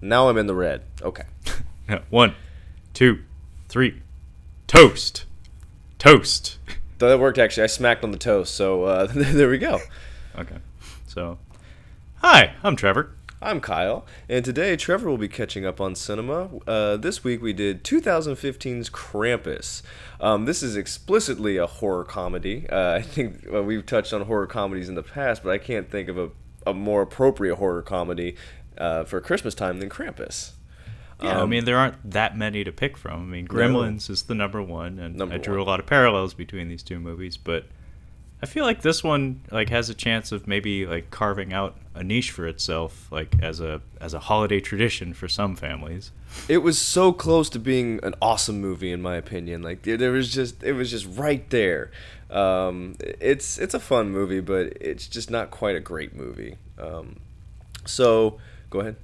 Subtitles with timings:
[0.00, 0.82] Now I'm in the red.
[1.02, 1.24] Okay.
[2.10, 2.34] One,
[2.94, 3.20] two,
[3.68, 4.02] three.
[4.66, 5.24] Toast.
[5.98, 6.58] Toast.
[6.98, 7.64] That worked actually.
[7.64, 9.80] I smacked on the toast, so uh, there we go.
[10.36, 10.58] Okay.
[11.06, 11.38] So,
[12.16, 13.12] hi, I'm Trevor.
[13.40, 16.50] I'm Kyle, and today Trevor will be catching up on cinema.
[16.66, 19.82] Uh, this week we did 2015's Krampus.
[20.20, 22.68] Um, this is explicitly a horror comedy.
[22.68, 25.88] Uh, I think well, we've touched on horror comedies in the past, but I can't
[25.88, 26.30] think of a,
[26.66, 28.34] a more appropriate horror comedy
[28.78, 30.52] uh, for Christmas time than Krampus.
[31.22, 33.22] Yeah, I Um, mean there aren't that many to pick from.
[33.22, 35.62] I mean Gremlins is the number one, and Number I drew one.
[35.66, 37.36] a lot of parallels between these two movies.
[37.36, 37.64] But
[38.40, 42.04] I feel like this one like has a chance of maybe like carving out a
[42.04, 46.12] niche for itself, like as a as a holiday tradition for some families.
[46.48, 49.62] It was so close to being an awesome movie, in my opinion.
[49.62, 51.90] Like there, there was just, it was just right there.
[52.30, 56.58] Um, it's it's a fun movie, but it's just not quite a great movie.
[56.78, 57.16] Um,
[57.86, 58.38] so
[58.70, 58.96] go ahead.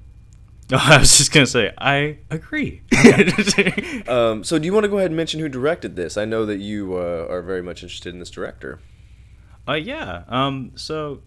[0.73, 2.83] I was just gonna say I agree.
[4.09, 6.17] Um, so do you want to go ahead and mention who directed this?
[6.17, 8.81] I know that you uh, are very much interested in this director.
[9.69, 10.25] Uh, yeah.
[10.29, 11.23] Um, so,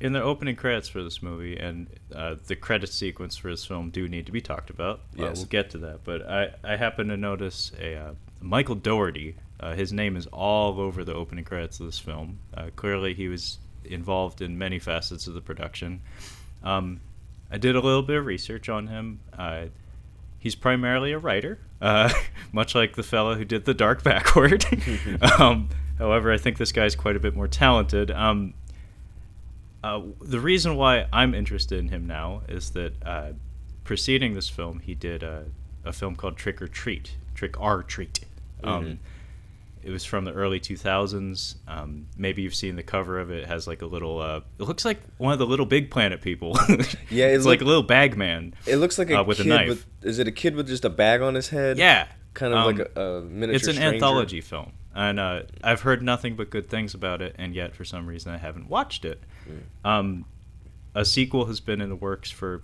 [0.00, 3.90] in the opening credits for this movie and uh, the credit sequence for this film
[3.90, 5.00] do need to be talked about.
[5.18, 5.36] Uh, Yes.
[5.38, 6.04] we'll get to that.
[6.04, 9.36] But I, I happen to notice a uh, Michael Dougherty.
[9.58, 12.38] Uh, his name is all over the opening credits of this film.
[12.54, 16.00] Uh, clearly, he was involved in many facets of the production.
[16.62, 17.00] Um,
[17.50, 19.20] I did a little bit of research on him.
[19.36, 19.66] Uh,
[20.38, 22.12] he's primarily a writer, uh,
[22.52, 24.64] much like the fellow who did The Dark Backward.
[25.38, 28.10] um, however, I think this guy's quite a bit more talented.
[28.10, 28.54] Um,
[29.82, 33.32] uh, the reason why I'm interested in him now is that uh,
[33.84, 35.46] preceding this film, he did a,
[35.84, 38.20] a film called Trick 'r Treat, Trick 'r Treat.
[38.62, 38.98] Um,
[39.82, 41.54] It was from the early 2000s.
[41.66, 43.38] Um, maybe you've seen the cover of it.
[43.44, 44.20] It has like a little.
[44.20, 46.56] Uh, it looks like one of the LittleBigPlanet people.
[47.10, 48.54] Yeah, it it's like a little bag man.
[48.66, 49.68] It looks like a Uh, with a kid knife.
[49.68, 49.86] with.
[50.02, 51.78] Is it a kid with just a bag on his head?
[51.78, 53.54] Yeah, Kind of Um, like a, a miniature.
[53.56, 53.94] it's an stranger?
[53.94, 57.84] anthology film, and uh, I've heard nothing but good things about it, and yet for
[57.84, 59.22] some reason I haven't watched it.
[59.44, 59.88] Hmm.
[59.88, 60.24] Um,
[60.94, 62.62] a sequel has been in the works for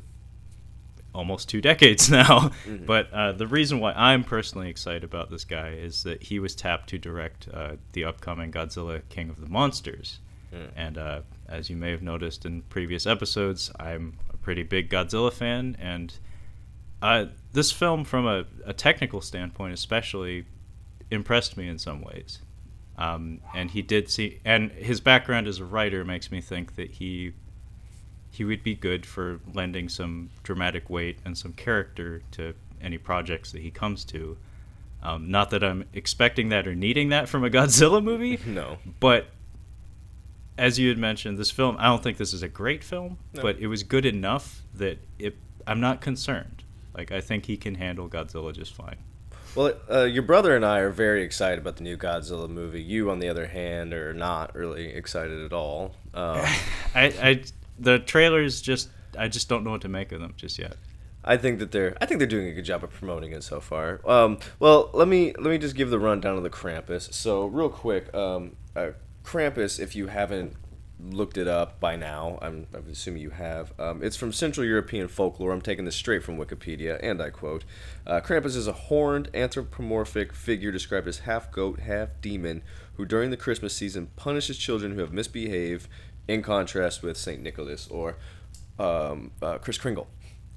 [1.16, 2.84] almost two decades now, Mm-hmm.
[2.87, 6.54] but uh, the reason why I'm personally excited about this guy is that he was
[6.54, 10.21] tapped to direct uh, the upcoming Godzilla King of the Monsters,
[10.53, 10.66] Hmm.
[10.77, 15.32] and uh, as you may have noticed in previous episodes, I'm a pretty big Godzilla
[15.32, 16.15] fan, and
[17.03, 20.44] uh, this film, from a, a technical standpoint, especially,
[21.10, 22.38] impressed me in some ways.
[22.98, 26.93] Um, and he did see, and his background as a writer makes me think that
[26.93, 27.33] he
[28.36, 33.52] he would be good for lending some dramatic weight and some character to any projects
[33.52, 34.36] that he comes to.
[35.02, 38.78] Um, not that I'm expecting that or needing that from a Godzilla movie, No.
[39.00, 39.28] but
[40.58, 43.42] as you had mentioned, this film, I don't think this is a great film, No.
[43.42, 45.36] but it was good enough that it,
[45.66, 46.62] I'm not concerned.
[46.97, 48.97] Like, I think he can handle Godzilla just fine.
[49.54, 52.82] Well, uh, your brother and I are very excited about the new Godzilla movie.
[52.82, 55.94] You, on the other hand, are not really excited at all.
[56.14, 56.36] Um,
[56.94, 57.42] I, I,
[57.78, 58.88] the trailers just,
[59.19, 60.76] I just don't know what to make of them just yet.
[61.26, 63.60] I think that they're I think they're doing a good job of promoting it so
[63.60, 64.00] far.
[64.06, 67.12] Um, well, let me let me just give the rundown of the Krampus.
[67.12, 68.91] So real quick, um, uh,
[69.25, 70.54] Krampus, if you haven't
[70.98, 73.72] looked it up by now, I'm, I'm assuming you have.
[73.78, 75.53] Um, it's from Central European folklore.
[75.53, 77.65] I'm taking this straight from Wikipedia, and I quote:
[78.06, 82.62] uh, "Krampus is a horned anthropomorphic figure described as half goat, half demon,
[82.94, 85.88] who during the Christmas season punishes children who have misbehaved."
[86.28, 88.16] In contrast with Saint Nicholas or
[88.78, 90.09] um, uh, Kris Kringle.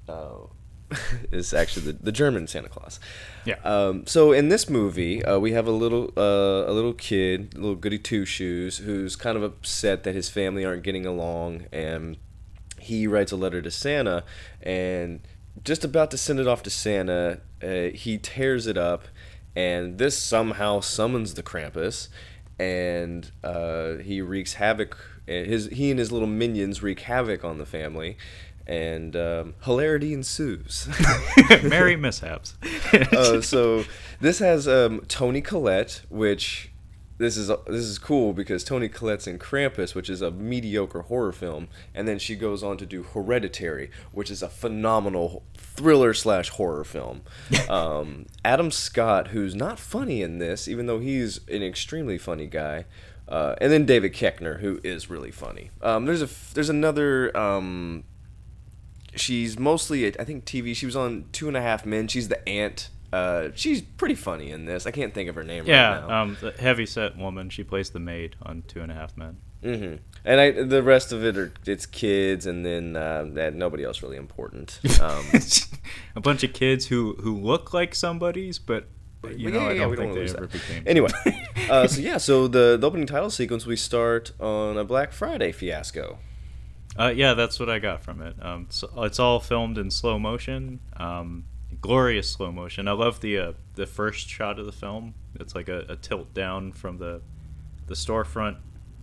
[0.08, 0.46] Uh,
[1.30, 2.98] is actually the, the German Santa Claus.
[3.44, 3.56] Yeah.
[3.64, 7.76] Um, so in this movie, uh, we have a little uh, a little kid, little
[7.76, 12.16] goody two shoes, who's kind of upset that his family aren't getting along, and
[12.78, 14.24] he writes a letter to Santa,
[14.62, 15.20] and
[15.64, 19.04] just about to send it off to Santa, uh, he tears it up,
[19.54, 22.08] and this somehow summons the Krampus,
[22.58, 24.96] and uh, he wreaks havoc.
[25.30, 28.18] And His he and his little minions wreak havoc on the family,
[28.66, 30.88] and um, hilarity ensues.
[31.62, 32.54] Merry mishaps.
[32.92, 33.84] uh, so
[34.20, 36.70] this has um, Toni Collette, which
[37.20, 41.32] this is this is cool because Toni Collette's in Krampus, which is a mediocre horror
[41.32, 46.48] film, and then she goes on to do Hereditary, which is a phenomenal thriller slash
[46.48, 47.20] horror film.
[47.68, 52.86] um, Adam Scott, who's not funny in this, even though he's an extremely funny guy.
[53.30, 55.70] Uh, and then David Koechner, who is really funny.
[55.82, 58.02] Um, there's a there's another um,
[59.14, 60.74] she's mostly I think TV.
[60.74, 62.08] She was on Two and a Half Men.
[62.08, 62.90] She's the aunt.
[63.12, 64.86] Uh, she's pretty funny in this.
[64.86, 66.06] I can't think of her name right now.
[66.08, 67.50] yeah, um, the heavy set woman.
[67.50, 69.36] She plays the maid on Two and a Half Men.
[69.62, 69.94] hmm
[70.24, 74.02] And I, the rest of it are it's kids, and then uh, that nobody else
[74.02, 74.80] really important.
[75.00, 75.24] Um,
[76.16, 78.86] a bunch of kids who who look like somebody's, but
[79.36, 80.82] you know, I don't think they ever became.
[80.86, 81.10] Anyway,
[81.70, 85.52] uh, so yeah, so the, the opening title sequence we start on a Black Friday
[85.52, 86.18] fiasco.
[86.98, 88.34] Uh, yeah, that's what I got from it.
[88.42, 91.44] Um, so it's all filmed in slow motion, um,
[91.80, 92.88] glorious slow motion.
[92.88, 95.14] I love the uh, the first shot of the film.
[95.38, 97.22] It's like a, a tilt down from the
[97.86, 98.56] the storefront,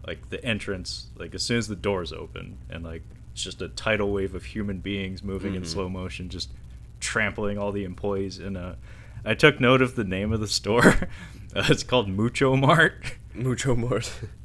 [0.06, 1.08] like the entrance.
[1.18, 4.46] Like as soon as the doors open, and like it's just a tidal wave of
[4.46, 6.52] human beings moving in slow motion, just
[7.00, 8.78] trampling all the employees in a.
[9.26, 11.10] I took note of the name of the store.
[11.56, 12.94] Uh, it's called Mucho Mart.
[13.34, 14.02] Mucho more.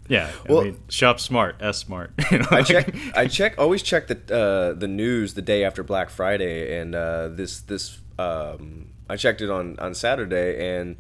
[0.09, 2.13] Yeah, Well- I mean, shop smart, S smart.
[2.31, 2.95] You know, I like- check.
[3.15, 3.55] I check.
[3.59, 7.99] Always check the uh, the news the day after Black Friday, and uh, this this
[8.19, 10.97] um, I checked it on on Saturday, and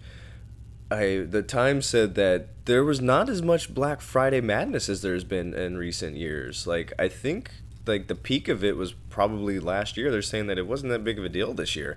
[0.90, 5.24] I the Times said that there was not as much Black Friday madness as there's
[5.24, 6.66] been in recent years.
[6.66, 7.50] Like I think
[7.86, 10.10] like the peak of it was probably last year.
[10.10, 11.96] They're saying that it wasn't that big of a deal this year.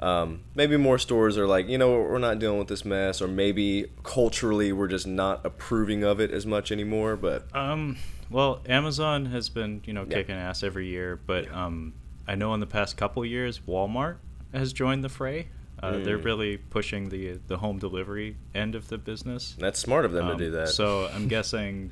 [0.00, 3.28] Um, maybe more stores are like, you know, we're not dealing with this mess, or
[3.28, 7.16] maybe culturally we're just not approving of it as much anymore.
[7.16, 7.96] But Um,
[8.30, 10.16] well, Amazon has been, you know, Yeah.
[10.18, 11.92] kicking ass every year, but um,
[12.26, 14.16] I know in the past couple years, Walmart
[14.52, 15.48] has joined the fray.
[15.82, 16.24] Uh, They're Mm.
[16.24, 19.54] really pushing the the home delivery end of the business.
[19.58, 20.68] that's smart of them Um, to do that.
[20.68, 21.90] So I'm guessing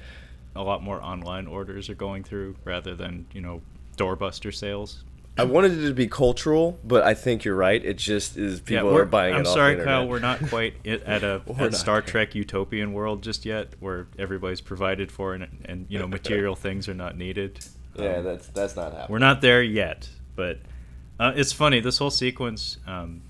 [0.57, 3.61] a lot more online orders are going through rather than you know
[3.99, 5.05] doorbuster sales.
[5.39, 7.83] I wanted it to be cultural, but I think you're right.
[7.83, 10.07] It just is people we're- buying I'm it sorry, Kyle.
[10.07, 11.75] We're not quite at a at.
[11.75, 16.55] Star Trek utopian world just yet, where everybody's provided for and, and you know material
[16.55, 17.61] things are not needed.
[17.95, 19.07] Yeah, Um, that's that's not happening.
[19.11, 20.59] we're not there yet, but
[21.19, 21.81] uh, it's funny.
[21.81, 23.23] This whole sequence um,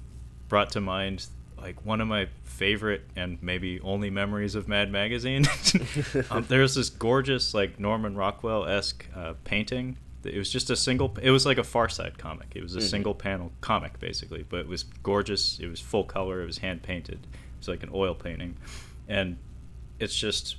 [0.48, 1.26] brought to mind
[1.56, 5.46] like one of my favorite and maybe only memories of Mad Magazine.
[6.30, 9.98] um, there's this gorgeous like Norman Rockwell esque uh, painting.
[10.24, 11.16] It was just a single.
[11.20, 12.52] It was like a Far Side comic.
[12.54, 12.90] It was a Mhm.
[12.90, 15.58] single panel comic basically, but it was gorgeous.
[15.60, 16.42] It was full color.
[16.42, 17.26] It was hand painted.
[17.32, 18.56] It was like an oil painting,
[19.08, 19.36] and
[19.98, 20.56] it's just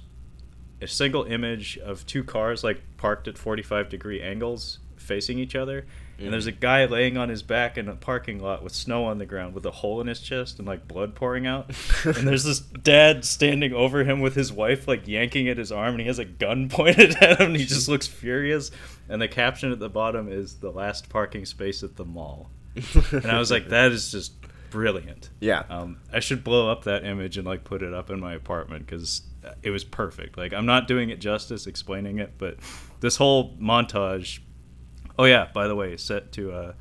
[0.82, 5.86] a single image of two cars like parked at 45 degree angles facing each other
[6.20, 9.18] and there's a guy laying on his back in a parking lot with snow on
[9.18, 11.70] the ground with a hole in his chest and like blood pouring out
[12.06, 15.92] and there's this dad standing over him with his wife like yanking at his arm
[15.96, 18.72] and he has a gun pointed at him and he just looks furious
[19.10, 22.50] and the caption at the bottom is the last parking space at the mall
[23.12, 24.34] and i was like that is just
[24.70, 25.64] brilliant Yeah.
[25.70, 28.86] um, I should blow up that image and like put it up in my apartment
[28.88, 29.22] because
[29.62, 30.36] it was perfect.
[30.36, 32.58] Like I'm not doing it justice explaining it, but
[33.02, 34.40] this whole montage.
[35.18, 36.74] Oh yeah, by the way, set to uh,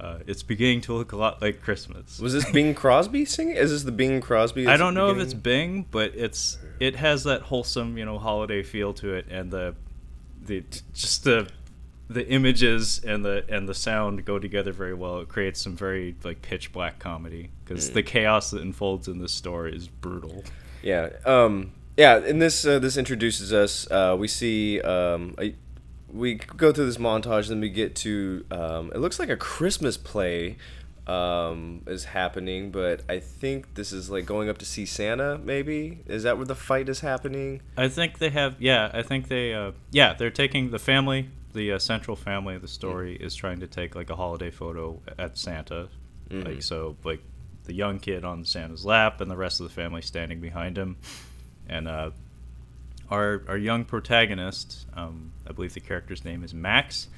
[0.00, 2.18] uh, it's beginning to look a lot like Christmas.
[2.18, 3.56] Was this Bing Crosby singing?
[3.56, 4.66] Is this the Bing Crosby?
[4.66, 5.34] I don't know if it's?
[5.34, 9.74] Bing, but it's it has that wholesome, you know, holiday feel to it, and the
[10.44, 11.48] the just the
[12.08, 15.20] the images and the and the sound go together very well.
[15.20, 17.94] It creates some very like pitch black comedy because Mm.
[17.94, 20.44] the chaos that unfolds in this story is brutal.
[20.82, 21.10] Yeah.
[21.24, 21.72] Um.
[21.96, 22.16] Yeah.
[22.18, 23.90] And this uh, this introduces us.
[23.90, 24.80] Uh, we see.
[24.82, 25.34] Um.
[25.38, 25.54] A,
[26.12, 28.44] we go through this montage, then we get to.
[28.50, 28.92] Um.
[28.94, 30.56] It looks like a Christmas play.
[31.06, 31.82] Um.
[31.88, 35.36] Is happening, but I think this is like going up to see Santa.
[35.38, 37.60] Maybe is that where the fight is happening?
[37.76, 38.88] I think they have, yeah.
[38.94, 42.68] I think they, uh, yeah, they're taking the family, the uh, central family of the
[42.68, 45.88] story is trying to take like a holiday photo at Santa,
[46.30, 46.44] Mhm.
[46.46, 47.20] like so, like
[47.64, 50.96] the young kid on Santa's lap and the rest of the family standing behind him,
[51.68, 52.10] and uh,
[53.12, 57.08] our our young protagonist, um, I believe the character's name is Max,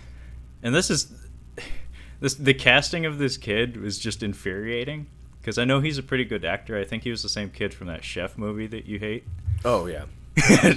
[0.63, 1.13] and this is
[2.21, 5.07] this the casting of this kid was just infuriating
[5.41, 6.77] because I know he's a pretty good actor.
[6.79, 9.25] I think he was the same kid from that Chef movie that you hate.
[9.65, 10.05] Oh yeah.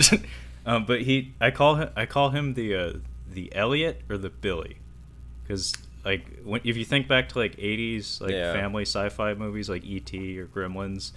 [0.66, 2.94] um, but he, I call him, I call him the uh,
[3.32, 4.78] the Elliot or the Billy,
[5.44, 5.74] because
[6.06, 8.54] like when, if you think back to like '80s like Yeah.
[8.54, 10.40] family sci-fi movies like E.T.
[10.40, 11.12] or Gremlins,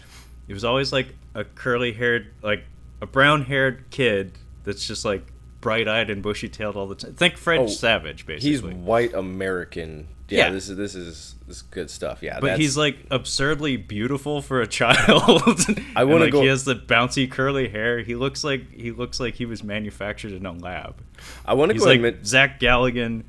[0.49, 2.65] it was always like a curly-haired, like
[3.01, 4.33] a brown-haired kid
[4.65, 5.25] that's just like
[5.61, 7.15] bright-eyed and bushy-tailed all the time.
[7.15, 8.51] Think Fred Oh, Savage, basically.
[8.51, 10.09] He's white American.
[10.29, 10.51] Yeah, Yeah.
[10.53, 12.23] This is this is this is good stuff.
[12.23, 12.39] Yeah.
[12.41, 15.61] But he's like absurdly beautiful for a child.
[15.97, 18.01] I wanna like, go- He has the bouncy curly hair.
[18.01, 21.03] He looks like he looks like he was manufactured in a lab.
[21.45, 23.25] I want to go like admit- Zach Galligan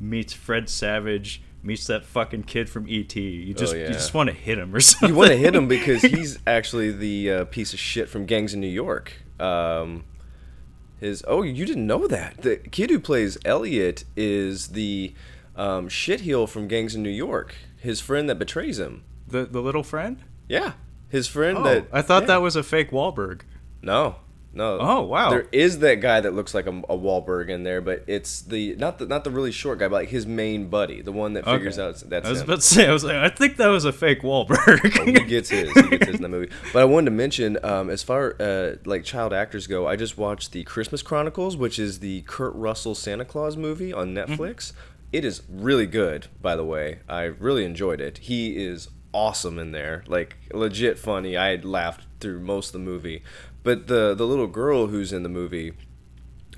[0.00, 3.14] meets Fred Savage meets that fucking kid from ET.
[3.16, 3.88] You just Oh, yeah.
[3.88, 5.10] you just want to hit him or something.
[5.10, 8.54] you want to hit him because he's actually the uh, piece of shit from Gangs
[8.54, 9.12] in New York.
[9.38, 10.04] Um,
[10.98, 15.14] his oh, you didn't know that the kid who plays Elliot is the
[15.56, 17.54] um, shitheel from Gangs in New York.
[17.78, 19.04] His friend that betrays him.
[19.26, 20.18] the the little friend.
[20.48, 20.72] Yeah,
[21.08, 22.28] his friend Oh, that I thought yeah.
[22.28, 23.42] that was a fake Wahlberg.
[23.82, 24.16] no,
[24.52, 24.78] No.
[24.80, 25.30] Oh, wow.
[25.30, 28.74] There is that guy that looks like a, a Wahlberg in there, but it's the
[28.76, 31.44] not the not the really short guy, but like his main buddy, the one that
[31.44, 31.88] figures Okay.
[31.88, 32.44] out that's I was him.
[32.46, 35.04] about to say, I was like, I think that was a fake Wahlberg.
[35.06, 35.70] he gets his.
[35.72, 36.50] He gets his in the movie.
[36.72, 40.18] But I wanted to mention, um, as far uh, like child actors go, I just
[40.18, 44.72] watched the Christmas Chronicles, which is the Kurt Russell Santa Claus movie on Netflix.
[45.12, 47.00] It is really good, by the way.
[47.08, 48.18] I really enjoyed it.
[48.18, 51.36] He is awesome in there, like legit funny.
[51.36, 53.22] I had laughed through most of the movie.
[53.62, 55.72] But the the little girl who's in the movie,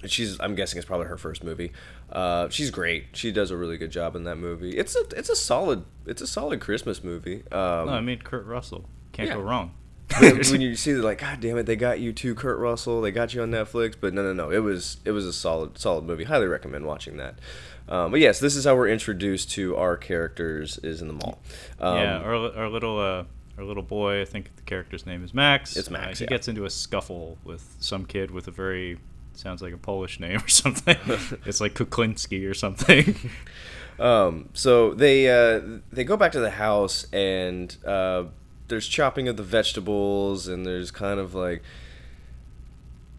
[0.06, 1.72] she's I'm guessing it's probably her first movie.
[2.10, 3.06] Uh, she's great.
[3.14, 4.76] She does a really good job in that movie.
[4.76, 7.42] It's a it's a solid it's a solid Christmas movie.
[7.52, 8.84] Um, no, I mean Kurt Russell.
[9.12, 9.34] Can't Yeah.
[9.36, 9.74] go wrong.
[10.20, 13.00] when you see that, like, God damn it, they got you too, Kurt Russell.
[13.00, 14.50] They got you on Netflix, but no, no, no.
[14.50, 16.24] It was it was a solid solid movie.
[16.24, 17.38] Highly recommend watching that.
[17.88, 21.40] Um, but yes, this is how we're introduced to our characters is in the mall.
[21.80, 23.24] Um, yeah, our, our little uh,
[23.58, 24.20] our little boy.
[24.22, 25.76] I think the character's name is Max.
[25.76, 26.30] It's Max, Uh, he yeah.
[26.30, 28.98] gets into a scuffle with some kid with a very
[29.34, 30.96] sounds like a Polish name or something.
[31.46, 33.14] it's like Kuklinski or something.
[34.00, 35.60] Um, so they uh,
[35.92, 38.24] they go back to the house and uh,
[38.68, 41.62] there's chopping of the vegetables and there's kind of like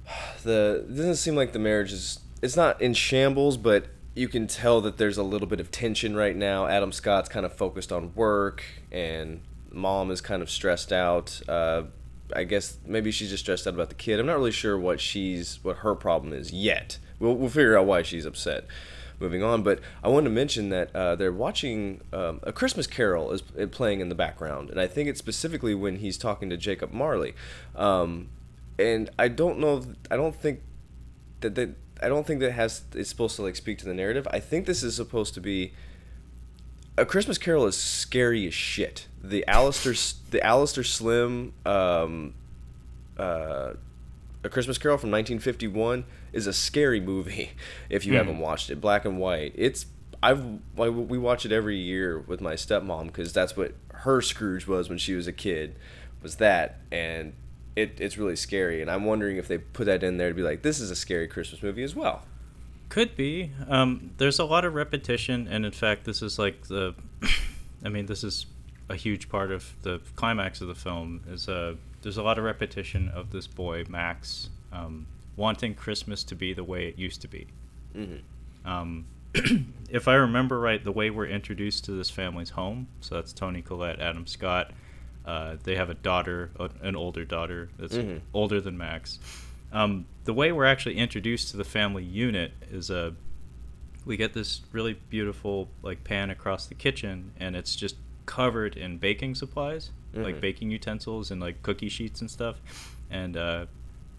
[0.44, 3.86] the it doesn't seem like the marriage is it's not in shambles but
[4.16, 7.46] you can tell that there's a little bit of tension right now adam scott's kind
[7.46, 9.42] of focused on work and
[9.74, 11.84] mom is kind of stressed out uh,
[12.36, 15.00] i guess maybe she's just stressed out about the kid i'm not really sure what
[15.00, 18.66] she's what her problem is yet we'll, we'll figure out why she's upset
[19.20, 23.32] moving on but i wanted to mention that uh, they're watching um, a christmas carol
[23.32, 26.92] is playing in the background and i think it's specifically when he's talking to jacob
[26.92, 27.34] marley
[27.76, 28.30] um,
[28.80, 29.84] and I don't know.
[30.10, 30.62] I don't think
[31.42, 34.28] that that I don't think that has is supposed to like speak to the narrative.
[34.32, 35.74] I think this is supposed to be.
[36.96, 39.08] A Christmas Carol is scary as shit.
[39.24, 39.96] The Alastair
[40.30, 42.34] the Alastair Sim um,
[43.18, 43.74] uh,
[44.44, 47.52] A Christmas Carol from 1951 is a scary movie
[47.90, 48.80] if you haven't watched it.
[48.80, 49.54] Black and white.
[49.56, 49.88] It's
[50.22, 50.44] I've
[50.78, 54.88] I, we watch it every year with my stepmom because that's what her Scrooge was
[54.88, 55.76] when she was a kid.
[56.22, 57.34] Was that and
[57.76, 60.44] it, it's really scary and I'm wondering if they put that in there to be
[60.44, 62.24] like this is a scary Christmas movie as well.
[62.94, 63.50] Could be.
[63.68, 66.94] Um, there's a lot of repetition, and in fact, this is like the.
[67.84, 68.46] I mean, this is
[68.88, 71.22] a huge part of the climax of the film.
[71.28, 71.74] Is uh,
[72.04, 76.64] there's a lot of repetition of this boy Max um, wanting Christmas to be the
[76.64, 77.48] way it used to be.
[78.64, 79.06] Um,
[79.90, 83.64] if I remember right, the way we're introduced to this family's home, so that's Toni
[83.64, 84.70] Collette, Adam Scott.
[85.26, 86.52] Uh, they have a daughter,
[86.84, 88.20] an older daughter that's Mhm.
[88.36, 89.18] older than Max.
[89.74, 93.12] Um, the way we're actually introduced to the family unit is uh,
[94.06, 98.98] we get this really beautiful like pan across the kitchen, and it's just covered in
[99.00, 100.42] baking supplies, like Mhm.
[100.42, 102.58] baking utensils and like cookie sheets and stuff.
[103.10, 103.66] And uh,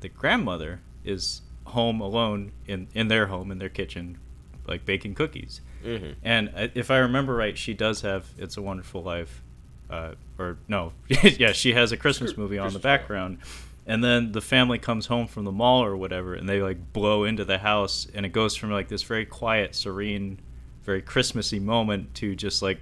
[0.01, 4.19] the grandmother is home alone in in their home in their kitchen,
[4.67, 5.61] like baking cookies.
[5.85, 6.13] Mm-hmm.
[6.23, 9.43] And uh, if I remember right, she does have "It's a Wonderful Life,"
[9.89, 13.39] uh, or no, yeah, she has a Christmas movie on the background.
[13.87, 17.25] And then the family comes home from the mall or whatever, and they like blow
[17.25, 20.41] into the house, and it goes from like this very quiet, serene,
[20.85, 22.81] very Christmassy moment to just like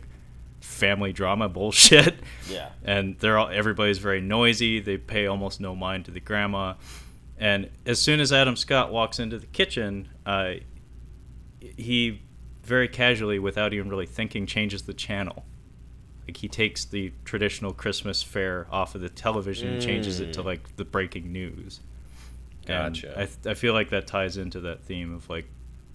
[0.60, 2.14] family drama bullshit.
[2.48, 2.70] Yeah.
[2.84, 4.80] And they're all everybody's very noisy.
[4.80, 6.74] They pay almost no mind to the grandma.
[7.38, 10.54] And as soon as Adam Scott walks into the kitchen, uh,
[11.60, 12.22] he
[12.62, 15.44] very casually, without even really thinking, changes the channel.
[16.26, 20.42] Like he takes the traditional Christmas fare off of the television and changes it to
[20.42, 20.44] Mm.
[20.44, 21.80] like the breaking news.
[22.68, 23.12] And Gotcha.
[23.20, 25.46] I, th- I feel like that ties into that theme of like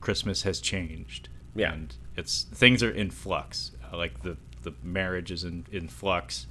[0.02, 1.30] Christmas has changed.
[1.56, 1.74] Yeah.
[1.74, 3.72] And it's things are in flux.
[3.92, 6.48] Uh, like the the marriage is in in flux.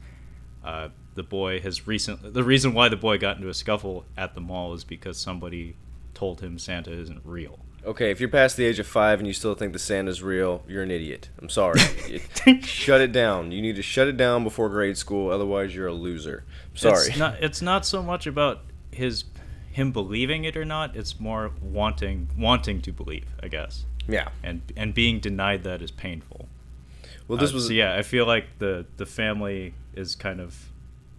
[0.65, 2.33] Uh, the boy has recent.
[2.35, 5.77] The reason why the boy got into a scuffle at the mall is because somebody
[6.15, 7.59] told him Santa isn't real.
[7.87, 10.65] Okay, if you're past the age of five and you still think the Santa's real,
[10.67, 11.29] you're an idiot.
[11.41, 11.79] I'm sorry.
[12.63, 13.53] shut it down.
[13.53, 16.45] You need to shut it down before grade school, otherwise you're a loser.
[16.73, 17.07] I'm sorry.
[17.09, 17.43] It's not.
[17.43, 19.25] It's not so much about his
[19.71, 20.97] him believing it or not.
[20.97, 23.85] It's more wanting wanting to believe, I guess.
[24.09, 24.31] yeah.
[24.43, 26.49] And and being denied that is painful.
[27.29, 27.95] Well, this Uh, was so yeah.
[27.95, 30.71] I feel like the the family is kind of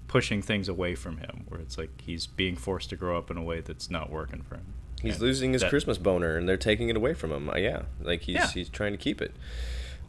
[0.10, 3.38] pushing things away from him, where it's like he's being forced to grow up in
[3.38, 4.74] a way that's not working for him.
[5.01, 7.50] He's And losing his that- Christmas boner, and they're taking it away from him.
[7.50, 8.48] Uh, yeah, like he's Yeah.
[8.48, 9.32] he's trying to keep it.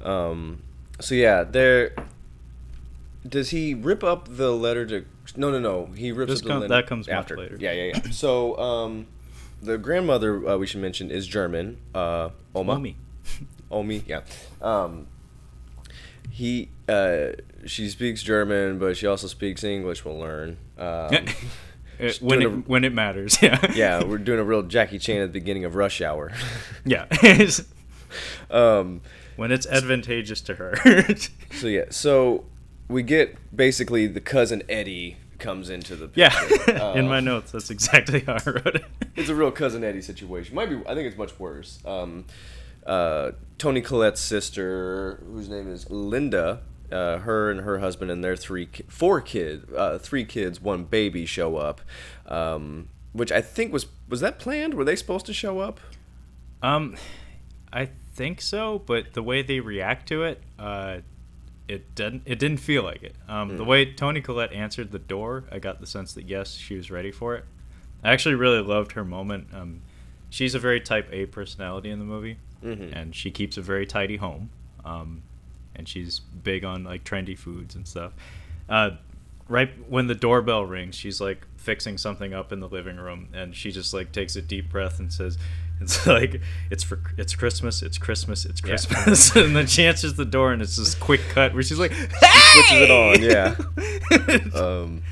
[0.02, 0.62] Um,
[1.00, 1.92] so yeah, there.
[3.28, 5.04] Does he rip up the letter to?
[5.36, 5.86] No, no, no.
[5.94, 7.36] He rips This up the com- letter that comes after.
[7.36, 7.56] later.
[7.60, 8.00] Yeah, yeah, yeah.
[8.10, 9.06] so um,
[9.60, 11.76] the grandmother uh, we should mention is German.
[11.94, 12.74] Uh, Oma.
[12.74, 12.96] Omi.
[13.70, 14.20] Omi, yeah.
[14.62, 15.06] Um,
[16.30, 17.30] he, uh,
[17.66, 20.04] she speaks German, but she also speaks English.
[20.04, 20.56] We'll learn.
[20.78, 21.10] Um,
[22.00, 23.38] Uh, when it, when it matters.
[23.42, 23.72] Yeah.
[23.74, 26.32] yeah, we're doing a real Jackie Chan at the beginning of Rush Hour.
[26.84, 27.06] Yeah.
[28.50, 29.00] um,
[29.36, 30.74] when it's advantageous to her.
[31.52, 32.46] so yeah, so
[32.88, 36.30] we get basically the cousin Eddie comes into the yeah.
[36.48, 36.76] picture.
[36.78, 38.84] Uh, In my notes, that's exactly how I wrote it.
[39.16, 40.54] it's a real cousin Eddie situation.
[40.54, 40.76] Might be.
[40.86, 41.78] I think it's much worse.
[41.84, 42.24] Um,
[42.86, 46.60] uh, Toni Collette's sister, whose name is Linda,
[46.92, 50.84] uh, her and her husband and their three, ki- four kids, uh, three kids, one
[50.84, 51.80] baby show up,
[52.26, 54.74] um, which I think was was that planned?
[54.74, 55.80] Were they supposed to show up?
[56.62, 56.96] Um,
[57.72, 60.98] I think so, but the way they react to it, uh,
[61.68, 62.22] it didn't.
[62.24, 63.14] It didn't feel like it.
[63.28, 66.74] Um, the way Toni Collette answered the door, I got the sense that yes, she
[66.76, 67.44] was ready for it.
[68.02, 69.48] I actually really loved her moment.
[69.52, 69.82] Um,
[70.30, 72.94] she's a very Type A personality in the movie, Mhm.
[72.96, 74.48] and she keeps a very tidy home.
[74.84, 75.22] Um,
[75.78, 78.12] and she's big on like trendy foods and stuff.
[78.68, 78.90] Uh,
[79.48, 83.54] right when the doorbell rings, she's like fixing something up in the living room, and
[83.54, 85.38] she just like takes a deep breath and says,
[85.80, 88.68] "It's like it's for it's Christmas, it's Christmas, it's Yeah.
[88.68, 91.92] Christmas." and then she answers the door, and it's this quick cut where she's like,
[91.92, 93.54] switches it on, yeah.
[94.54, 95.02] Um,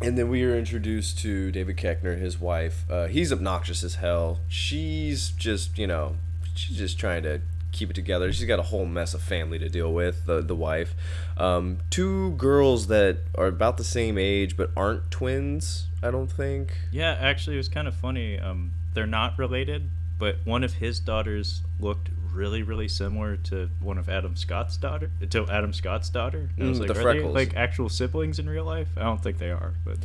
[0.00, 2.84] and then we are introduced to David Koechner, his wife.
[2.90, 4.40] Uh, he's obnoxious as hell.
[4.48, 6.16] She's just, you know,
[6.54, 7.40] she's just trying to
[7.74, 8.32] keep it together.
[8.32, 10.26] She's got a whole mess of family to deal with.
[10.26, 10.94] The the wife,
[11.36, 15.86] um, two girls that are about the same age but aren't twins.
[16.02, 16.72] I don't think.
[16.92, 18.38] yeah, actually, it was kind of funny.
[18.38, 19.88] Um, they're not related,
[20.18, 25.10] but one of his daughters looked really, really similar to one of Adam Scott's daughter.
[25.30, 26.50] To Adam Scott's daughter.
[26.58, 27.34] And I Mm, was like, the are they freckles.
[27.34, 28.88] like actual siblings in real life?
[28.96, 29.98] I don't think they are, but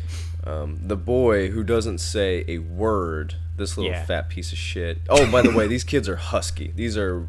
[0.46, 3.36] Um, the boy who doesn't say a word.
[3.58, 4.06] This little Yeah.
[4.06, 5.00] fat piece of shit.
[5.10, 6.72] Oh, by the way, these kids are husky.
[6.74, 7.26] These are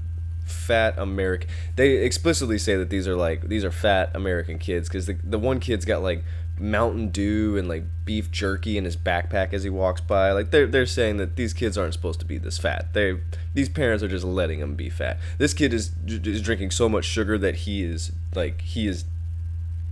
[0.50, 1.48] fat American.
[1.76, 5.38] They explicitly say that these are like these are fat American kids because the the
[5.38, 6.24] one kid's got like
[6.58, 10.32] Mountain Dew and like beef jerky in his backpack as he walks by.
[10.32, 12.92] Like they're they're saying that these kids aren't supposed to be this fat.
[12.92, 13.18] They
[13.54, 15.18] these parents are just letting them be fat.
[15.38, 19.04] This kid is is drinking so much sugar that he is like he is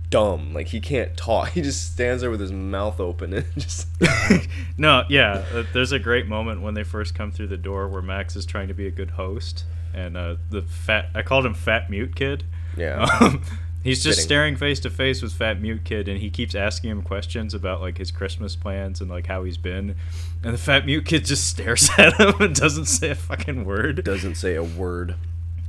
[0.09, 0.53] dumb.
[0.53, 1.49] Like he can't talk.
[1.59, 3.87] He just stands there with his mouth open and just.
[4.77, 5.43] no, yeah.
[5.53, 8.45] Uh, there's a great moment when they first come through the door where Max is
[8.45, 12.15] trying to be a good host, and uh, the fat I called him Fat Mute
[12.15, 12.43] Kid.
[12.77, 13.05] Yeah.
[13.21, 13.41] Um,
[13.83, 14.27] he's just Fitting.
[14.27, 17.79] staring face to face with Fat Mute Kid, and he keeps asking him questions about
[17.81, 19.95] like his Christmas plans and like how he's been,
[20.43, 24.03] and the Fat Mute Kid just stares at him and doesn't say a fucking word.
[24.03, 25.15] doesn't say a word.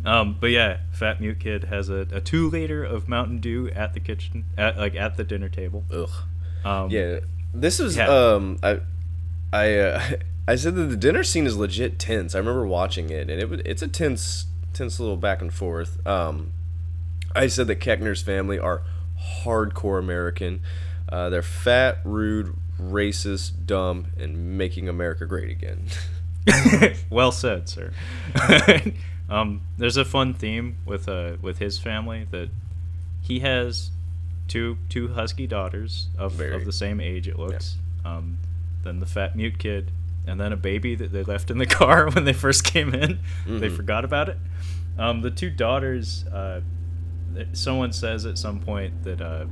[0.04, 3.94] Um, but yeah, Fat Mute Kid has a, a two liter of Mountain Dew at
[3.94, 5.84] the kitchen, at like at the dinner table.
[5.92, 6.10] Ugh.
[6.64, 7.20] Um, Yeah.
[7.54, 8.08] This is Yeah.
[8.08, 8.80] um I
[9.52, 10.10] I uh,
[10.48, 12.34] I said that the dinner scene is legit tense.
[12.34, 16.04] I remember watching it and it it's a tense tense little back and forth.
[16.06, 16.52] Um
[17.34, 18.82] I said that Koechner's family are
[19.44, 20.62] hardcore American.
[21.08, 25.86] Uh, they're fat, rude, racist, dumb, and making America great again.
[27.10, 27.92] well said, sir.
[29.30, 32.48] um, there's a fun theme with uh with his family that
[33.22, 33.90] he has
[34.48, 36.54] two two husky daughters of, Very.
[36.54, 37.28] of the same age.
[37.28, 37.76] It looks.
[38.04, 38.38] Um,
[38.82, 39.90] then the fat mute kid,
[40.26, 43.20] and then a baby that they left in the car when they first came in.
[43.46, 43.76] They Mhm.
[43.76, 44.38] forgot about it.
[44.98, 46.24] Um, the two daughters.
[46.26, 46.60] Uh,
[47.52, 49.46] someone says at some point that uh,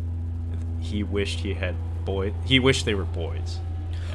[0.81, 2.33] he wished he had boy.
[2.45, 3.59] He wished they were boys.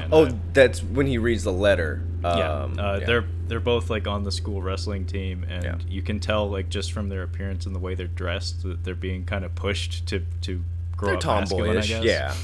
[0.00, 2.02] And, oh, uh, that's when he reads the letter.
[2.22, 2.28] yeah,
[2.62, 3.06] Um, uh, yeah.
[3.06, 5.76] they're they're both like on the school wrestling team, and Yeah.
[5.88, 8.94] you can tell like just from their appearance and the way they're dressed that they're
[8.94, 10.62] being kind of pushed to to
[10.96, 11.88] grow They're up tomboyish.
[11.88, 12.04] guess.
[12.04, 12.34] Yeah.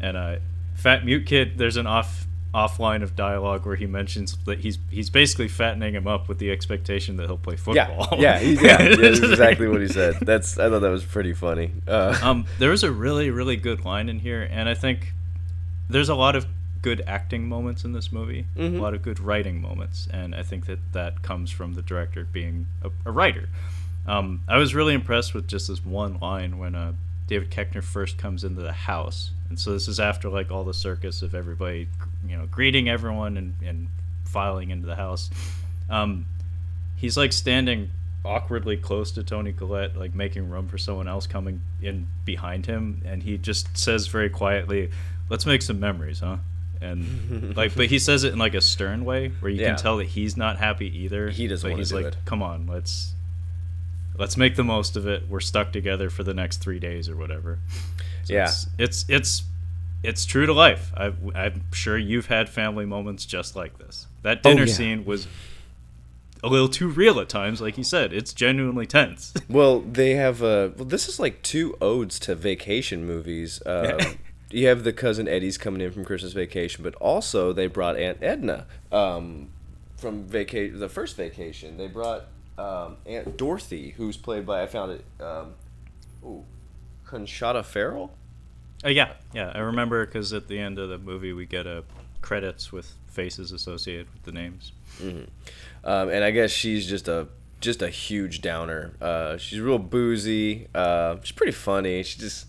[0.00, 0.36] And uh,
[0.74, 5.08] Fat Mute Kid, there's an off offline of dialogue where he mentions that he's he's
[5.10, 8.08] basically fattening him up with the expectation that he'll play football.
[8.18, 10.16] Yeah, yeah, he, yeah, yeah, that's exactly what he said.
[10.20, 11.72] That's I thought that was pretty funny.
[11.86, 15.12] Uh, um, there was a really, really good line in here, and I think
[15.88, 16.46] there's a lot of
[16.82, 18.78] good acting moments in this movie, Mhm.
[18.78, 22.24] a lot of good writing moments, and I think that that comes from the director
[22.24, 23.48] being a, a writer.
[24.06, 26.94] Um, I was really impressed with just this one line when uh,
[27.26, 30.72] David Koechner first comes into the house, and so this is after like all the
[30.74, 31.86] circus of everybody,
[32.26, 33.88] you know, greeting everyone and, and
[34.24, 35.30] filing into the house.
[35.88, 36.26] Um,
[36.96, 37.90] he's like standing
[38.24, 43.02] awkwardly close to Toni Collette, like making room for someone else coming in behind him,
[43.04, 44.90] and he just says very quietly,
[45.28, 46.36] "Let's make some memories, huh?"
[46.82, 49.68] And like, but he says it in like a stern way, where you Yeah.
[49.70, 51.30] can tell that he's not happy either.
[51.30, 52.16] He doesn't but he's like, it.
[52.26, 53.14] "Come on, let's
[54.18, 55.24] let's make the most of it.
[55.28, 57.58] We're stuck together for the next three days or whatever."
[58.24, 58.44] So Yeah.
[58.44, 59.42] it's, it's it's
[60.02, 60.92] it's true to life.
[60.96, 64.06] I, I'm sure you've had family moments just like this.
[64.22, 64.72] That dinner Oh, yeah.
[64.72, 65.26] scene was
[66.42, 68.12] a little too real at times, like you said.
[68.12, 69.34] It's genuinely tense.
[69.48, 73.60] Well, they have uh well this is like two odes to vacation movies.
[73.66, 73.98] Um,
[74.52, 78.18] you have the cousin Eddie's coming in from Christmas vacation, but also they brought Aunt
[78.20, 79.50] Edna um,
[79.96, 81.76] from vaca- the first vacation.
[81.76, 82.24] They brought
[82.58, 85.04] um, Aunt Dorothy, who's played by I found it.
[85.22, 85.52] Um,
[86.24, 86.44] ooh,
[87.06, 88.16] Conchata Ferrell.
[88.84, 91.84] Uh, yeah, yeah, I remember because at the end of the movie we get a
[92.22, 94.72] credits with faces associated with the names.
[95.84, 97.28] Um, and I guess she's just a
[97.60, 98.92] just a huge downer.
[99.00, 100.68] Uh, she's real boozy.
[100.74, 102.02] Uh, she's pretty funny.
[102.02, 102.46] She just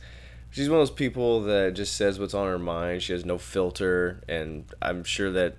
[0.50, 3.04] she's one of those people that just says what's on her mind.
[3.04, 5.58] She has no filter, and I'm sure that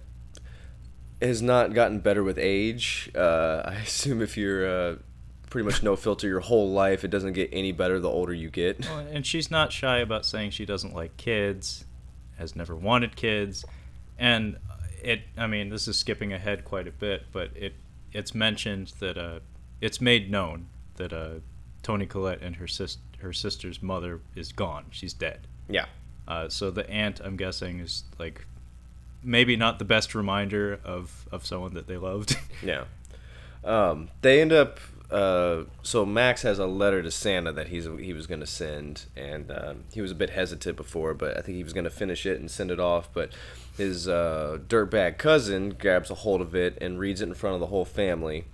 [1.20, 3.10] has not gotten better with age.
[3.14, 4.96] Uh, I assume if you're uh,
[5.52, 8.48] pretty much no filter your whole life, it doesn't get any better the older you
[8.48, 8.80] get.
[8.86, 11.84] Well, and she's not shy about saying she doesn't like kids,
[12.38, 13.62] has never wanted kids,
[14.18, 14.56] and
[15.02, 15.20] it.
[15.36, 17.74] I mean, this is skipping ahead quite a bit, but it
[18.12, 19.40] it's mentioned that uh,
[19.82, 21.40] it's made known that uh,
[21.82, 24.86] Toni Collette and her sis her sister's mother is gone.
[24.90, 25.46] She's dead.
[25.68, 25.84] Yeah.
[26.26, 28.46] Uh, so the aunt, I'm guessing, is like
[29.22, 32.38] maybe not the best reminder of of someone that they loved.
[32.62, 32.84] Yeah.
[33.64, 34.80] Um, they end up.
[35.12, 39.50] Uh, so Max has a letter to Santa that he's he was gonna send, and
[39.50, 42.40] um, he was a bit hesitant before, but I think he was gonna finish it
[42.40, 43.10] and send it off.
[43.12, 43.30] But
[43.76, 47.60] his uh, dirtbag cousin grabs a hold of it and reads it in front of
[47.60, 48.46] the whole family,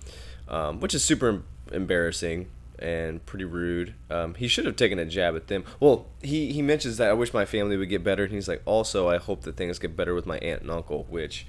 [0.49, 3.93] um, which is super em- embarrassing and pretty rude.
[4.09, 5.63] Um, he should have taken a jab at them.
[5.79, 8.61] Well, he he mentions that I wish my family would get better, and he's like,
[8.65, 11.45] also I hope that things get better with my aunt and uncle, which.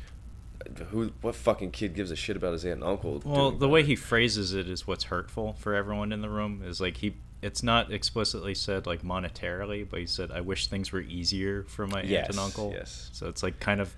[0.90, 1.12] Who?
[1.20, 3.22] What fucking kid gives a shit about his aunt and uncle?
[3.24, 6.62] Well, the way he phrases it is what's hurtful for everyone in the room.
[6.64, 7.14] Is like he.
[7.42, 11.86] It's not explicitly said like monetarily, but he said, "I wish things were easier for
[11.86, 13.08] my aunt and uncle." yes.
[13.12, 13.94] So it's like kind of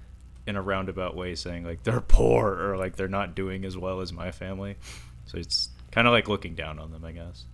[0.46, 4.00] in a roundabout way saying like they're poor or like they're not doing as well
[4.00, 4.76] as my family.
[5.26, 7.44] So it's kind of like looking down on them, I guess.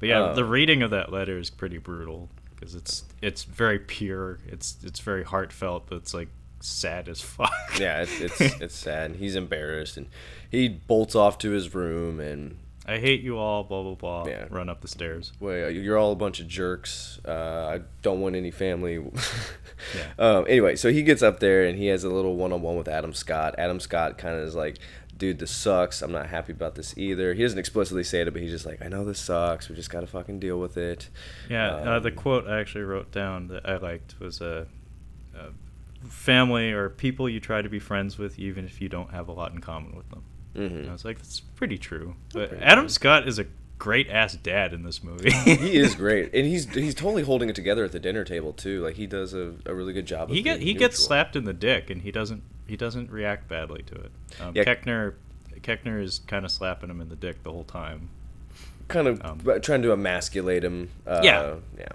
[0.00, 3.78] But yeah, Uh, the reading of that letter is pretty brutal because it's it's very
[3.78, 4.38] pure.
[4.48, 6.28] It's it's very heartfelt, but it's like
[6.60, 7.52] sad as fuck.
[7.78, 9.16] yeah, it's it's, it's sad.
[9.16, 10.06] He's embarrassed, and
[10.50, 12.20] he bolts off to his room.
[12.20, 13.64] And I hate you all.
[13.64, 14.26] Blah blah blah.
[14.26, 14.46] Yeah.
[14.50, 15.32] Run up the stairs.
[15.40, 17.20] well, you're all a bunch of jerks.
[17.26, 18.98] Uh, I don't want any family.
[19.96, 20.08] Yeah.
[20.18, 23.14] um, anyway, so he gets up there and he has a little one-on-one with Adam
[23.14, 23.54] Scott.
[23.56, 24.76] Adam Scott kind of is like,
[25.16, 26.02] "Dude, this sucks.
[26.02, 28.82] I'm not happy about this either." He doesn't explicitly say it, but he's just like,
[28.84, 29.70] "I know this sucks.
[29.70, 31.08] We just gotta fucking deal with it."
[31.48, 34.64] Yeah, uh, the Um, quote I actually wrote down that I liked was a, uh,
[36.08, 39.32] family or people you try to be friends with even if you don't have a
[39.32, 40.22] lot in common with them.
[40.54, 40.80] Mhm.
[40.80, 42.16] And I was like, that's pretty true.
[42.32, 42.88] But pretty Adam true.
[42.90, 43.46] Scott is a
[43.78, 45.30] great ass dad in this movie.
[45.44, 48.82] he is great, and he's he's totally holding it together at the dinner table too.
[48.82, 50.30] Like he does a, a really good job.
[50.30, 53.48] Of he get he gets slapped in the dick and he doesn't he doesn't react
[53.48, 54.10] badly to it.
[54.40, 54.64] Um, Yeah.
[54.64, 55.14] Koechner
[55.60, 58.08] Koechner is kind of slapping him in the dick the whole time.
[58.88, 60.88] kind of Um, trying to emasculate him.
[61.06, 61.54] Uh, Yeah.
[61.78, 61.88] yeah.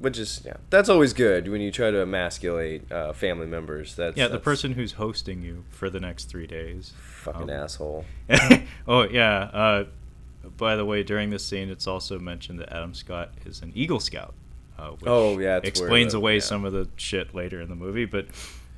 [0.00, 3.94] Which is yeah, that's always good when you try to emasculate uh, family members.
[3.94, 6.92] That's Yeah, the that's person who's hosting you for the next three days.
[6.98, 8.04] fucking Um, asshole.
[8.88, 9.50] oh yeah.
[9.52, 9.84] Uh,
[10.56, 14.00] by the way, during this scene, it's also mentioned that Adam Scott is an Eagle
[14.00, 14.32] Scout.
[14.78, 16.40] Uh, which Oh, yeah, it's explains the- away yeah.
[16.40, 18.06] some of the shit later in the movie.
[18.06, 18.26] But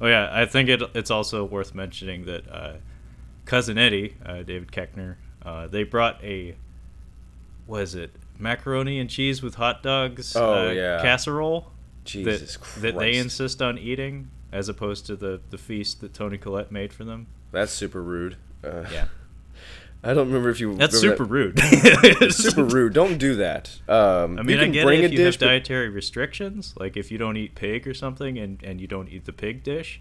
[0.00, 2.72] oh yeah, I think it, it's also worth mentioning that uh,
[3.44, 6.56] cousin Eddie, uh, David Koechner, uh, they brought a
[7.68, 8.10] was it
[8.42, 10.34] macaroni and cheese with hot dogs?
[10.36, 11.00] Oh, uh, yeah.
[11.00, 11.70] casserole
[12.04, 16.36] Jesus that that they insist on eating as opposed to the the feast that Toni
[16.36, 17.28] Collette made for them.
[17.52, 18.36] That's super rude.
[18.62, 19.06] Uh, Yeah.
[20.04, 20.74] I don't remember if you.
[20.74, 21.54] That's super that- rude.
[21.62, 22.92] It's super rude.
[22.92, 23.78] Don't do that.
[23.88, 27.18] Um, I mean, I get it if you have but- dietary restrictions, like if you
[27.18, 30.00] don't eat pig or something, and, and you don't eat the pig dish,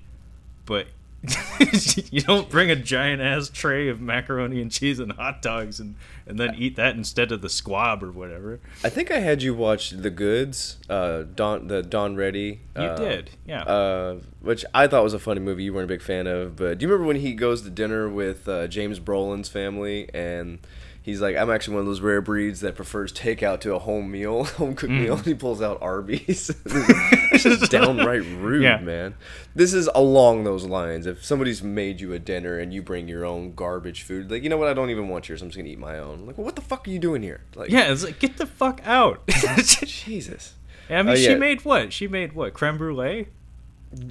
[0.65, 0.87] but
[2.09, 5.95] you don't bring a giant ass tray of macaroni and cheese and hot dogs and,
[6.25, 8.59] and then eat that instead of the squab or whatever.
[8.83, 12.61] I think I had you watch The Goods, uh, Don the Don Ready.
[12.75, 13.63] You uh, did, yeah.
[13.63, 15.63] Uh, which I thought was a funny movie.
[15.63, 18.09] You weren't a big fan of, but do you remember when he goes to dinner
[18.09, 20.59] with uh, James Brolin's family and?
[21.03, 24.11] He's like, I'm actually one of those rare breeds that prefers takeout to a home
[24.11, 25.01] meal, home cooked Mm.
[25.01, 25.13] meal.
[25.15, 26.51] And he pulls out Arby's.
[26.65, 28.77] it's just downright rude, Yeah.
[28.77, 29.15] man.
[29.55, 31.07] This is along those lines.
[31.07, 34.49] If somebody's made you a dinner and you bring your own garbage food, like, you
[34.49, 34.67] know what?
[34.67, 35.41] I don't even want yours.
[35.41, 36.27] I'm just gonna eat my own.
[36.27, 37.41] Like, well, what the fuck are you doing here?
[37.55, 39.25] Like, yeah, it's like get the fuck out.
[39.27, 40.53] Jesus.
[40.89, 41.93] I mean, Oh, she made what?
[41.93, 42.53] She made what?
[42.53, 43.27] Creme brulee.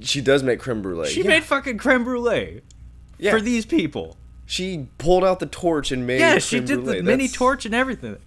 [0.01, 1.07] She does make creme brulee.
[1.09, 1.29] She Yeah.
[1.29, 2.61] made fucking creme brulee
[3.17, 3.31] Yeah.
[3.31, 4.17] for these people.
[4.51, 6.19] She pulled out the torch and made.
[6.19, 7.01] Yeah, she did the brulee.
[7.03, 8.17] mini torch and everything.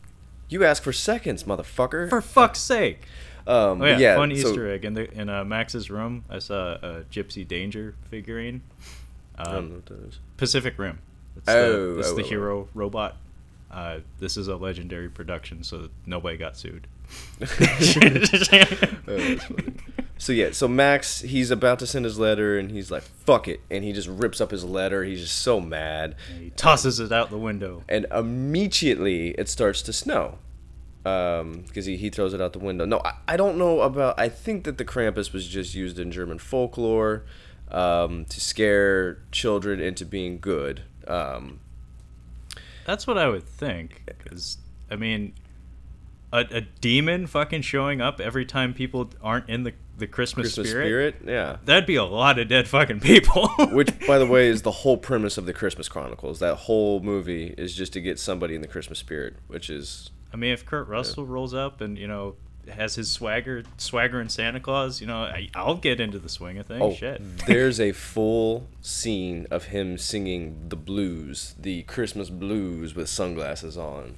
[0.49, 2.09] You asked for seconds, motherfucker.
[2.09, 3.03] For fuck's sake.
[3.47, 6.25] um, Oh yeah, yeah fun so- Easter egg in the in uh, Max's room.
[6.31, 8.63] I saw a Gypsy Danger figurine.
[9.37, 10.19] I don't know Um, what that is.
[10.39, 10.99] Pacific Rim.
[11.37, 12.29] It's Oh, the, it's oh, the oh, oh.
[12.29, 13.17] hero robot.
[13.71, 16.87] Uh, this is a legendary production, so nobody got sued.
[19.07, 19.37] Oh,
[20.17, 23.61] so yeah, so Max, he's about to send his letter, and he's like, "Fuck it,"
[23.71, 25.05] and he just rips up his letter.
[25.05, 27.83] He's just so mad, He tosses it out the window.
[27.89, 30.39] and immediately it starts to snow,
[31.03, 32.85] because he he throws it out the window.
[32.87, 34.19] No, I, I don't know about.
[34.19, 37.25] I think that the Krampus was just used in German folklore
[37.71, 40.83] um, to scare children into being good.
[41.07, 41.61] Um,
[42.87, 44.03] That's what I would think.
[44.07, 44.59] Because
[44.91, 45.35] I mean,
[46.35, 50.71] a, a demon fucking showing up every time people aren't in the the Christmas, Christmas
[50.71, 50.87] spirit.
[50.87, 51.59] spirit, yeah.
[51.65, 53.49] That'd be a lot of dead fucking people.
[53.71, 56.41] Which, by the way, is the whole premise of the Christmas Chronicles.
[56.41, 60.37] That whole movie is just to get somebody in the Christmas spirit, which is I
[60.37, 62.35] mean, if Kurt Russell rolls up and you know
[62.69, 66.59] has his swagger, swagger and Santa Claus, you know, I, I'll get into the swing
[66.59, 66.83] of things.
[66.83, 67.23] oh, Shit.
[67.47, 74.17] there's a full scene of him singing the blues, the Christmas blues, with sunglasses on.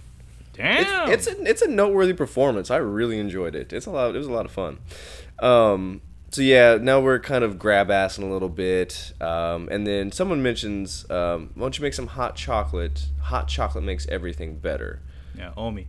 [0.57, 1.11] Damn.
[1.11, 2.71] It's, it's a it's a noteworthy performance.
[2.71, 3.73] I really enjoyed it.
[3.73, 4.14] It's a lot.
[4.14, 4.79] It was a lot of fun.
[5.38, 6.01] Um,
[6.33, 10.42] so yeah, now we're kind of grab assing a little bit, um, and then someone
[10.42, 13.07] mentions, um, "Why don't you make some hot chocolate?
[13.23, 15.01] Hot chocolate makes everything better."
[15.37, 15.87] yeah, Omi.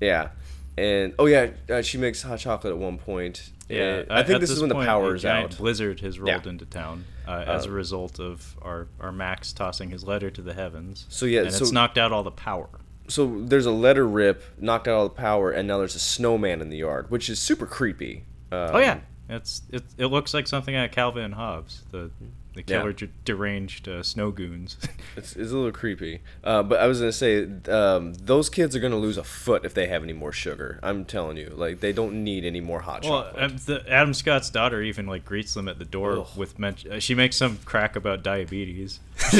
[0.00, 0.28] Yeah,
[0.76, 3.50] and oh yeah, uh, she makes hot chocolate at one point.
[3.68, 5.56] Yeah, and I think at this, is when the point, power a is out.
[5.58, 6.50] Blizzard has rolled Yeah.
[6.50, 10.54] into town uh, as a result of our, our Max tossing his letter to the
[10.54, 11.04] heavens.
[11.10, 12.68] So, yeah, and so- it's knocked out all the power.
[13.08, 16.60] So there's a letter rip, knocked out all the power, and now there's a snowman
[16.60, 18.24] in the yard, which is super creepy.
[18.52, 22.10] Um, oh yeah, it's it, it looks like something out of Calvin and Hobbes, the
[22.58, 24.76] the killer d- deranged uh, snow goons.
[25.16, 26.20] It's, it's a little creepy.
[26.44, 29.74] Uh, but I was gonna say, um, those kids are gonna lose a foot if
[29.74, 30.78] they have any more sugar.
[30.80, 33.42] I'm telling you, like they don't need any more hot well, chocolate.
[33.42, 36.28] um, the, Adam Scott's daughter even like greets them at the door Ugh.
[36.36, 39.00] with men- uh, she makes some crack about diabetes.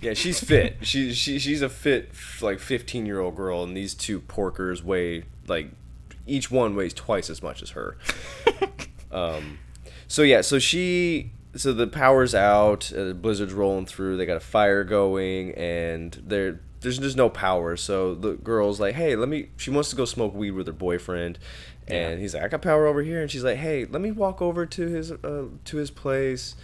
[0.00, 0.76] yeah, she's fit.
[0.82, 5.24] She, she she's a fit like 15 year old girl, and these two porkers weigh
[5.48, 5.70] like
[6.26, 7.96] each one weighs twice as much as her.
[9.10, 9.58] um,
[10.06, 14.16] so yeah, so she so the power's out, uh, blizzard's rolling through.
[14.16, 17.76] They got a fire going, and there there's just no power.
[17.76, 19.48] So the girl's like, hey, let me.
[19.56, 21.38] She wants to go smoke weed with her boyfriend.
[21.86, 22.16] And Yeah.
[22.16, 24.64] he's like, I got power over here, and she's like, Hey, let me walk over
[24.66, 26.56] to his uh, to his place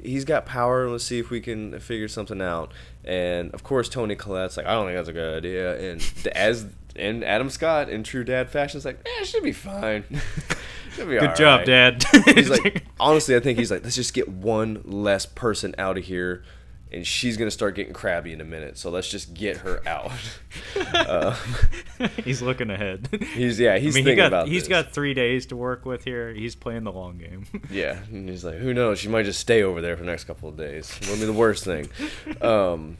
[0.00, 2.70] he's got power and let's see if we can figure something out
[3.04, 6.66] and of course toni collette's like i don't think that's a good idea and as
[6.94, 10.04] and adam scott in true dad fashion is like eh, it should be fine
[11.06, 12.04] Good job, alright." Dad.
[12.36, 16.04] he's like honestly i think he's like let's just get one less person out of
[16.04, 16.42] here
[16.90, 20.10] and she's gonna start getting crabby in a minute so let's just get her out
[20.94, 21.36] uh,
[22.24, 23.08] he's looking ahead.
[23.34, 24.68] he's yeah he's I mean, he thinking got about he's this.
[24.68, 26.32] got three days to work with here.
[26.32, 27.44] He's playing the long game.
[27.70, 28.98] Yeah, and he's like, who knows?
[28.98, 30.96] She might just stay over there for the next couple of days.
[31.02, 31.88] Wouldn't be the worst thing.
[32.40, 32.96] Um,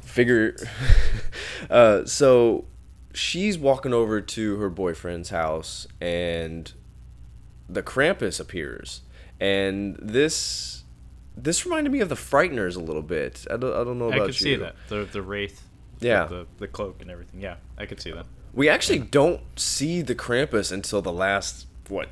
[0.00, 0.56] figure.
[1.68, 2.64] uh, so
[3.12, 6.72] she's walking over to her boyfriend's house, and
[7.68, 9.02] the Krampus appears,
[9.40, 10.84] and this
[11.36, 13.46] this reminded me of the Frighteners a little bit.
[13.50, 14.26] I don't, I don't know I about you.
[14.26, 15.62] Could see that the the wraith.
[16.00, 16.26] Yeah.
[16.26, 17.40] The, the cloak and everything.
[17.40, 18.26] Yeah, I could see that.
[18.52, 22.08] We actually don't see the Krampus until the last what.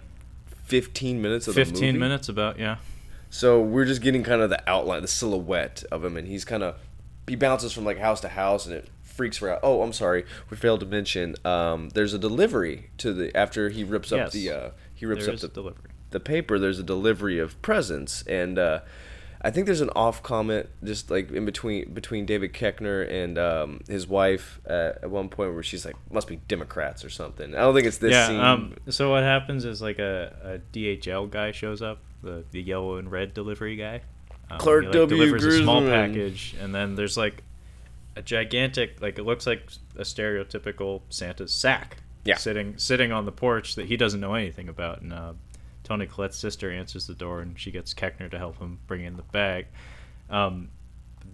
[0.65, 1.71] 15 minutes of the movie.
[1.71, 2.77] Fifteen minutes about yeah.
[3.29, 6.63] So we're just getting kind of the outline, the silhouette of him, and he's kind
[6.63, 6.77] of
[7.29, 9.61] he bounces from like house to house, and it freaks her out.
[9.63, 11.35] Oh, I'm sorry, we failed to mention.
[11.45, 14.33] Um, there's a delivery to the after he rips up Yes.
[14.33, 14.71] the uh,
[15.05, 15.91] he rips There up the, delivery.
[16.11, 16.59] the paper.
[16.59, 18.81] There's a delivery of presents, and uh,
[19.43, 23.81] I think there's an off comment just like in between between David Koechner and um,
[23.87, 27.59] his wife uh, at one point where she's like, "Must be Democrats or something." I
[27.59, 28.29] don't think it's this yeah.
[28.29, 28.41] scene.
[28.41, 28.75] Um.
[28.89, 33.13] So what happens is like a, a DHL guy shows up, the the yellow and
[33.13, 34.01] red delivery guy.
[34.51, 35.17] Um, Clark he, like, W.
[35.19, 37.43] delivers a small package, and then there's like
[38.17, 41.99] a gigantic, like it looks like a stereotypical Santa's sack.
[42.25, 42.37] Yeah.
[42.37, 45.33] Sitting sitting on the porch that he doesn't know anything about, and uh,
[45.83, 49.17] Toni Collette's sister answers the door, and she gets Koechner to help him bring in
[49.17, 49.67] the bag.
[50.31, 50.71] Um,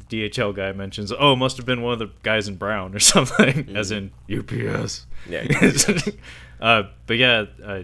[0.09, 2.99] the DHL guy mentions, "Oh, must have been one of the guys in brown or
[3.01, 5.07] something," as in UPS.
[5.29, 5.47] Yeah,
[6.61, 7.83] uh, but yeah, uh,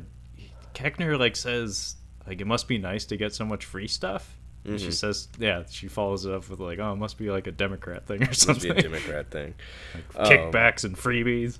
[0.75, 4.37] Koechner like says like it must be nice to get so much free stuff.
[4.65, 7.47] And She says, yeah, she follows it up with like, oh, it must be like
[7.47, 9.55] a Democrat thing or something." Must be a Democrat thing.
[10.17, 11.59] Um, Kickbacks and freebies.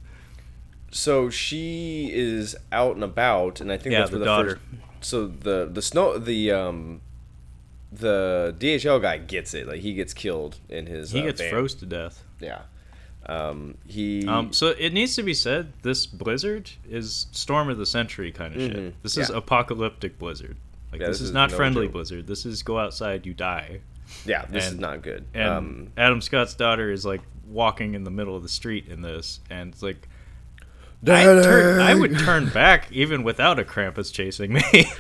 [0.97, 4.51] So she is out and about, and I think Yeah, that's where the daughter.
[4.57, 7.01] First, so the the snow the um
[7.93, 9.67] the DHL guy gets it.
[9.67, 11.11] Like he gets killed in his.
[11.13, 11.51] He uh, gets van.
[11.51, 12.25] froze to death.
[12.41, 12.63] Yeah.
[13.27, 13.77] Um.
[13.87, 14.27] He.
[14.27, 18.55] Um, so it needs to be said, this blizzard is storm of the century kind
[18.55, 19.03] of Mhm, shit.
[19.03, 20.57] This is apocalyptic blizzard.
[20.93, 21.93] Like Yeah, this, this is, is not no friendly joke.
[21.93, 22.27] blizzard.
[22.27, 23.81] This is go outside, you die.
[24.25, 24.45] yeah.
[24.49, 25.27] This is not good.
[25.35, 25.93] And um.
[25.97, 29.73] Adam Scott's daughter is like walking in the middle of the street in this, and
[29.73, 30.09] it's like
[31.07, 34.63] I, turn, I would turn back even without a Krampus chasing me.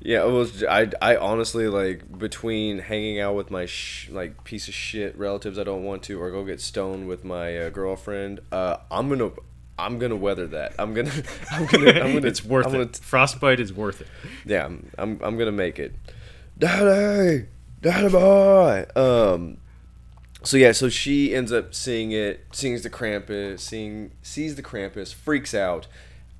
[0.00, 0.62] Yeah, it was.
[0.62, 5.58] I, I honestly like between hanging out with my sh- like piece of shit relatives
[5.58, 8.38] I don't want to, or go get stoned with my uh, girlfriend.
[8.52, 9.30] Uh, I'm gonna,
[9.78, 10.74] I'm gonna weather that.
[10.78, 11.10] I'm gonna,
[11.50, 12.26] I'm gonna, I'm gonna.
[12.26, 12.96] it's worth I'm gonna it.
[13.02, 14.06] Frostbite is worth it.
[14.44, 15.94] yeah, I'm, I'm, I'm gonna make it.
[16.58, 17.46] Daddy,
[17.80, 18.84] daddy boy.
[18.94, 19.56] Um,
[20.46, 25.12] so yeah, so she ends up seeing it, sees the Krampus, seeing sees the Krampus,
[25.12, 25.86] freaks out,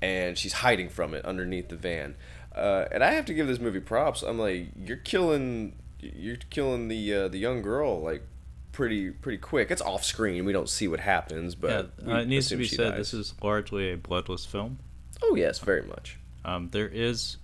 [0.01, 2.15] and she's hiding from it underneath the van.
[2.55, 4.23] Uh, and I have to give this movie props.
[4.23, 8.23] I'm like, you're killing, you're killing the uh, the young girl like
[8.71, 9.71] pretty pretty quick.
[9.71, 10.45] It's off screen.
[10.45, 12.91] We don't see what happens, but we uh, it needs to be said.
[12.91, 12.97] dies.
[12.97, 14.79] This is largely a bloodless film.
[15.21, 16.17] Oh yes, very much.
[16.45, 17.37] Um, there is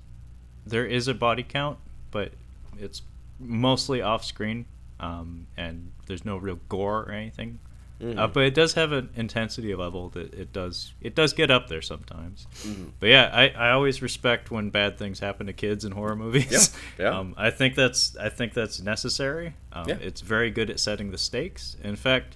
[0.65, 1.79] there is a body count,
[2.11, 2.31] but
[2.79, 3.01] it's
[3.39, 4.65] mostly off screen,
[5.03, 7.59] um, and there's no real gore or anything.
[8.01, 8.19] Mm-hmm.
[8.19, 11.67] Uh, but it does have an intensity level that it does it does get up
[11.67, 12.47] there sometimes.
[12.63, 12.85] Mm-hmm.
[12.99, 16.75] But yeah, I, I always respect when bad things happen to kids in horror movies.
[16.97, 17.17] Yeah, yeah.
[17.19, 19.53] Um, I think that's I think that's necessary.
[19.71, 19.97] Um, Yeah.
[20.01, 21.77] It's very good at setting the stakes.
[21.83, 22.35] In fact,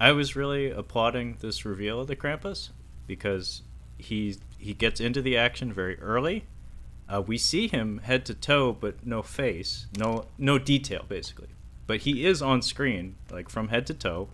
[0.00, 2.70] I was really applauding this reveal of the Krampus
[3.06, 3.62] because
[3.96, 6.44] he he gets into the action very early.
[7.08, 11.48] Uh, we see him head to toe, but no face, no no detail basically.
[11.90, 14.28] But he is on screen, like from head to toe.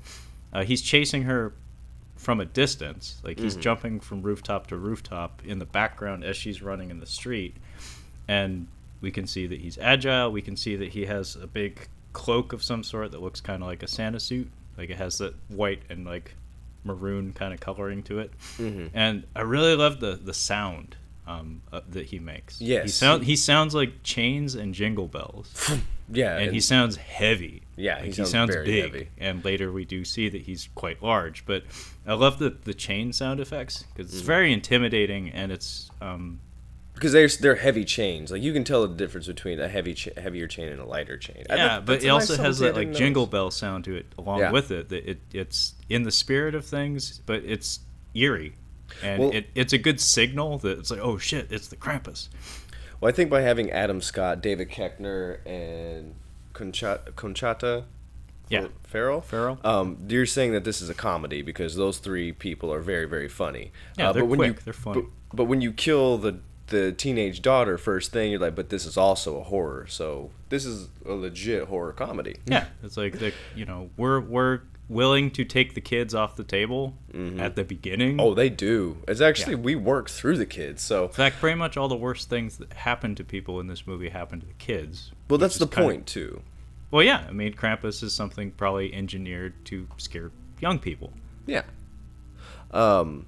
[0.53, 1.55] Uh, he's chasing her
[2.15, 6.61] from a distance, like he's jumping from rooftop to rooftop in the background as she's
[6.61, 7.57] running in the street,
[8.29, 8.67] and
[9.01, 10.31] we can see that he's agile.
[10.31, 13.63] We can see that he has a big cloak of some sort that looks kind
[13.63, 16.35] of like a Santa suit, like it has that white and like
[16.85, 18.33] maroon kind of coloring to it.
[18.59, 18.89] Mm-hmm.
[18.93, 22.59] And I really love the the sound um, uh, that he makes.
[22.59, 22.95] he Yes.
[22.95, 25.71] sound he sounds like chains and jingle bells,
[26.09, 27.63] Yeah, and he sounds heavy.
[27.77, 28.85] Yeah, Like, he he sounds sounds, very big.
[28.85, 29.09] heavy.
[29.19, 31.45] And later we do see that he's quite large.
[31.47, 31.65] But
[32.07, 36.41] I love the the chain sound effects because it's very intimidating and it's um,
[36.95, 38.31] because they're they're heavy chains.
[38.31, 41.19] Like you can tell the difference between a heavy cha- heavier chain and a lighter
[41.19, 41.45] chain.
[41.51, 44.53] Yeah, but it also nice has that like jingle bell sound to it along Yeah.
[44.53, 44.89] with it.
[44.89, 47.81] That it it's in the spirit of things, but it's
[48.15, 48.55] eerie,
[49.03, 52.29] and Well- it, it's a good signal that it's like oh shit, it's the Krampus.
[53.01, 56.15] Well, I think by having Adam Scott, David Koechner, and
[56.55, 57.85] Conchata, Conchata
[58.49, 58.69] Yeah.
[58.85, 59.59] Ferrell, Ferrell.
[59.65, 63.29] Um, you're saying that this is a comedy because those three people are very, very
[63.29, 63.73] funny.
[63.99, 65.03] Yeah, Uh, they're but when quick, You, they're funny.
[65.03, 68.87] But, but when you kill the the teenage daughter first thing, you're like, but this
[68.87, 69.87] is also a horror.
[69.89, 72.39] So this is a legit horror comedy.
[72.45, 76.45] Yeah, it's like the you know we're we're willing to take the kids off the
[76.45, 77.41] table Mm-hmm.
[77.41, 78.21] at the beginning.
[78.21, 78.99] Oh, they do.
[79.09, 79.61] It's actually Yeah.
[79.63, 80.83] we work through the kids.
[80.83, 83.87] So In fact, pretty much all the worst things that happen to people in this
[83.87, 85.13] movie happen to the kids.
[85.29, 86.43] well, that's the point too.
[86.91, 91.13] Well, yeah, I mean, Krampus is something probably engineered to scare young people.
[91.47, 91.63] Yeah.
[92.71, 93.27] Um,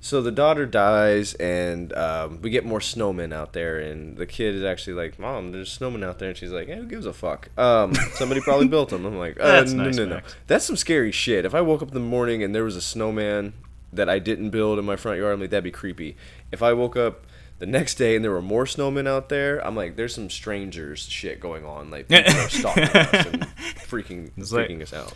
[0.00, 4.54] so the daughter dies, and um, we get more snowmen out there, and the kid
[4.54, 7.12] is actually like, "Mom, there's snowmen out there," and she's like, "Hey, who gives a
[7.12, 9.04] fuck?" Um, somebody probably built them.
[9.04, 10.36] I'm like, uh, That's no, nice, no, no, Max.
[10.46, 11.44] that's some scary shit.
[11.44, 13.54] If I woke up in the morning and there was a snowman
[13.92, 16.16] that I didn't build in my front yard, I'm like, that'd be creepy.
[16.52, 17.26] If I woke up
[17.58, 21.00] the next day and there were more snowmen out there, I'm like, there's some strangers
[21.00, 21.90] shit going on.
[21.90, 23.42] Like people are stalking us and
[23.88, 25.12] freaking It's like- freaking us out.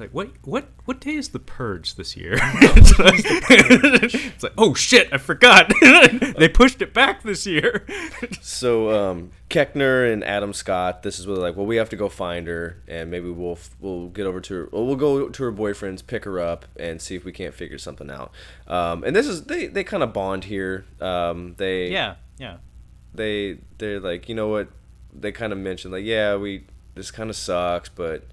[0.00, 2.32] Like, what what what day is the purge this year?
[2.40, 3.20] it's, like,
[4.34, 5.70] it's like, oh shit, I forgot.
[6.38, 7.84] they pushed it back this year.
[8.40, 11.96] So um, Koechner and Adam Scott, this is where they're like, well, we have to
[11.96, 14.68] go find her, and maybe we'll we'll get over to her.
[14.72, 17.78] Well, we'll go to her boyfriend's, pick her up, and see if we can't figure
[17.78, 18.32] something out.
[18.66, 20.86] Um, and this is they they kind of bond here.
[20.98, 22.56] Um, they yeah, yeah.
[23.14, 24.68] they they're like, you know what?
[25.12, 28.24] They kind of mentioned like, yeah, we this kind of sucks, but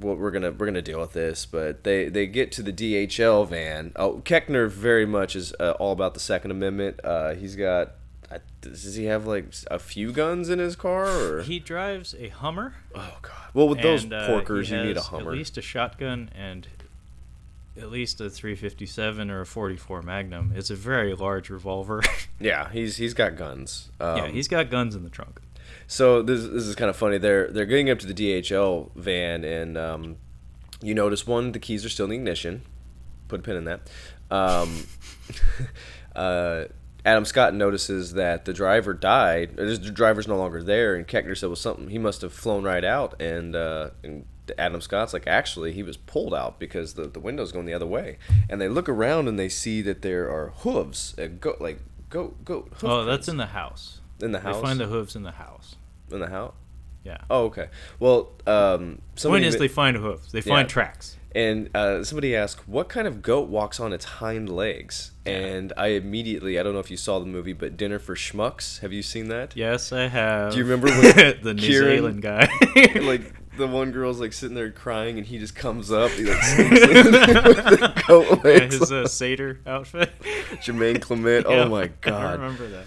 [0.00, 1.46] what we're gonna we're gonna deal with this.
[1.46, 3.92] But they they get to the DHL van.
[3.96, 7.00] Oh, Koechner very much is uh, all about the Second Amendment.
[7.04, 7.92] Uh, he's got.
[8.30, 11.06] I- Does he have like a few guns in his car?
[11.06, 12.74] Or He drives a Hummer.
[12.94, 15.32] oh god, well with those and, uh, porkers, he you need a Hummer.
[15.32, 16.66] At least a shotgun and
[17.76, 20.52] at least a 357 or a 44 Magnum.
[20.54, 22.02] It's a very large revolver.
[22.40, 23.90] Yeah, he's he's got guns.
[24.00, 25.40] Um, yeah, he's got guns in the trunk.
[25.86, 27.18] So this, this is kind of funny.
[27.18, 30.16] They're they're getting up to the DHL van, and um,
[30.82, 32.62] you notice one, the keys are still in the ignition.
[33.28, 33.90] Put a pin in that.
[34.30, 34.86] Um,
[36.16, 36.64] uh,
[37.04, 39.56] Adam Scott notices that the driver died.
[39.56, 42.84] The driver's no longer there, and Koechner said, "Well, something he must have flown right
[42.84, 44.24] out." And uh, and
[44.58, 47.86] Adam Scott's like, "Actually, he was pulled out because the the window's going the other
[47.86, 51.80] way." And they look around and they see that there are hooves, uh, go like
[52.08, 52.68] goat goat.
[52.70, 54.00] hoof Oh, prints that's in the house.
[54.24, 54.56] In the house.
[54.56, 55.76] They find the hooves in the house.
[56.10, 56.54] in the house.
[57.04, 57.18] Yeah.
[57.28, 57.68] Oh, okay.
[58.00, 60.32] Well, um, Point is, they find hooves.
[60.32, 60.72] They find Yeah.
[60.72, 61.16] tracks.
[61.34, 65.88] And uh, somebody asked, "What kind of goat walks on its hind legs?" And I
[65.88, 68.78] immediately, I don't know if you saw the movie, but Dinner for Schmucks.
[68.80, 69.54] Have you seen that?
[69.56, 70.52] Yes, I have.
[70.52, 72.48] Do you remember when the New Kieran- Zealand guy?
[73.02, 76.40] like the one girl's like sitting there crying, and he just comes up, he like
[76.42, 78.78] sneaks in with the goat legs.
[78.78, 80.10] his uh, satyr outfit.
[80.62, 81.46] Jemaine Clement.
[81.48, 82.86] Yeah, Oh my god, I remember that.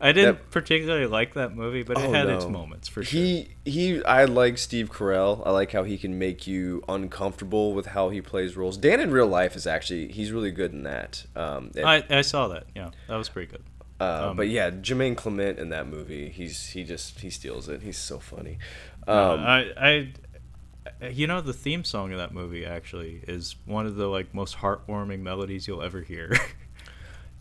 [0.00, 3.18] I didn't That- particularly like that movie, but it Oh, had its moments for sure.
[3.20, 4.04] He he.
[4.04, 5.42] I like Steve Carell.
[5.46, 8.76] I like how he can make you uncomfortable with how he plays roles.
[8.76, 11.24] Dan in real life is actually he's really good in that.
[11.34, 12.64] Um, and- I, I saw that.
[12.74, 13.62] Yeah, that was pretty good.
[14.00, 17.82] uh, um, but yeah, Jemaine Clement in that movie, he's he just he steals it.
[17.82, 18.58] He's so funny.
[19.08, 19.72] Um, Uh, I,
[21.00, 24.34] I, you know, the theme song of that movie actually is one of the like
[24.34, 26.32] most heartwarming melodies you'll ever hear.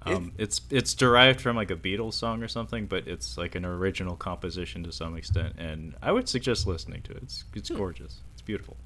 [0.05, 3.65] um, it's it's derived from like a Beatles song or something, but it's like an
[3.65, 7.23] original composition to some extent, and I would suggest listening to it.
[7.23, 8.21] It's it's gorgeous.
[8.33, 8.77] It's beautiful.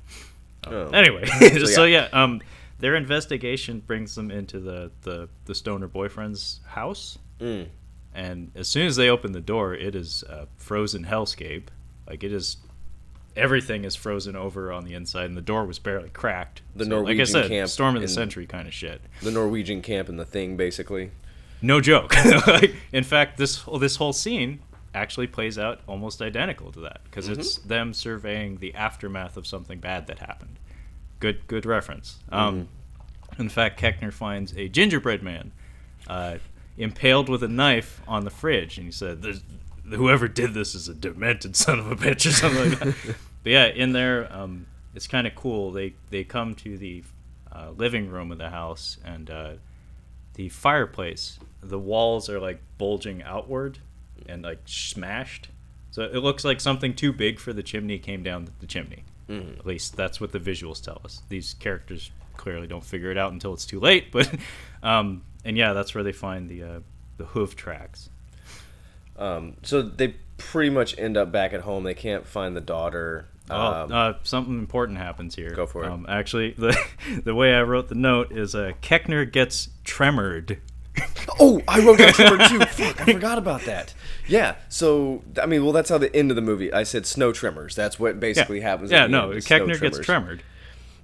[0.65, 0.89] Um, Oh.
[0.89, 2.09] Anyway, So, so, yeah.
[2.11, 2.41] yeah, um,
[2.79, 7.67] their investigation brings them into the the the stoner boyfriend's house mm,
[8.13, 11.67] and as soon as they open the door, it is a frozen hellscape.
[12.07, 12.57] Like it is,
[13.39, 16.61] everything is frozen over on the inside, and the door was barely cracked.
[16.75, 19.01] The So, like I Norwegian said, camp storm of the century kind of shit.
[19.21, 21.11] the Norwegian camp and the thing basically.
[21.61, 22.13] No joke.
[22.47, 24.59] like, in fact, this this whole scene
[24.93, 29.79] actually plays out almost identical to that because it's them surveying the aftermath of something
[29.79, 30.57] bad that happened.
[31.19, 32.19] Good good reference.
[32.31, 32.69] Um,
[33.37, 35.51] In fact, Koechner finds a gingerbread man
[36.07, 36.37] uh,
[36.77, 39.23] impaled with a knife on the fridge, and he said,
[39.89, 43.15] "Whoever did this is a demented son of a bitch," or something like that.
[43.43, 44.65] but yeah, in there, um,
[44.95, 45.71] it's kind of cool.
[45.71, 47.03] They they come to the
[47.51, 49.51] uh, living room of the house, and uh,
[50.35, 53.79] the fireplace, the walls are like bulging outward
[54.27, 55.49] and like smashed.
[55.91, 59.03] So it looks like something too big for the chimney came down the chimney.
[59.59, 61.21] At least that's what the visuals tell us.
[61.29, 64.07] These characters clearly don't figure it out until it's too late.
[64.11, 64.29] But
[64.83, 66.79] um, and yeah, that's where they find the uh,
[67.17, 68.09] the hoof tracks.
[69.17, 71.83] Um, so they pretty much end up back at home.
[71.83, 73.27] They can't find the daughter.
[73.51, 75.51] Oh, Um, uh, something important happens here.
[75.51, 75.91] Go for it.
[75.91, 76.75] Um, actually, the
[77.23, 80.59] the way I wrote the note is uh, Koechner gets tremored.
[81.41, 82.59] Oh, I wrote that tremor too.
[82.83, 83.93] Fuck, I forgot about that.
[84.27, 84.55] Yeah.
[84.67, 86.73] So I mean, well, that's how the end of the movie.
[86.73, 87.75] I said snow tremors.
[87.75, 88.91] That's what basically happens.
[88.91, 90.43] Yeah, no, Koechner gets tremored.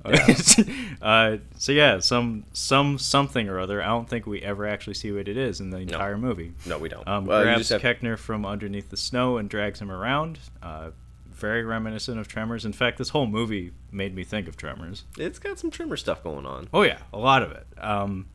[1.02, 3.82] uh, so yeah, some some something or other.
[3.82, 6.54] I don't think we ever actually see what it is in the entire movie.
[6.66, 7.08] No, we don't.
[7.08, 10.40] Um, you grabs have- Koechner from underneath the snow and drags him around.
[10.62, 10.92] Uh,
[11.34, 12.64] very reminiscent of Tremors.
[12.66, 15.04] In fact, this whole movie made me think of Tremors.
[15.18, 16.70] It's got some tremor stuff going on.
[16.74, 17.68] Oh yeah, a lot of it.
[17.78, 18.28] Um,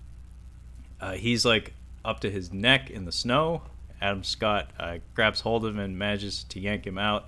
[1.01, 1.73] uh, he's like
[2.05, 3.63] up to his neck in the snow.
[4.03, 7.27] Adam Scott uh, grabs hold of him and manages to yank him out,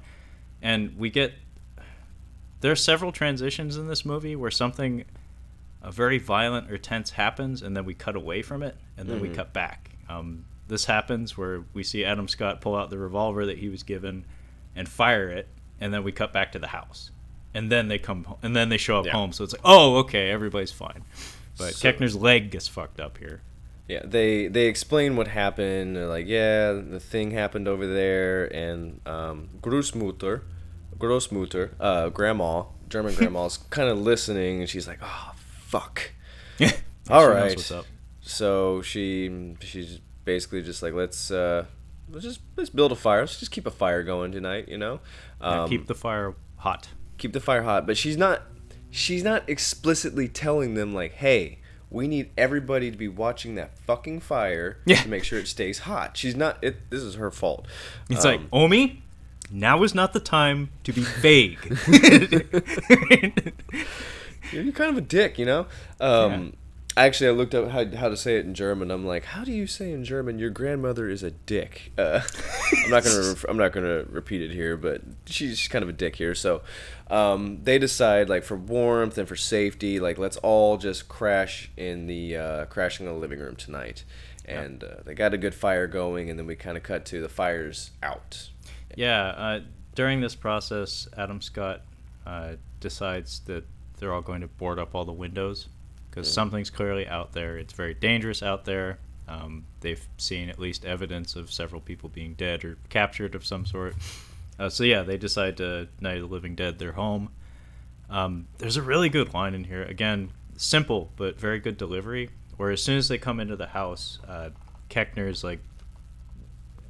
[0.60, 1.32] and we get.
[2.62, 5.04] There are several transitions in this movie where something,
[5.82, 9.20] a very violent or tense happens, and then we cut away from it, and then
[9.20, 9.90] we cut back.
[10.08, 13.82] Um, this happens where we see Adam Scott pull out the revolver that he was
[13.82, 14.24] given,
[14.74, 15.48] and fire it,
[15.80, 17.10] and then we cut back to the house,
[17.52, 19.12] and then they come, ho- and then they show up Yeah.
[19.12, 19.32] home.
[19.32, 21.04] So it's like, oh, okay, everybody's fine.
[21.58, 23.42] But So- Koechner's leg gets fucked up here.
[23.88, 25.96] Yeah, they they explain what happened.
[25.96, 30.42] They're like, yeah, the thing happened over there, and um, Großmutter,
[31.02, 35.32] Großmutter, uh, grandma, German grandma's kind of listening, and she's like, oh,
[35.66, 36.12] fuck.
[36.60, 36.68] All
[37.10, 37.42] All right.
[37.42, 37.56] right.
[37.56, 37.86] What's up?
[38.20, 41.64] So she she's basically just like, let's uh,
[42.08, 43.20] let's just let's build a fire.
[43.20, 45.00] Let's just keep a fire going tonight, you know.
[45.40, 46.88] Yeah, Um, keep the fire hot.
[47.18, 48.42] keep the fire hot but she's not
[48.90, 51.58] she's not explicitly telling them like hey
[51.90, 55.02] we need everybody to be watching that fucking fire Yeah.
[55.02, 57.66] to make sure it stays hot she's not it this is her fault
[58.08, 59.02] It's Um, like, Omi,
[59.52, 61.58] now is not the time to be vague.
[64.52, 65.66] you're, you're kind of a dick you know?
[66.00, 66.54] Um
[66.94, 68.90] actually i looked up how, how to say it in german.
[68.90, 72.20] I'm like how do you say in german your grandmother is a dick uh,
[72.84, 75.92] i'm not gonna ref- i'm not gonna repeat it here but she's kind of a
[75.92, 76.34] dick here.
[76.34, 76.60] So
[77.10, 82.06] um, they decide like for warmth and for safety like let's all just crash in
[82.06, 84.04] the uh, crashing in the living room tonight.
[84.44, 87.20] And uh, they got a good fire going and then we kind of cut to
[87.22, 88.50] the fires out
[88.96, 89.60] yeah, uh,
[89.94, 91.82] during this process, Adam Scott
[92.26, 93.64] uh, decides that
[93.98, 95.68] they're all going to board up all the windows
[96.10, 97.56] because something's clearly out there.
[97.56, 98.98] It's very dangerous out there.
[99.28, 103.64] Um, they've seen at least evidence of several people being dead or captured of some
[103.64, 103.94] sort.
[104.58, 107.30] Uh, so yeah, they decide to Night of the Living Dead their home.
[108.10, 109.82] Um, there's a really good line in here.
[109.82, 112.28] Again, simple but very good delivery.
[112.58, 114.50] Where as soon as they come into the house, uh,
[114.90, 115.60] Koechner's like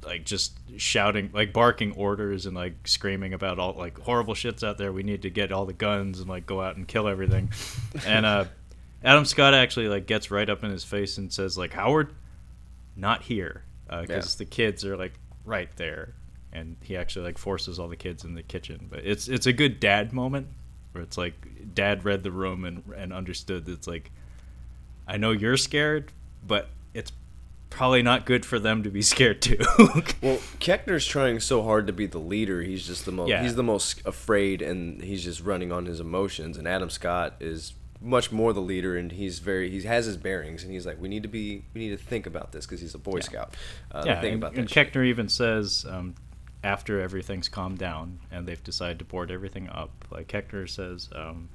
[0.05, 4.77] like just shouting, like barking orders and like screaming about all like horrible shits out
[4.77, 4.91] there.
[4.91, 7.51] We need to get all the guns and like go out and kill everything.
[8.05, 8.45] and uh,
[9.03, 12.13] Adam Scott actually like gets right up in his face and says like Howard,
[12.95, 15.13] not here, because uh, the kids are like
[15.45, 16.13] right there,
[16.51, 18.87] and he actually like forces all the kids in the kitchen.
[18.89, 20.47] But it's it's a good dad moment
[20.91, 24.11] where it's like dad read the room and and understood that it's like
[25.07, 26.11] I know you're scared,
[26.45, 27.11] but it's
[27.73, 29.57] probably not good for them to be scared too.
[30.21, 32.61] well, Koechner's trying so hard to be the leader.
[32.61, 33.41] He's just the most yeah.
[33.41, 37.73] he's the most afraid and he's just running on his emotions and Adam Scott is
[37.99, 41.07] much more the leader and he's very he has his bearings and he's like we
[41.07, 43.21] need to be we need to think about this because he's a boy yeah.
[43.21, 43.55] scout
[43.91, 46.13] uh, yeah and, and Koechner even says um,
[46.65, 51.47] after everything's calmed down and they've decided to board everything up like Koechner says um,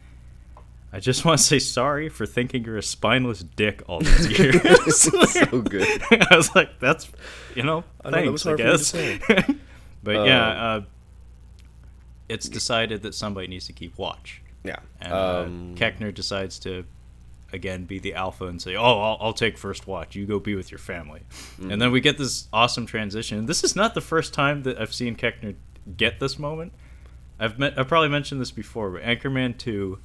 [0.93, 4.97] I just want to say sorry for thinking you're a spineless dick all these years.
[4.97, 6.03] so good.
[6.31, 7.11] I was like, that's,
[7.55, 8.93] you know, I thanks, know, I guess.
[10.03, 10.81] but uh, yeah, uh,
[12.29, 14.43] it's decided that somebody needs to keep watch.
[14.65, 14.79] Yeah.
[15.01, 16.87] And uh, um, Koechner decides to,
[17.53, 20.17] again, be the alpha and say, oh, I'll, I'll take first watch.
[20.17, 21.21] You go be with your family.
[21.31, 21.71] Mm-hmm.
[21.71, 23.45] And then we get this awesome transition.
[23.45, 25.55] This is not the first time that I've seen Koechner
[25.99, 26.73] get this moment.
[27.39, 29.99] I've met, I've probably mentioned this before, but Anchorman 2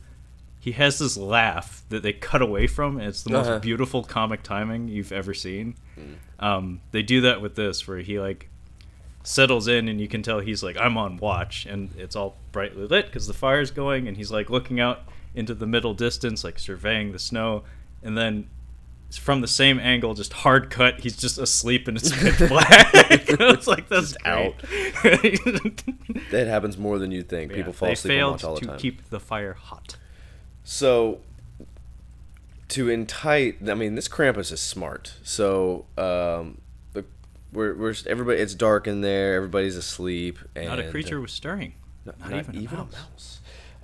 [0.63, 3.59] he has this laugh that they cut away from, and it's the most uh-huh.
[3.59, 5.75] beautiful comic timing you've ever seen.
[5.99, 6.15] Mm.
[6.39, 8.47] Um, they do that with this, where he like
[9.23, 12.87] settles in, and you can tell he's like, "I'm on watch," and it's all brightly
[12.87, 15.01] lit because the fire's going, and he's like looking out
[15.35, 17.63] into the middle distance, like surveying the snow,
[18.01, 18.47] and then
[19.11, 21.01] from the same angle, just hard cut.
[21.01, 22.89] He's just asleep and it's pitch black.
[22.93, 24.57] it's like that's out.
[26.31, 27.51] that happens more than you think.
[27.51, 28.77] Yeah, People fall asleep and watch all the time.
[28.77, 29.97] to keep the fire hot.
[30.63, 31.19] So
[32.69, 35.15] to entice, I mean, this Krampus is smart.
[35.23, 36.59] So um,
[36.93, 37.05] the
[37.51, 38.39] we're, we're everybody.
[38.39, 39.35] It's dark in there.
[39.35, 40.39] Everybody's asleep.
[40.55, 41.73] And, not a creature was stirring.
[42.05, 42.91] Not, not, not even, even, a mouse.
[42.91, 43.39] mouse.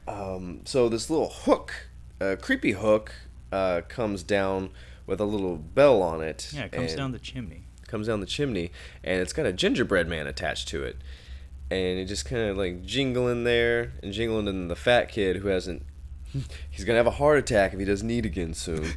[0.07, 3.13] Um, so this little hook, uh, creepy hook,
[3.51, 4.71] uh, comes down
[5.05, 6.49] with a little bell on it.
[6.53, 7.63] Yeah, it comes down the chimney.
[7.87, 8.71] Comes down the chimney,
[9.03, 10.97] and it's got a gingerbread man attached to it,
[11.71, 15.47] and it just kind of like jingling there and jingling, and the fat kid who
[15.47, 15.83] hasn't
[16.69, 18.85] he's gonna have a heart attack if he doesn't eat again soon.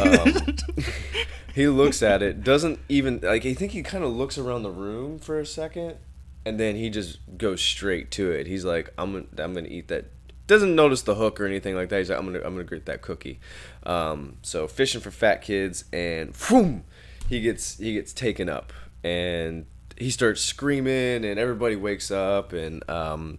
[0.00, 0.56] Um,
[1.54, 3.46] he looks at it, doesn't even like.
[3.46, 5.96] I think he kind of looks around the room for a second,
[6.44, 8.46] and then he just goes straight to it.
[8.46, 10.06] He's like, "I'm gonna, I'm gonna eat that."
[10.46, 11.98] Doesn't notice the hook or anything like that.
[11.98, 13.40] He's like, "I'm gonna, I'm gonna get that cookie."
[13.84, 16.84] Um, so fishing for fat kids, and boom,
[17.28, 18.72] he gets, he gets taken up,
[19.02, 19.66] and
[19.96, 23.38] he starts screaming, and everybody wakes up, and um,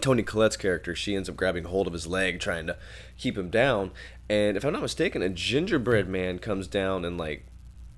[0.00, 2.76] Toni Collette's character, she ends up grabbing hold of his leg, trying to
[3.16, 3.90] keep him down.
[4.28, 7.46] And if I'm not mistaken, a gingerbread man comes down and like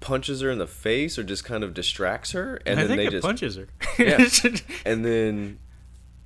[0.00, 3.08] punches her in the face or just kind of distracts her, and I then they
[3.08, 3.68] just punches her.
[3.98, 4.26] yeah,
[4.84, 5.58] and then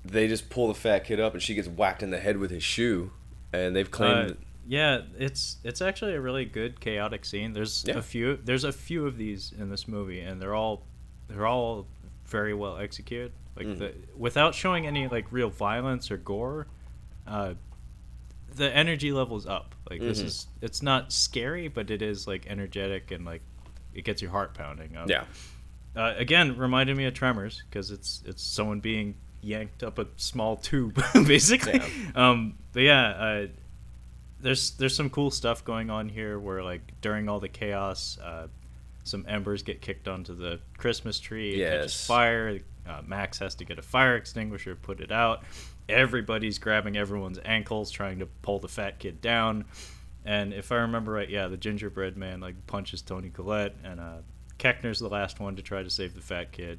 [0.05, 2.51] they just pull the fat kid up, and she gets whacked in the head with
[2.51, 3.11] his shoe.
[3.53, 4.33] And they've claimed.
[4.33, 4.35] Uh,
[4.66, 7.53] yeah, it's it's actually a really good chaotic scene.
[7.53, 7.99] There's yeah.
[7.99, 8.39] a few.
[8.43, 10.83] There's a few of these in this movie, and they're all
[11.29, 11.87] they're all
[12.27, 13.33] very well executed.
[13.57, 13.79] Like mm.
[13.79, 16.67] the without showing any like real violence or gore,
[17.27, 17.55] uh,
[18.57, 19.75] the energy level's up.
[19.89, 20.09] Like mm-hmm.
[20.09, 23.43] this is it's not scary, but it is like energetic and like
[23.95, 24.97] it gets your heart pounding.
[24.97, 25.25] Um, yeah.
[25.97, 30.57] Uh, again, reminded me of Tremors because it's it's someone being yanked up a small
[30.57, 31.75] tube, basically.
[31.81, 32.31] Yeah.
[32.31, 33.47] Um, but yeah, uh,
[34.41, 38.49] there's there's some cool stuff going on here where like during all the chaos, uh,
[39.05, 41.55] some embers get kicked onto the Christmas tree.
[41.55, 41.73] It yes.
[41.73, 42.59] catches fire.
[42.89, 45.43] Uh, Max has to get a fire extinguisher, put it out.
[45.89, 49.64] Everybody's grabbing everyone's ankles, trying to pull the fat kid down.
[50.24, 54.16] And if I remember right, yeah, the gingerbread man like punches Toni Collette, and uh,
[54.59, 56.78] Koechner's the last one to try to save the fat kid.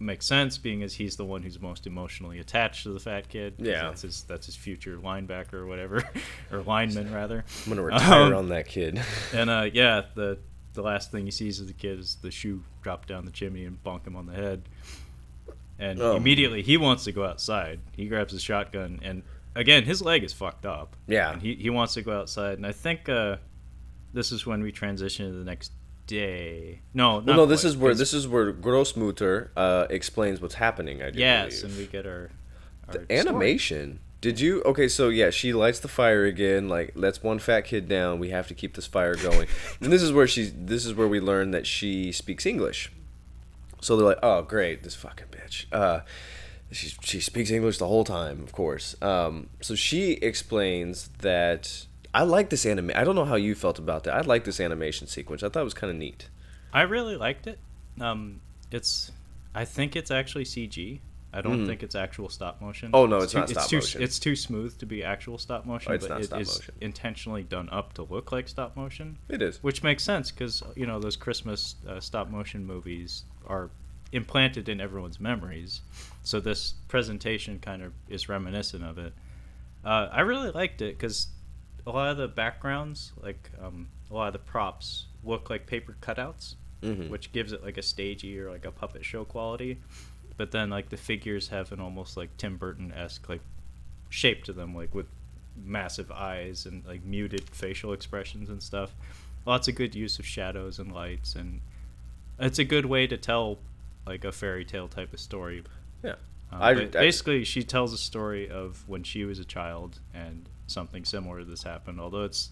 [0.00, 3.54] Makes sense, being as he's the one who's most emotionally attached to the fat kid.
[3.58, 6.02] Yeah, that's his that's his future linebacker or whatever,
[6.52, 7.44] or lineman rather.
[7.64, 9.00] I'm gonna retire um, on that kid.
[9.32, 10.38] and uh, yeah, the
[10.72, 13.64] the last thing he sees of the kid is the shoe drop down the chimney
[13.64, 14.62] and bonk him on the head
[15.78, 16.16] and oh.
[16.16, 17.80] immediately he wants to go outside.
[17.92, 19.22] He grabs his shotgun, and
[19.54, 20.96] again, his leg is fucked up.
[21.06, 23.36] Yeah, and he he wants to go outside, and I think uh,
[24.12, 25.72] this is when we transition to the next
[26.06, 26.82] day.
[26.92, 27.46] No, well, no.
[27.46, 31.02] This is where this is where Grossmutter uh, explains what's happening.
[31.02, 31.64] I do yes, believe.
[31.64, 32.30] and we get our,
[32.88, 34.00] our the animation.
[34.20, 34.62] Did you?
[34.62, 36.66] Okay, so yeah, she lights the fire again.
[36.66, 38.18] Like, lets one fat kid down.
[38.18, 39.48] We have to keep this fire going.
[39.80, 40.50] and this is where she's.
[40.56, 42.90] This is where we learn that she speaks English.
[43.84, 45.66] So they're like, oh great, this fucking bitch.
[45.72, 46.00] Uh,
[46.72, 48.96] she she speaks English the whole time, of course.
[49.02, 52.92] Um, so she explains that I like this anime.
[52.94, 54.14] I don't know how you felt about that.
[54.14, 55.42] I like this animation sequence.
[55.42, 56.28] I thought it was kind of neat.
[56.72, 57.58] I really liked it.
[58.00, 59.12] Um, it's
[59.54, 61.00] I think it's actually CG.
[61.36, 62.90] I don't think it's actual stop motion.
[62.94, 64.02] Oh, no, it's too, not stop too, motion.
[64.02, 66.48] It's too smooth to be actual stop motion, Oh, it's but not it stop is
[66.60, 66.74] motion.
[66.80, 69.18] intentionally done up to look like stop motion.
[69.28, 69.60] It is.
[69.60, 73.70] Which makes sense because you know those Christmas uh, stop motion movies are
[74.12, 75.80] implanted in everyone's memories,
[76.22, 79.12] so this presentation kind of is reminiscent of it.
[79.84, 81.28] Uh, I really liked it because
[81.86, 85.96] a lot of the backgrounds, like um, a lot of the props, look like paper
[86.00, 87.08] cutouts, Mhm.
[87.08, 89.78] which gives it like a stagey or like a puppet show quality.
[90.36, 93.40] But then like the figures have an almost like Tim Burton esque like
[94.10, 95.06] shape to them, like with
[95.56, 98.94] massive eyes and like muted facial expressions and stuff.
[99.46, 101.60] Lots of good use of shadows and lights, and
[102.38, 103.58] it's a good way to tell
[104.06, 105.62] like a fairy tale type of story.
[106.02, 106.16] Yeah.
[106.52, 110.48] Um, I- I- basically, she tells a story of when she was a child and
[110.66, 112.00] something similar to this happened.
[112.00, 112.50] Although it's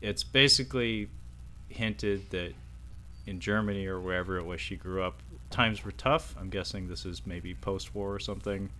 [0.00, 1.08] it's basically
[1.68, 2.52] hinted that
[3.26, 6.34] in Germany or wherever it was she grew up, times were tough.
[6.38, 8.70] I'm guessing this is maybe post-war or something,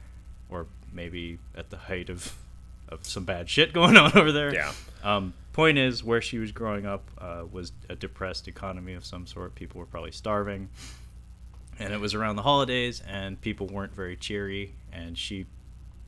[0.51, 2.35] or maybe at the height of
[2.89, 4.53] of some bad shit going on over there.
[4.55, 4.73] Yeah.
[5.03, 9.27] Um, point is, where she was growing up uh, was a depressed economy of some
[9.27, 9.55] sort.
[9.55, 10.69] People were probably starving,
[11.79, 14.75] and it was around the holidays, and people weren't very cheery.
[14.93, 15.47] And she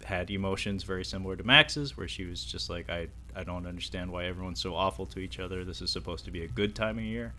[0.05, 4.11] had emotions very similar to Max's, where she was just like, "I, I don't understand
[4.11, 5.65] why everyone's so awful to each other.
[5.65, 7.35] This is supposed to be a good time of year."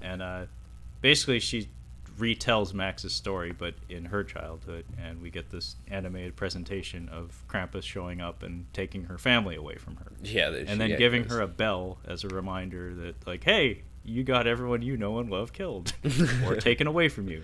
[0.00, 0.46] And uh,
[1.00, 1.68] basically, she
[2.18, 7.82] retells Max's story, but in her childhood, and we get this animated presentation of Krampus
[7.84, 10.50] showing up and taking her family away from her Yeah.
[10.50, 14.46] and then yeah, giving her a bell as a reminder that like hey you got
[14.46, 15.92] everyone you know and love killed
[16.46, 17.42] or taken away from you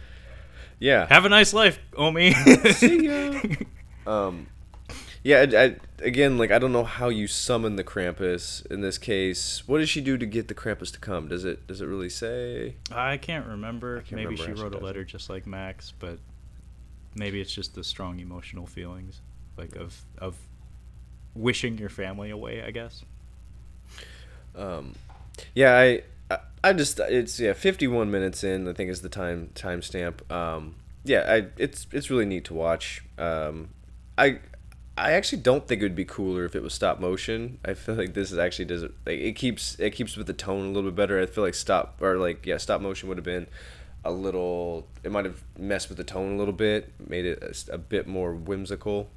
[0.78, 1.06] Yeah.
[1.06, 2.32] have a nice life omi
[2.72, 3.40] See ya.
[4.06, 4.46] um,
[5.22, 5.46] yeah.
[5.52, 9.66] I, I, again, like I don't know how you summon the Krampus in this case.
[9.66, 11.28] What does she do to get the Krampus to come?
[11.28, 12.76] Does it does it really say?
[12.92, 16.18] i can't remember can't maybe remember she she wrote a letter just like max but
[17.14, 19.20] maybe it's just the strong emotional feelings
[19.56, 20.36] like of of
[21.34, 23.04] wishing your family away i guess
[24.54, 24.94] Um,
[25.54, 28.68] yeah, I, I, I just it's yeah, fifty one minutes in.
[28.68, 30.30] I think is the time timestamp.
[30.30, 33.04] Um, yeah, I it's it's really neat to watch.
[33.18, 33.70] Um,
[34.16, 34.40] I
[35.00, 37.58] I actually don't think it would be cooler if it was stop motion.
[37.64, 40.32] I feel like this is actually does it like it keeps it keeps with the
[40.32, 41.20] tone a little bit better.
[41.20, 43.46] I feel like stop or like yeah, stop motion would have been
[44.04, 44.86] a little.
[45.02, 48.34] It might have messed with the tone a little bit, made it a bit more
[48.34, 49.10] whimsical.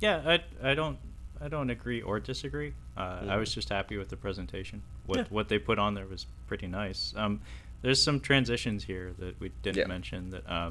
[0.00, 0.98] yeah i, I don't
[1.40, 5.24] i don't agree or disagree uh, i was just happy with the presentation what Yeah.
[5.30, 7.40] what they put on there was pretty nice um,
[7.82, 9.86] there's some transitions here that we didn't Yeah.
[9.86, 10.70] mention that uh,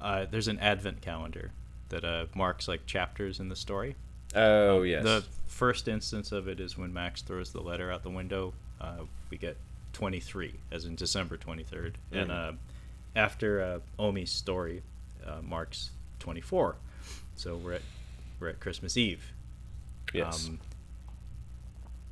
[0.00, 1.50] uh, there's an advent calendar
[1.90, 3.94] that uh, marks like chapters in the story
[4.34, 5.02] Oh Um, yes.
[5.04, 9.02] the first instance of it is when max throws the letter out the window uh,
[9.28, 9.56] we get
[9.92, 12.48] 23 as in december 23rd and Mhm.
[12.48, 12.52] uh,
[13.16, 14.82] after uh, omi's story
[15.26, 16.76] uh, marks 24
[17.36, 17.82] so we're at
[18.38, 19.32] we're at christmas eve
[20.14, 20.48] yes.
[20.48, 20.58] um,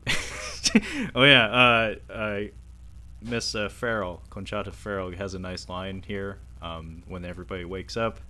[1.14, 2.40] oh yeah, uh,
[3.22, 8.20] Miss uh, Ferrell, Conchata Ferrell, has a nice line here um, when everybody wakes up.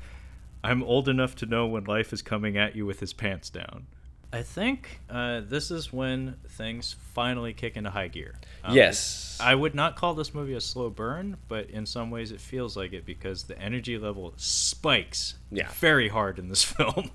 [0.64, 3.86] I'm old enough to know when life is coming at you with his pants down.
[4.32, 8.34] I think uh, this is when things finally kick into high gear.
[8.62, 9.38] Um, yes.
[9.40, 12.76] I would not call this movie a slow burn, but in some ways it feels
[12.76, 15.68] like it because the energy level spikes Yeah.
[15.78, 17.10] very hard in this film.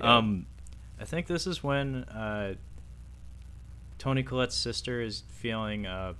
[0.00, 0.16] Yeah.
[0.16, 0.46] Um,
[0.98, 2.54] I think this is when uh,
[3.98, 6.14] Toni Collette's sister is feeling uh,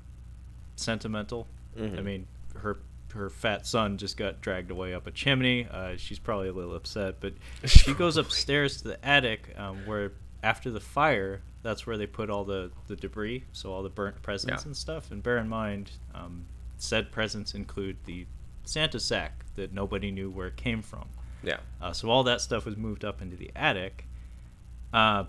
[0.77, 1.47] sentimental.
[1.77, 2.05] I Mhm.
[2.05, 2.77] mean, her
[3.15, 5.67] her fat son just got dragged away up a chimney.
[5.71, 7.33] Uh, she's probably a little upset, but
[7.65, 10.13] she goes upstairs to the attic um, where
[10.43, 14.21] after the fire, that's where they put all the, the debris, so all the burnt
[14.23, 14.69] presents Yeah.
[14.69, 15.11] and stuff.
[15.11, 16.45] And bear in mind, um,
[16.77, 18.27] said presents include the
[18.65, 21.07] Santa sack that nobody knew where it came from.
[21.43, 21.59] yeah.
[21.81, 24.07] Uh, so all that stuff was moved up into the attic.
[24.93, 25.25] Uh,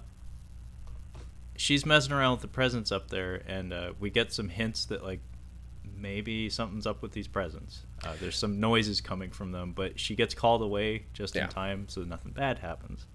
[1.56, 5.04] she's messing around with the presents up there, and uh, we get some hints that
[5.04, 5.20] like
[5.98, 7.84] maybe something's up with these presents.
[8.04, 11.44] Uh, there's some noises coming from them, but she gets called away just Yeah.
[11.46, 13.06] in time, so nothing bad happens.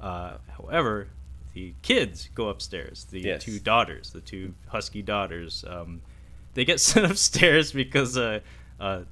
[0.00, 1.08] Uh, however,
[1.52, 3.04] the kids go upstairs.
[3.10, 3.44] The Yes.
[3.44, 6.02] two daughters, the two husky daughters, um,
[6.54, 8.40] they get sent upstairs because uh,
[8.78, 9.02] uh,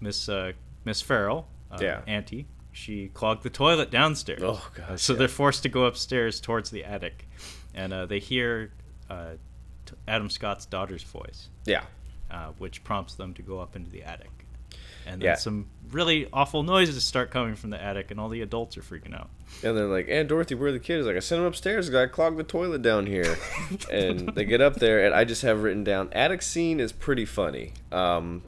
[0.00, 0.52] Miss uh,
[0.84, 2.02] Miss Ferrell, uh, Yeah.
[2.06, 4.42] Auntie, she clogged the toilet downstairs.
[4.44, 5.20] Oh, gosh, so yeah.
[5.20, 7.26] they're forced to go upstairs towards the attic,
[7.74, 8.72] and uh, they hear
[9.10, 9.32] uh,
[10.08, 11.84] Adam Scott's daughter's voice, Yeah.
[12.30, 14.30] uh, which prompts them to go up into the attic.
[15.06, 15.34] And then Yeah.
[15.36, 19.14] some really awful noises start coming from the attic, and all the adults are freaking
[19.14, 19.30] out.
[19.62, 21.06] And they're like, Aunt Dorothy, where are the kids?
[21.06, 21.94] Like, I sent them upstairs.
[21.94, 23.36] I clogged the toilet down here.
[23.90, 27.24] and they get up there, and I just have written down, attic scene is pretty
[27.24, 27.72] funny.
[27.92, 28.42] Um,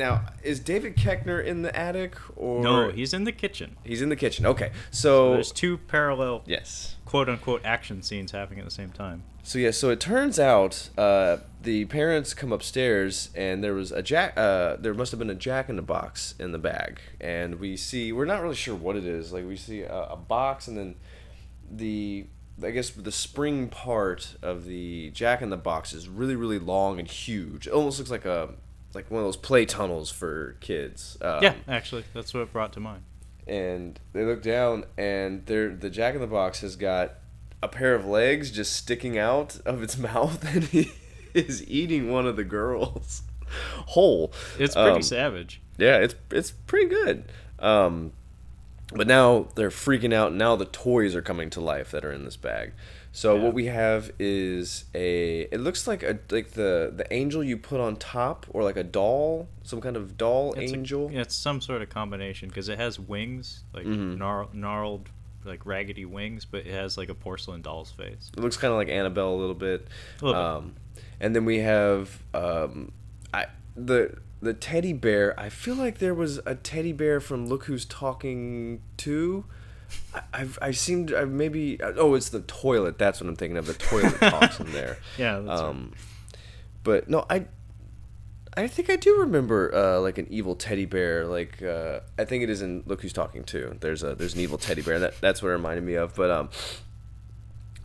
[0.00, 3.76] now is David Koechner in the attic or No, he's in the kitchen.
[3.84, 4.44] he's in the kitchen.
[4.46, 6.96] Okay, so There's two parallel yes.
[7.04, 9.22] quote unquote action scenes happening at the same time.
[9.42, 14.02] So yeah, so it turns out uh, the parents come upstairs and there was a
[14.02, 14.36] jack.
[14.36, 17.76] Uh, there must have been a jack in the box in the bag, and we
[17.76, 19.32] see we're not really sure what it is.
[19.32, 20.96] Like we see a, a box and then
[21.70, 22.26] the
[22.62, 26.98] I guess the spring part of the jack in the box is really really long
[26.98, 27.66] and huge.
[27.66, 28.50] It almost looks like a
[28.94, 31.16] like one of those play tunnels for kids.
[31.20, 33.02] Um, yeah, actually, that's what it brought to mind.
[33.46, 37.14] and they look down and they're the jack in the box has got
[37.62, 40.92] a pair of legs just sticking out of its mouth and he
[41.34, 43.22] is eating one of the girls
[43.88, 45.60] whole It's pretty Um, savage.
[45.78, 47.24] yeah it's it's pretty good
[47.58, 48.12] um
[48.94, 52.24] but now they're freaking out now the toys are coming to life that are in
[52.24, 52.72] this bag
[53.12, 53.42] so Yeah.
[53.42, 57.80] what we have is a it looks like a like the the angel you put
[57.80, 61.34] on top or like a doll some kind of doll It's a- angel yeah, it's
[61.34, 64.16] some sort of combination because it has wings, like Mhm.
[64.18, 65.08] gnar- gnarled,
[65.44, 68.30] like raggedy wings, but it has like a porcelain doll's face.
[68.36, 69.88] It looks kind of like Annabelle a little bit.
[70.20, 70.64] A little bit.
[70.64, 70.74] um,
[71.20, 72.92] And then we have um,
[73.34, 73.46] I
[73.76, 75.38] the the teddy bear.
[75.38, 79.44] I feel like there was a teddy bear from Look Who's Talking Too.
[80.32, 82.98] I've I seemed I maybe oh it's the toilet.
[82.98, 83.66] That's what I'm thinking of.
[83.66, 84.98] The toilet talks in there.
[85.18, 85.68] Yeah, that's right.
[85.68, 85.92] Um,
[86.82, 87.46] but no, I.
[88.56, 91.24] I think I do remember uh, like an evil teddy bear.
[91.24, 93.76] Like uh, I think it is in Look Who's Talking Too.
[93.78, 94.98] There's a there's an evil teddy bear.
[94.98, 96.16] That that's what it reminded me of.
[96.16, 96.50] But um,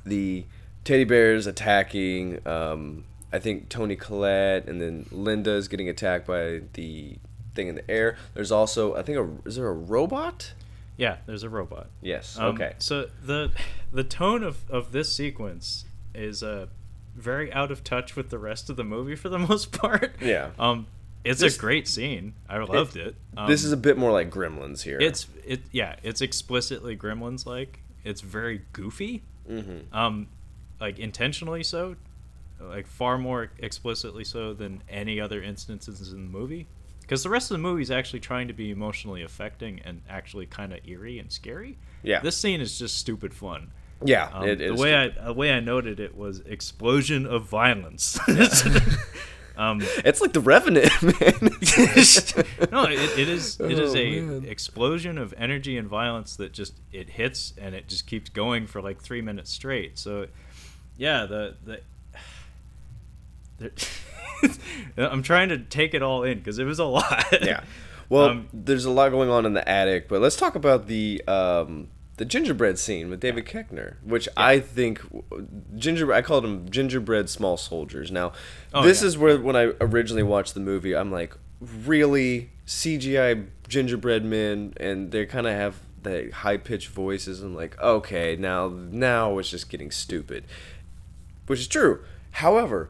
[0.06, 0.46] the
[0.84, 2.46] teddy bears attacking.
[2.48, 7.18] Um, I think Toni Collette and then Linda's getting attacked by the
[7.54, 8.18] thing in the air.
[8.34, 10.54] There's also I think a is there a robot?
[10.98, 11.88] Yeah, there's a robot.
[12.02, 12.38] Yes.
[12.40, 12.74] Um, okay.
[12.78, 13.52] So the
[13.92, 16.68] the tone of, of this sequence is uh,
[17.16, 20.16] very out of touch with the rest of the movie for the most part.
[20.22, 20.52] Yeah.
[20.58, 20.88] Um,
[21.24, 22.34] it's This- a great scene.
[22.48, 23.16] I loved it.
[23.36, 25.00] Um, this is a bit more like Gremlins here.
[25.02, 25.96] It's it yeah.
[26.04, 27.80] It's explicitly Gremlins like.
[28.04, 29.24] It's very goofy.
[29.50, 29.94] Mm-hmm.
[29.96, 30.28] Um,
[30.80, 31.96] like intentionally so,
[32.60, 36.68] like far more explicitly so than any other instances in the movie.
[37.06, 40.48] Because the rest of the movie is actually trying to be emotionally affecting and actually
[40.48, 41.78] kind of eerie and scary.
[42.02, 42.20] Yeah.
[42.22, 43.72] This scene is just stupid fun.
[44.04, 44.30] yeah.
[44.34, 48.18] Um, it the way I the way I noted it was explosion of violence.
[49.58, 51.12] um, It's like the Revenant, man.
[52.72, 54.46] no, it, it is it is Oh, a man.
[54.46, 58.66] explosion explosion of energy and violence that just it hits and it just keeps going
[58.68, 59.98] for like three minutes straight.
[60.00, 60.28] So,
[60.98, 61.82] yeah, the the.
[64.98, 67.26] I'm trying to take it all in because it was a lot.
[67.42, 67.62] yeah.
[68.10, 71.24] Well, Um, there's a lot going on in the attic, but let's talk about the
[71.28, 75.02] um, the gingerbread scene with David Koechner, which I think
[75.76, 76.14] ginger.
[76.14, 78.12] I called them gingerbread small soldiers.
[78.12, 78.32] Now,
[78.74, 79.08] Oh, this yeah.
[79.08, 85.12] is where when I originally watched the movie, I'm like, really CGI gingerbread men, and
[85.12, 87.42] they kind of have the high pitched voices.
[87.42, 90.46] I'm like, okay, now now it's just getting stupid,
[91.48, 92.02] which is true.
[92.32, 92.90] However,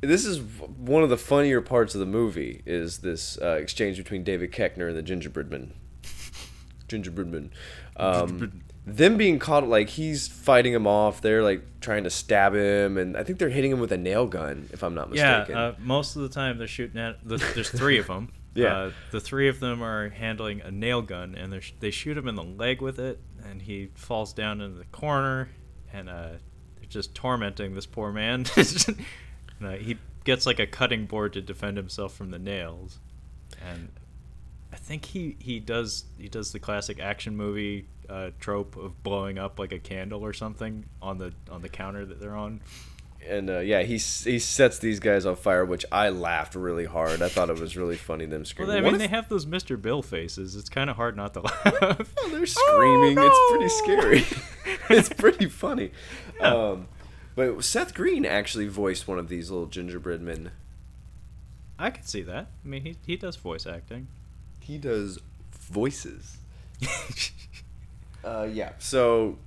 [0.00, 4.24] this is one of the funnier parts of the movie is this uh, exchange between
[4.24, 5.74] David Koechner and the gingerbread gingerbreadman.
[6.88, 7.50] Gingerbreadman.
[7.96, 11.20] Um, them being caught like he's fighting him off.
[11.20, 14.26] They're like trying to stab him, and I think they're hitting him with a nail
[14.26, 15.56] gun, if I'm not Yeah, mistaken.
[15.56, 17.18] uh, most of the time they're shooting at.
[17.26, 18.32] The, there's three of them.
[18.52, 18.76] Yeah.
[18.76, 22.18] Uh, the three of them are handling a nail gun, and they're, sh- they shoot
[22.18, 25.50] him in the leg with it, and he falls down into the corner,
[25.92, 26.30] and uh,
[26.74, 28.44] they're just tormenting this poor man.
[29.62, 32.98] uh, he gets like a cutting board to defend himself from the nails,
[33.68, 33.88] and
[34.72, 39.38] I think he, he does he does the classic action movie uh, trope of blowing
[39.38, 42.60] up like a candle or something on the on the counter that they're on.
[43.28, 47.20] and uh, yeah, he he sets these guys on fire, which I laughed really hard.
[47.22, 48.76] I thought it was really funny them Well, screaming.
[48.76, 49.80] I What mean, if- they have those Mr.
[49.80, 50.56] Bill faces.
[50.56, 52.14] It's kind of hard not to laugh.
[52.18, 53.18] Oh, they're screaming.
[53.18, 54.24] It's pretty scary.
[54.98, 55.90] it's pretty funny.
[56.40, 56.54] Yeah.
[56.54, 56.88] Um,
[57.40, 60.50] but Seth Green actually voiced one of these little gingerbread men.
[61.78, 62.48] I could see that.
[62.62, 64.08] I mean, he he does voice acting.
[64.60, 65.18] He does
[65.52, 66.36] voices.
[68.22, 68.72] Uh, yeah.
[68.78, 69.38] So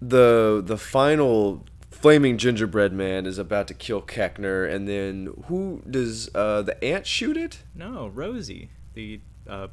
[0.00, 6.34] the the final flaming gingerbread man is about to kill Koechner, and then who does
[6.34, 7.58] uh, the ant shoot it?
[7.74, 9.68] no, Rosie, the uh,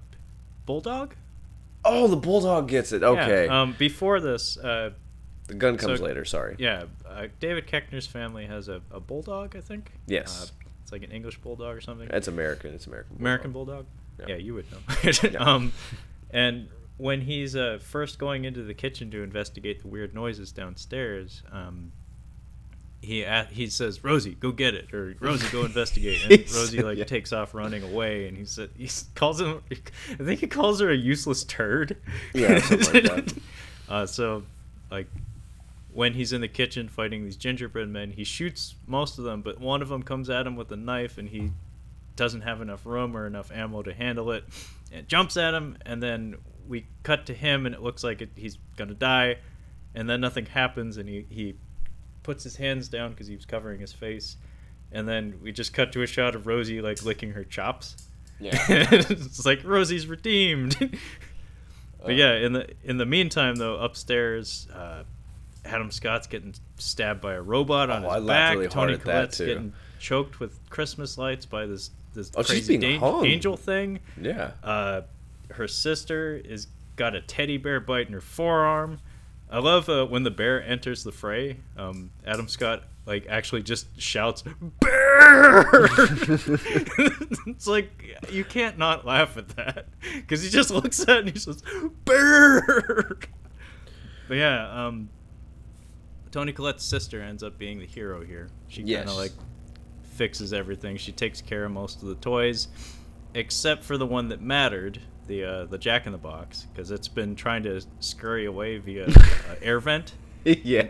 [0.66, 1.16] bulldog.
[1.86, 3.04] Oh, the bulldog gets it.
[3.04, 3.46] Okay.
[3.46, 4.90] Yeah, um, before this, uh,
[5.50, 6.24] the gun comes so- later.
[6.24, 6.56] Sorry.
[6.58, 9.56] yeah, uh, David Koechner's family has a, a bulldog.
[9.56, 9.92] I think.
[10.08, 10.44] Yes.
[10.44, 12.08] Uh, it's like an English bulldog or something.
[12.12, 12.74] It's American.
[12.74, 13.18] It's American.
[13.18, 13.22] Bulldog.
[13.22, 13.86] American bulldog.
[14.20, 14.26] Yeah.
[14.30, 15.12] Yeah, you would know.
[15.32, 15.38] Yeah.
[15.40, 15.72] um,
[16.32, 21.44] and when he's uh, first going into the kitchen to investigate the weird noises downstairs,
[21.52, 21.92] um,
[23.02, 26.98] he a- he says, "Rosie, go get it," or "Rosie, go investigate." And Rosie like
[26.98, 27.06] yeah.
[27.06, 29.62] takes off running away, and he said he calls him.
[29.72, 31.96] I think he calls her a useless turd.
[32.34, 33.34] Yeah, like that.
[33.88, 34.44] uh, so,
[34.92, 35.08] like,
[36.00, 39.60] when he's in the kitchen fighting these gingerbread men, he shoots most of them, but
[39.60, 41.52] one of them comes at him with a knife, and he
[42.16, 44.44] doesn't have enough room or enough ammo to handle it,
[44.94, 46.36] and jumps at him, and then
[46.68, 49.38] we cut to him, and it looks like it, he's gonna die,
[49.94, 51.56] and then nothing happens, and he he
[52.24, 54.38] puts his hands down because he was covering his face,
[54.94, 57.96] and then we just cut to a shot of Rosie like licking her chops.
[58.40, 58.52] Yeah.
[58.70, 60.78] it's like Rosie's redeemed.
[62.00, 62.14] but Uh.
[62.14, 65.04] yeah, in the in the meantime though, upstairs, uh,
[65.70, 68.56] Adam Scott's getting stabbed by a robot on Oh, his I back.
[68.56, 73.56] really Toni Collette's getting choked with Christmas lights by this this Oh, crazy being angel
[73.56, 74.00] thing.
[74.20, 74.52] Yeah.
[74.64, 75.02] Uh,
[75.52, 79.00] her sister is got a teddy bear bite in her forearm.
[79.52, 81.58] I love uh, when the bear enters the fray.
[81.78, 84.44] Um, Adam Scott like actually just shouts
[84.80, 85.66] "bear."
[87.48, 87.90] it's like
[88.32, 91.64] you can't not laugh at that because he just looks at it and he says
[92.06, 92.62] "bear."
[94.28, 95.10] but yeah, um,
[96.32, 98.50] Toni Collette's sister ends up being the hero here.
[98.68, 99.32] She kind of like
[100.04, 100.98] fixes everything.
[100.98, 102.68] She takes care of most of the toys,
[103.34, 107.08] except for the one that mattered, the uh, the Jack in the Box, because it's
[107.08, 109.14] been trying to scurry away via uh,
[109.62, 110.14] air vent.
[110.44, 110.88] yeah.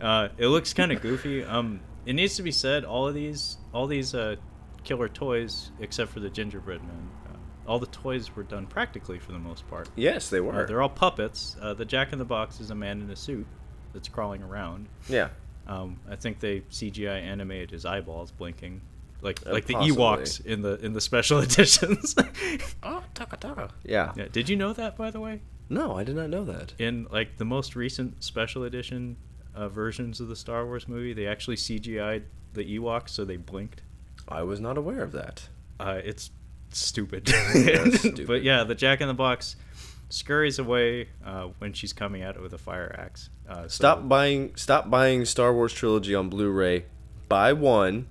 [0.00, 1.42] Uh, it looks kind of goofy.
[1.44, 4.36] Um, it needs to be said, all of these, all these uh,
[4.84, 7.36] killer toys, except for the gingerbread man, uh,
[7.70, 9.88] all the toys were done practically for the most part.
[9.96, 10.66] Yes, they Uh, were.
[10.66, 11.56] they're all puppets.
[11.60, 13.46] Uh, the Jack in the Box is a man in a suit
[13.98, 14.86] that's crawling around.
[15.08, 15.28] yeah.
[15.66, 18.80] Um, I think they CGI animated his eyeballs blinking,
[19.20, 19.74] like Uh, like the.
[19.74, 22.14] Ewoks in the in the special editions.
[22.82, 23.70] Oh, taka taka.
[23.84, 24.12] Yeah.
[24.16, 25.40] yeah, did you know that by the way?
[25.68, 26.72] No, I did not know that.
[26.78, 29.16] In like the most recent special edition
[29.54, 32.24] uh, versions of the Star Wars movie, they actually CGI'd
[32.54, 33.82] the Ewoks so they blinked.
[34.26, 35.48] I was not aware of that.
[35.78, 36.30] Uh, it's
[36.70, 37.24] stupid.
[37.54, 38.26] it's stupid.
[38.26, 39.56] but yeah, the Jack in the Box
[40.08, 43.30] scurries away uh, when she's coming at it with a fire axe.
[43.48, 46.84] Uh, so- Stop buying stop buying Star Wars trilogy on Blu-ray.
[47.28, 48.08] Buy one.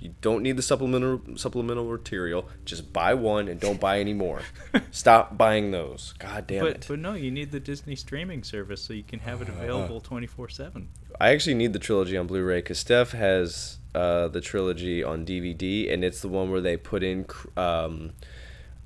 [0.00, 2.48] You don't need the supplemental supplemental material.
[2.64, 4.42] Just buy one and don't buy any more.
[4.92, 6.14] Stop buying those.
[6.20, 6.86] God damn but it.
[6.88, 10.28] but no, you need the Disney streaming service so you can have it available twenty
[10.28, 10.88] four seven.
[11.20, 15.92] I actually need the trilogy on Blu-ray because Steph has uh, the trilogy on DVD,
[15.92, 17.26] and it's the one where they put in
[17.56, 18.12] um,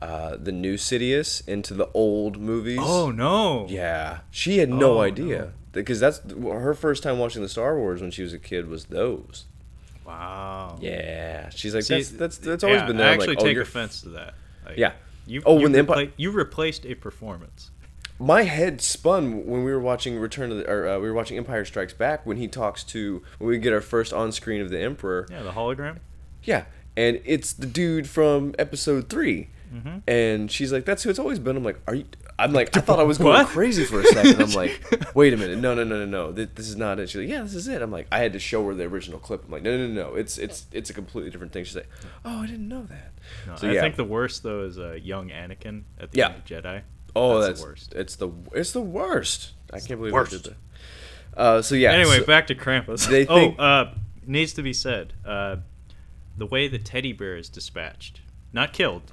[0.03, 2.79] uh, the new Sidious into the old movies.
[2.81, 3.67] Oh no!
[3.69, 5.51] Yeah, she had no Oh, idea no.
[5.73, 8.69] because that's her first time watching the Star Wars when she was a kid.
[8.69, 9.45] Was those?
[10.05, 10.79] Wow.
[10.81, 13.09] Yeah, she's like See, that's that's that's always yeah, been there.
[13.09, 14.35] I actually like, oh, take you're- offense to that.
[14.67, 14.93] Like, Yeah.
[15.27, 17.71] You, Oh, you, when the Empire- you replaced a performance.
[18.19, 21.37] My head spun when we were watching Return of the, or uh, we were watching
[21.39, 24.71] Empire Strikes Back when he talks to when we get our first on screen of
[24.71, 25.27] the Emperor.
[25.31, 25.99] Yeah, the hologram.
[26.43, 26.65] Yeah,
[26.97, 29.99] and it's the dude from Episode 3 Mm-hmm.
[30.07, 32.05] and she's like, "That's who it's always been." I'm like, "Are you?"
[32.39, 33.47] I'm like, I thought I was going What?
[33.47, 34.43] crazy for a second.
[34.43, 34.83] I'm like,
[35.15, 37.29] "Wait a minute, no, no, no, no, no, Th- this is not it." She's like,
[37.31, 39.45] "Yeah, this is it." I'm like, I had to show her the original clip.
[39.45, 41.89] I'm like, "No, no, no, no, it's it's it's a completely different thing." She's like,
[42.25, 43.13] "Oh, I didn't know that."
[43.47, 46.29] No, So, I think the worst though is uh, young Anakin at the Yeah.
[46.29, 46.83] end of Jedi.
[47.15, 47.95] Oh, That's that's, the worst.
[47.95, 49.53] It's the it's the worst.
[49.73, 50.33] I can't believe worst.
[50.33, 50.57] I did that.
[51.41, 51.93] Uh, so yeah.
[51.93, 53.09] anyway, so- back to Krampus.
[53.09, 53.95] They think- oh, uh,
[54.27, 55.15] needs to be said.
[55.25, 55.57] Uh,
[56.37, 58.21] the way the teddy bear is dispatched,
[58.55, 59.13] not killed,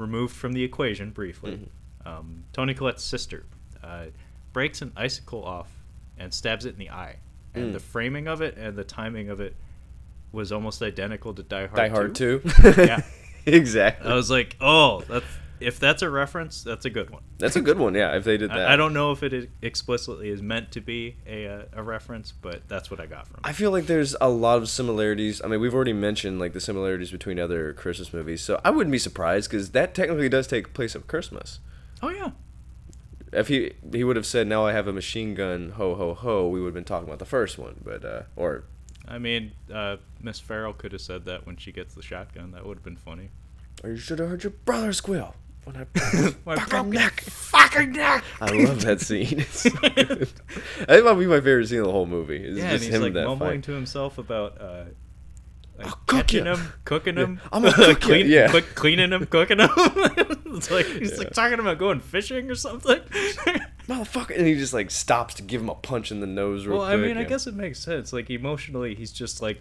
[0.00, 1.52] removed from the equation briefly.
[1.52, 2.08] Mm-hmm.
[2.08, 3.44] Um, Toni Collette's sister
[3.84, 4.06] uh,
[4.52, 5.68] breaks an icicle off
[6.18, 7.16] and stabs it in the eye,
[7.54, 7.72] and Mm.
[7.72, 9.54] the framing of it and the timing of it
[10.32, 11.74] was almost identical to Die Hard.
[11.76, 12.40] Die Hard 2.
[12.40, 12.50] too.
[12.82, 13.02] Yeah.
[13.46, 14.10] exactly.
[14.10, 15.24] I was like, oh, that's
[15.60, 17.22] if that's a reference, that's a good one.
[17.38, 17.94] That's a good one.
[17.94, 18.68] Yeah, if they did that.
[18.70, 21.82] I, I don't know if it is- explicitly is meant to be a, uh, a
[21.82, 23.40] reference, but that's what I got from it.
[23.48, 25.40] I feel like there's a lot of similarities.
[25.44, 28.92] I mean, we've already mentioned like the similarities between other Christmas movies, so I wouldn't
[28.92, 31.60] be surprised because that technically does take place at Christmas.
[32.02, 32.30] Oh yeah,
[33.32, 36.48] If he he would have said, "Now I have a machine gun, ho ho ho,"
[36.48, 38.64] we would have been talking about the first one, but uh, or
[39.06, 42.52] I mean, uh, Miss Ferrell could have said that when she gets the shotgun.
[42.52, 43.30] That would have been funny.
[43.82, 45.34] or you should have heard your brother squeal
[45.72, 45.84] when I
[46.60, 47.20] fucking broken neck.
[47.26, 48.24] fucking neck.
[48.40, 49.40] I love that scene.
[49.40, 50.28] It's so good.
[50.80, 52.36] I think might be my favorite scene of the whole movie.
[52.44, 53.64] Is Yeah, and just he's him like mumbling fight.
[53.64, 54.84] to himself about uh,
[55.78, 56.56] like catching ya.
[56.56, 58.48] him, cooking him, I'm gonna cook clean, yeah.
[58.50, 59.70] quick- cleaning him, cooking him.
[59.76, 61.18] it's like he's Yeah.
[61.18, 63.00] like talking about going fishing or something.
[63.88, 66.78] Motherfucker, and he just like stops to give him a punch in the nose real
[66.78, 66.98] well, quick.
[66.98, 68.12] I mean, I guess it makes sense.
[68.12, 69.60] Like emotionally, he's just like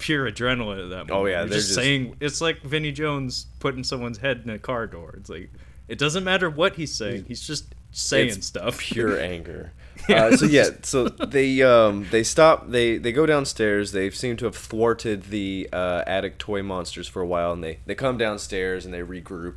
[0.00, 1.10] pure adrenaline at that moment.
[1.12, 4.50] Oh, yeah, You're they're just, just- saying it's like Vinnie Jones putting someone's head in
[4.50, 5.14] a car door.
[5.16, 5.50] It's like
[5.86, 7.26] it doesn't matter what he's saying.
[7.28, 8.78] He's just saying It's stuff.
[8.78, 9.72] pure anger.
[10.08, 10.24] Yeah.
[10.26, 13.92] Uh, so yeah, so they um they stop they they go downstairs.
[13.92, 17.80] They seem to have thwarted the uh, attic toy monsters for a while, and they
[17.86, 19.56] they come downstairs and they regroup.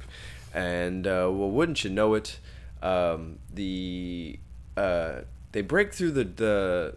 [0.54, 2.40] And uh, well, wouldn't you know it,
[2.82, 4.38] um, the
[4.76, 5.22] uh,
[5.54, 6.96] they break through the the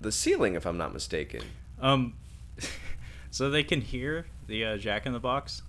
[0.00, 1.42] the ceiling, if I'm not mistaken.
[1.80, 2.14] Um,
[3.30, 5.62] so they can hear the uh, Jack in the Box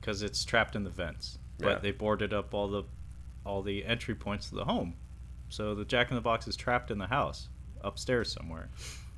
[0.00, 1.78] because it's trapped in the vents, but Yeah.
[1.78, 2.84] they boarded up all the
[3.44, 4.94] all the entry points to the home.
[5.48, 7.48] So the Jack in the Box is trapped in the house
[7.82, 8.68] upstairs somewhere.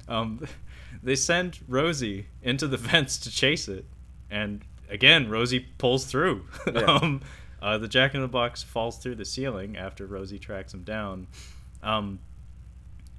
[0.08, 0.46] Um,
[1.02, 3.84] they send Rosie into the vents to chase it,
[4.30, 6.46] and again Rosie pulls through.
[6.66, 6.82] Yeah.
[6.82, 7.20] um,
[7.62, 11.26] uh, the Jack in the Box falls through the ceiling after Rosie tracks him down.
[11.82, 12.20] Um,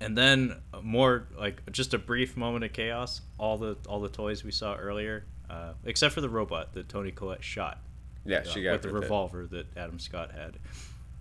[0.02, 3.22] and then more like just a brief moment of chaos.
[3.38, 7.12] All the all the toys we saw earlier, uh, except for the robot that Toni
[7.12, 7.80] Collette shot
[8.26, 9.00] Yeah, uh, she got with the of it.
[9.02, 10.58] revolver that Adam Scott had.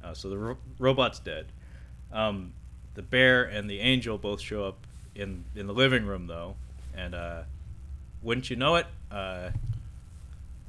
[0.03, 1.47] Uh, so the ro- robot's dead.
[2.12, 2.53] Um,
[2.95, 6.57] the bear and the angel both show up in in the living room though,
[6.97, 7.43] and uh,
[8.22, 9.51] wouldn't you know it, uh,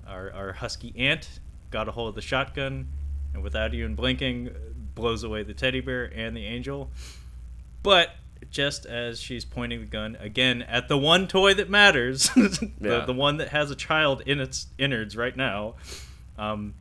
[0.07, 1.39] our our husky aunt
[1.71, 2.87] got a hold of the shotgun,
[3.33, 4.49] and without even blinking,
[4.93, 6.91] blows away the teddy bear and the angel.
[7.83, 8.11] But
[8.49, 13.05] just as she's pointing the gun again at the one toy that matters, the, Yeah.
[13.05, 15.75] the one that has a child in its innards right now,
[16.37, 16.73] um,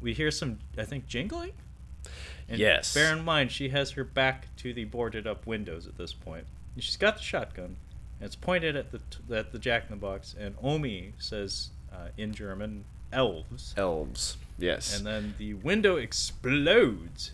[0.00, 1.52] we hear some, I think, jingling.
[2.48, 2.92] And Yes.
[2.94, 6.44] Bear in mind, she has her back to the boarded up windows at this point.
[6.74, 7.76] And She's got the shotgun.
[8.20, 11.70] And it's pointed at the t- at the Jack in the Box, and Omi says
[11.92, 14.36] uh, in German, "elves." Elves.
[14.58, 14.96] Yes.
[14.96, 17.32] And then the window explodes.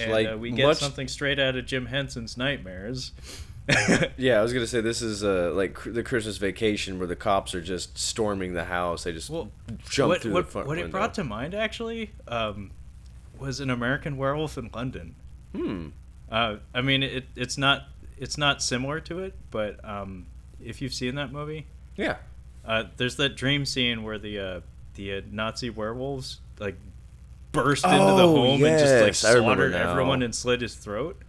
[0.00, 3.12] And like uh, we get much something straight out of Jim Henson's nightmares.
[4.16, 7.16] Yeah, I was gonna say this is uh, like cr- the Christmas Vacation where the
[7.16, 9.02] cops are just storming the house.
[9.02, 9.50] They just Well,
[9.88, 10.88] jump what, through what, the front what window.
[10.88, 12.70] it brought to mind actually um,
[13.40, 15.16] was an American Werewolf in London.
[15.52, 15.88] hmm.
[16.30, 17.88] Uh, I mean, it, it's not
[18.18, 20.26] it's not similar to it, but um,
[20.64, 21.66] if you've seen that movie,
[21.96, 22.16] Yeah.
[22.64, 24.60] uh, there's that dream scene where the uh,
[24.94, 26.76] the uh, Nazi werewolves like
[27.56, 31.20] burst into the Oh, home and just like yes, slaughtered everyone and slit his throat.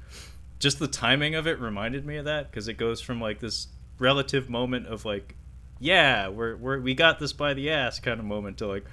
[0.60, 3.68] Just the timing of it reminded me of that because it goes from like this
[4.00, 5.36] relative moment of like,
[5.80, 8.86] yeah, we're, we're we got this by the ass kind of moment to like,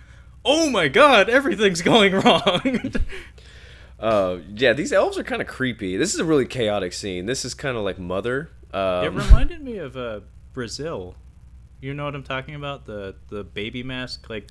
[0.45, 2.93] oh my god, everything's going wrong.
[3.97, 5.97] Uh, yeah, these elves are kind of creepy.
[5.97, 7.26] This is a really chaotic scene.
[7.26, 8.51] This is kind of like Mother.
[8.72, 10.20] Um, it reminded me of uh,
[10.53, 11.14] Brazil.
[11.80, 12.87] You know what I'm talking about?
[12.87, 14.49] The the baby mask, like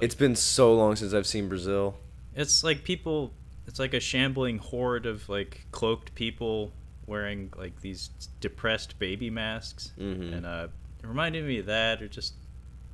[0.00, 1.96] it's been so long since I've seen Brazil.
[2.34, 3.32] It's like people.
[3.66, 6.72] It's like a shambling horde of like cloaked people
[7.06, 8.10] wearing like these
[8.40, 10.32] depressed baby masks, Mhm.
[10.36, 10.68] and uh,
[11.02, 12.34] it reminded me of that, or just,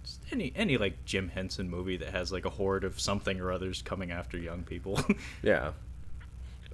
[0.04, 3.50] just any any like Jim Henson movie that has like a horde of something or
[3.52, 5.00] others coming after young people.
[5.42, 5.72] Yeah.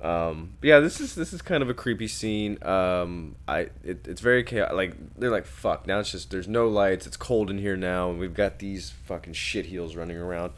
[0.02, 2.58] Um, but yeah, this is this is kind of a creepy scene.
[2.62, 4.74] Um, I it, it's very chaotic.
[4.76, 5.86] Like they're like, fuck.
[5.86, 7.06] Now it's just there's no lights.
[7.06, 10.52] It's cold in here now, and we've got these fucking shit heels running around.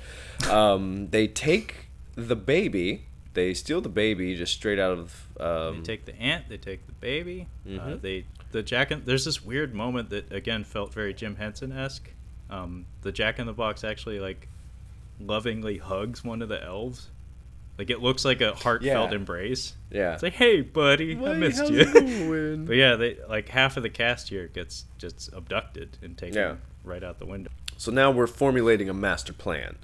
[0.50, 1.85] Um, they take
[2.16, 3.06] the baby.
[3.34, 5.26] They steal the baby just straight out of.
[5.38, 7.48] Um, they take the ant, they take the baby.
[7.66, 8.00] Uh, Mhm.
[8.00, 8.90] they the Jack.
[8.90, 12.10] In, there's this weird moment that again felt very Jim Henson esque.
[12.48, 14.48] Um, the Jack in the Box actually like
[15.20, 17.08] lovingly hugs one of the elves.
[17.78, 19.16] Like it looks like a heartfelt Yeah.
[19.16, 19.74] embrace.
[19.90, 20.14] yeah.
[20.14, 21.84] It's like, hey, buddy, I missed you.
[22.66, 26.54] but yeah, they like half of the cast here gets just abducted and taken Yeah.
[26.84, 27.50] right out the window.
[27.76, 29.76] So now we're formulating a master plan.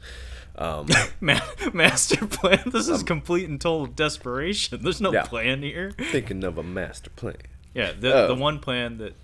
[0.56, 0.86] Um,
[1.20, 1.40] Ma-
[1.72, 2.62] master plan.
[2.66, 4.82] This is complete and total desperation.
[4.82, 5.22] There's no Um, Yeah.
[5.24, 5.92] plan here.
[6.10, 7.36] thinking of a master plan.
[7.74, 8.26] Yeah, the Oh.
[8.28, 9.14] the one plan that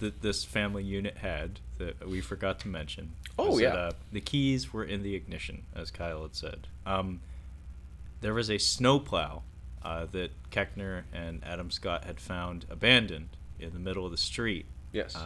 [0.00, 3.12] that this family unit had that we forgot to mention.
[3.38, 3.70] Oh, yeah.
[3.70, 6.66] that, uh, the keys were in the ignition, as Kyle had said.
[6.84, 7.20] Um,
[8.20, 9.42] there was a snowplow
[9.82, 14.66] uh, that Koechner and Adam Scott had found abandoned in the middle of the street.
[14.92, 15.16] Yes.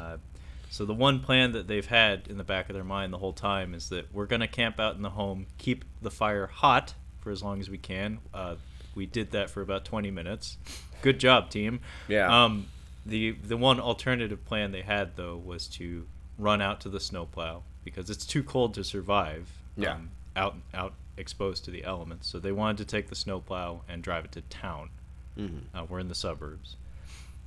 [0.71, 3.33] So the one plan that they've had in the back of their mind the whole
[3.33, 7.31] time is that we're gonna camp out in the home, keep the fire hot for
[7.31, 8.19] as long as we can.
[8.35, 8.57] Uh,
[8.95, 10.59] we did that for about 20 minutes.
[11.03, 11.81] Good job, team.
[12.09, 12.45] Yeah.
[12.45, 12.67] Um,
[13.07, 16.07] the the one alternative plan they had though was to
[16.37, 19.49] run out to the snowplow because it's too cold to survive.
[19.77, 19.95] Yeah.
[19.95, 24.03] Um, out out exposed to the elements, so they wanted to take the snowplow and
[24.03, 24.91] drive it to town.
[25.39, 25.63] Mhm.
[25.75, 26.77] Uh, we're in the suburbs.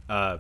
[0.09, 0.39] Uh,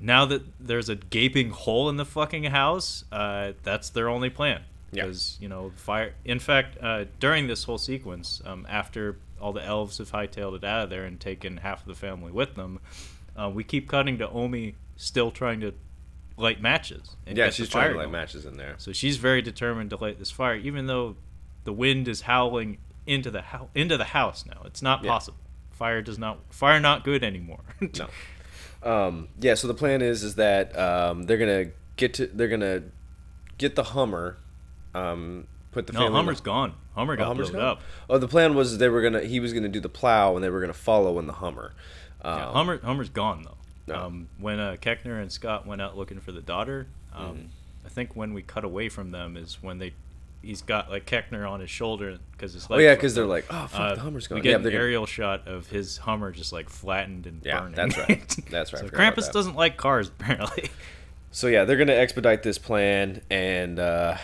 [0.00, 4.62] now that there's a gaping hole in the fucking house, uh, that's their only plan.
[4.92, 5.04] Yeah.
[5.04, 6.14] Because you know, fire.
[6.24, 10.64] In fact, uh, during this whole sequence, um, after all the elves have hightailed it
[10.64, 12.78] out of there and taken half of the family with them,
[13.36, 15.74] uh, we keep cutting to Omi still trying to
[16.36, 17.16] light matches.
[17.26, 18.12] And yeah, she's trying to light going.
[18.12, 18.74] matches in there.
[18.78, 21.16] So she's very determined to light this fire, even though
[21.64, 23.68] the wind is howling into the house.
[23.74, 24.62] Into the house now.
[24.64, 25.10] It's not Yeah.
[25.10, 25.38] possible.
[25.72, 26.38] Fire does not.
[26.50, 27.60] Fire not good anymore.
[27.98, 28.06] No.
[28.84, 29.54] Um, yeah.
[29.54, 31.66] So the plan is is that um, they're gonna
[31.96, 32.82] get to they're gonna
[33.58, 34.38] get the Hummer.
[34.94, 36.74] Um, put the No, family Hummer's gone.
[36.94, 37.70] Hummer got Hummer's blown gone?
[37.72, 37.80] up.
[38.08, 40.50] Oh, the plan was they were gonna he was gonna do the plow and they
[40.50, 41.72] were gonna follow in the Hummer.
[42.22, 43.56] Um, Yeah, Hummer Hummer's gone though.
[43.86, 44.00] No.
[44.06, 47.46] Um, when uh, Koechner and Scott went out looking for the daughter, um, Mm-hmm.
[47.86, 49.92] I think when we cut away from them is when they
[50.44, 53.66] he's got like Koechner on his shoulder because his Oh yeah, because they're like, oh
[53.66, 54.42] fuck, Uh, the Hummer's we gone.
[54.42, 57.74] get Yeah, an gonna- aerial shot of his Hummer just like flattened and Yeah, burning.
[57.74, 58.36] that's right.
[58.50, 60.70] That's right, so Krampus doesn't like cars apparently.
[61.30, 64.16] So yeah, they're gonna expedite this plan, and uh,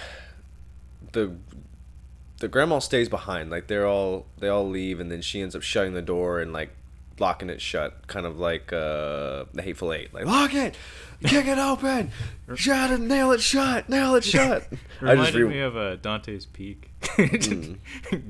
[1.12, 1.34] the
[2.38, 3.50] the grandma stays behind.
[3.50, 6.52] Like they're all they all leave, and then she ends up shutting the door and
[6.52, 6.70] like
[7.18, 10.14] locking it shut, kind of like uh, the Hateful Eight.
[10.14, 10.76] Like lock it,
[11.24, 12.10] kick it open,
[12.54, 14.66] shut it, nail it shut, nail it shut.
[15.02, 16.90] I Reminded just re- me of uh, Dante's Peak.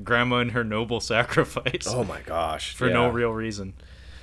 [0.03, 3.73] Grandma and her noble sacrifice oh my gosh, for no real reason,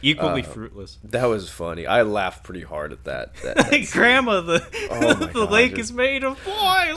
[0.02, 0.98] equally Uh, fruitless.
[1.04, 1.86] That was funny.
[1.86, 3.34] I laughed pretty hard at that.
[3.42, 3.86] that, that scene.
[3.92, 6.96] Grandma, the Oh the God, lake just- is made of boiling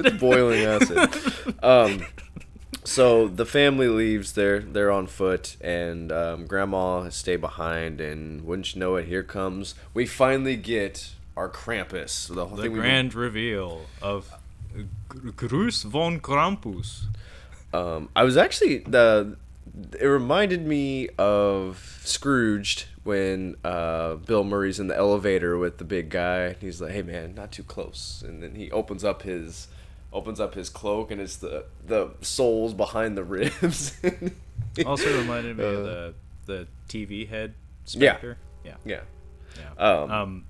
[0.00, 0.18] acid.
[0.20, 1.54] boiling acid.
[1.62, 2.06] Um,
[2.84, 4.32] so the family leaves.
[4.32, 8.00] They're they're on foot, and um, Grandma stay behind.
[8.00, 9.06] And wouldn't you know it?
[9.06, 9.74] Here comes.
[9.94, 12.32] We finally get our Krampus.
[12.32, 12.72] The whole the thing.
[12.72, 14.32] grand reveal of
[15.08, 17.04] Gr- Grus von Krampus.
[17.72, 19.36] um, I was actually the.
[19.98, 26.10] It reminded me of Scrooged when uh, Bill Murray's in the elevator with the big
[26.10, 26.54] guy.
[26.60, 29.68] He's like, "Hey man, not too close," and then he opens up his
[30.12, 33.94] opens up his cloak, and it's the the souls behind the ribs.
[34.86, 36.14] Also reminded me of Uh, the
[36.46, 37.54] the TV head
[37.86, 38.12] Yeah.
[38.12, 38.38] specter.
[38.64, 38.76] Yeah.
[38.84, 39.00] yeah.
[39.58, 39.72] Yeah.
[39.84, 40.44] Um, Um,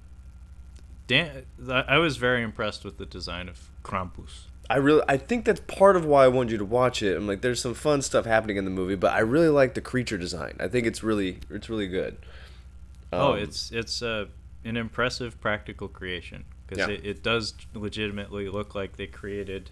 [1.07, 4.45] Dan, I was very impressed with the design of Krampus.
[4.71, 7.17] I really, I think that's part of why I wanted you to watch it.
[7.17, 9.81] I'm like, there's some fun stuff happening in the movie, but I really like the
[9.83, 10.57] creature design.
[10.61, 12.17] I think it's really, it's really good.
[13.13, 14.27] oh, Um, it's it's uh,
[14.65, 16.45] an impressive practical creation
[16.75, 16.95] because Yeah.
[16.95, 19.71] it, it does legitimately look like they created.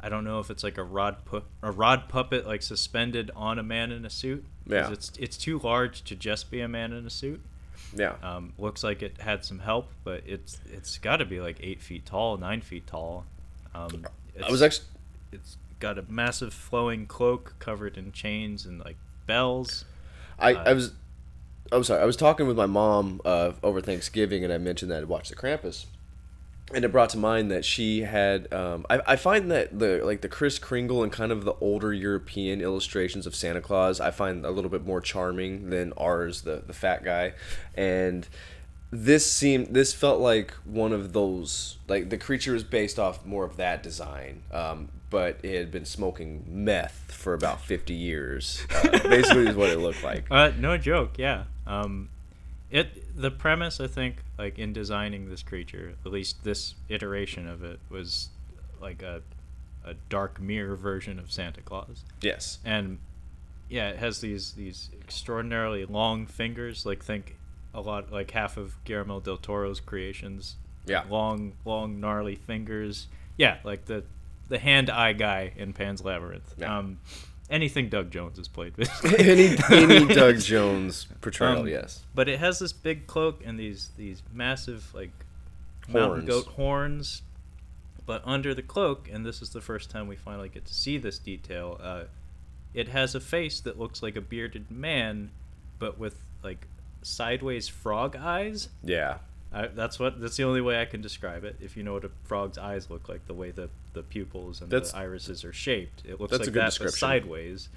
[0.00, 3.58] I don't know if it's like a rod pu- a rod puppet like suspended on
[3.58, 4.44] a man in a suit.
[4.66, 4.90] Yeah.
[4.90, 7.40] It's it's too large to just be a man in a suit.
[7.94, 8.14] yeah.
[8.22, 11.80] Um, looks like it had some help, but it's it's got to be like eight
[11.80, 13.24] feet tall, nine feet tall.
[13.74, 14.06] Um,
[14.44, 14.86] I was actually,
[15.32, 19.84] it's got a massive flowing cloak covered in chains and like bells.
[20.38, 20.92] I, uh, I was,
[21.70, 22.02] I'm sorry.
[22.02, 25.30] I was talking with my mom uh, over Thanksgiving, and I mentioned that I'd watched
[25.30, 25.86] the Krampus,
[26.74, 28.52] and it brought to mind that she had.
[28.52, 31.92] Um, I, I find that the like the Kris Kringle and kind of the older
[31.92, 36.62] European illustrations of Santa Claus, I find a little bit more charming than ours, the
[36.66, 37.34] the fat guy,
[37.74, 38.28] and
[38.90, 43.42] this seemed this felt like one of those like the creature was based off more
[43.44, 48.90] of that design um, but it had been smoking meth for about 50 years uh,
[49.08, 51.44] basically is what it looked like Uh, no joke, yeah.
[51.66, 52.08] Um,
[52.70, 57.62] it the premise I think like in designing this creature, at least this iteration of
[57.62, 58.28] it was
[58.80, 59.22] like a
[59.84, 62.04] a dark mirror version of Santa Claus.
[62.20, 62.98] yes and
[63.68, 66.84] yeah, it has these these extraordinarily long fingers.
[66.84, 67.36] Like think
[67.72, 70.56] a lot like half of Guillermo del Toro's creations.
[70.84, 71.04] Yeah.
[71.08, 73.06] long, long, gnarly fingers.
[73.38, 74.04] Yeah, like the
[74.48, 76.54] the hand eye guy in Pan's Labyrinth.
[76.58, 76.76] Yeah.
[76.76, 76.98] Um,
[77.52, 78.74] anything Doug Jones has played.
[79.18, 83.90] any any Doug Jones portrayal Um, yes But it has this big cloak and these
[83.96, 85.12] these massive like
[85.88, 87.22] mountain goat horns.
[88.04, 90.98] But under the cloak, and this is the first time we finally get to see
[90.98, 92.04] this detail, uh,
[92.74, 95.30] it has a face that looks like a bearded man,
[95.78, 96.66] but with like
[97.02, 98.68] sideways frog eyes.
[98.82, 99.18] yeah
[99.52, 100.20] I, that's what.
[100.20, 101.56] That's the only way I can describe it.
[101.60, 104.70] If you know what a frog's eyes look like, the way the the pupils and
[104.70, 107.68] That's- the irises are shaped, it looks like that, but sideways,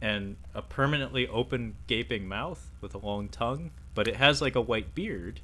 [0.00, 3.70] and a permanently open, gaping mouth with a long tongue.
[3.94, 5.40] But it has like a white beard.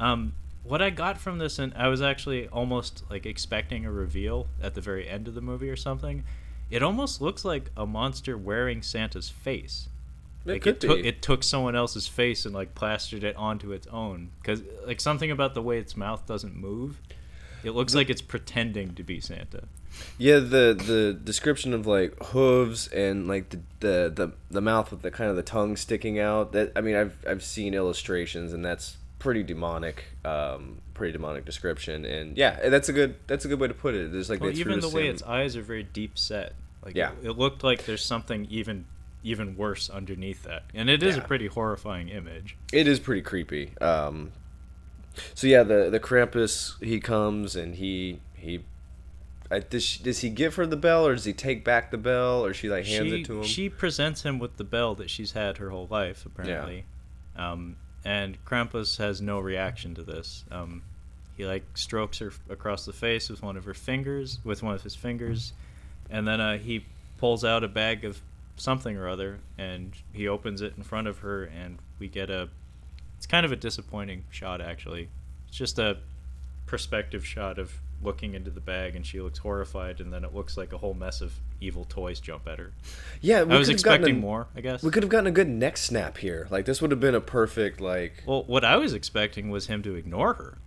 [0.00, 4.46] Um, what I got from this, and I was actually almost like expecting a reveal
[4.62, 6.24] at the very end of the movie or something.
[6.70, 9.88] It almost looks like a monster wearing Santa's face
[10.46, 11.08] it like could it took be.
[11.08, 14.30] it took someone else's face and like plastered it onto its own.
[14.40, 17.00] Because like something about the way its mouth doesn't move
[17.64, 19.64] it looks like it's pretending to be santa.
[20.16, 25.02] Yeah the the description of like hooves and like the, the the the mouth with
[25.02, 28.64] the kind of the tongue sticking out that i mean i've i've seen illustrations and
[28.64, 32.04] that's pretty demonic um pretty demonic description.
[32.04, 34.12] And yeah that's a good that's a good way to put it.
[34.12, 36.54] There's like well, even the way its eyes are very deep set.
[36.84, 37.10] Like Yeah.
[37.22, 38.84] it, it looked like there's something even
[39.22, 43.72] even worse underneath that and it is a pretty horrifying image It is pretty creepy.
[43.80, 44.32] Um,
[45.34, 48.64] so yeah, the the Krampus he comes and he he
[49.50, 51.96] I, does, she, does he give her the bell, or does he take back the
[51.96, 53.42] bell, or she like hands she, it to him?
[53.44, 56.84] She presents him with the bell that she's had her whole life, apparently.
[57.34, 60.44] Um, and Krampus has no reaction to this.
[60.50, 60.82] Um,
[61.36, 64.82] he like strokes her across the face with one of her fingers, with one of
[64.82, 65.54] his fingers,
[66.10, 66.84] and then uh, he
[67.16, 68.20] pulls out a bag of
[68.58, 72.48] something or other, and he opens it in front of her, and we get a.
[73.16, 75.08] It's kind of a disappointing shot, actually.
[75.48, 75.98] It's just a
[76.66, 77.72] perspective shot of
[78.02, 80.94] looking into the bag, and she looks horrified, and then it looks like a whole
[80.94, 82.72] mess of evil toys jump at her.
[83.20, 84.82] yeah, we I was expecting a- more, I guess.
[84.82, 86.46] We could have gotten a good neck snap here.
[86.50, 88.22] Like this would have been a perfect like.
[88.26, 90.58] Well, what I was expecting was him to ignore her.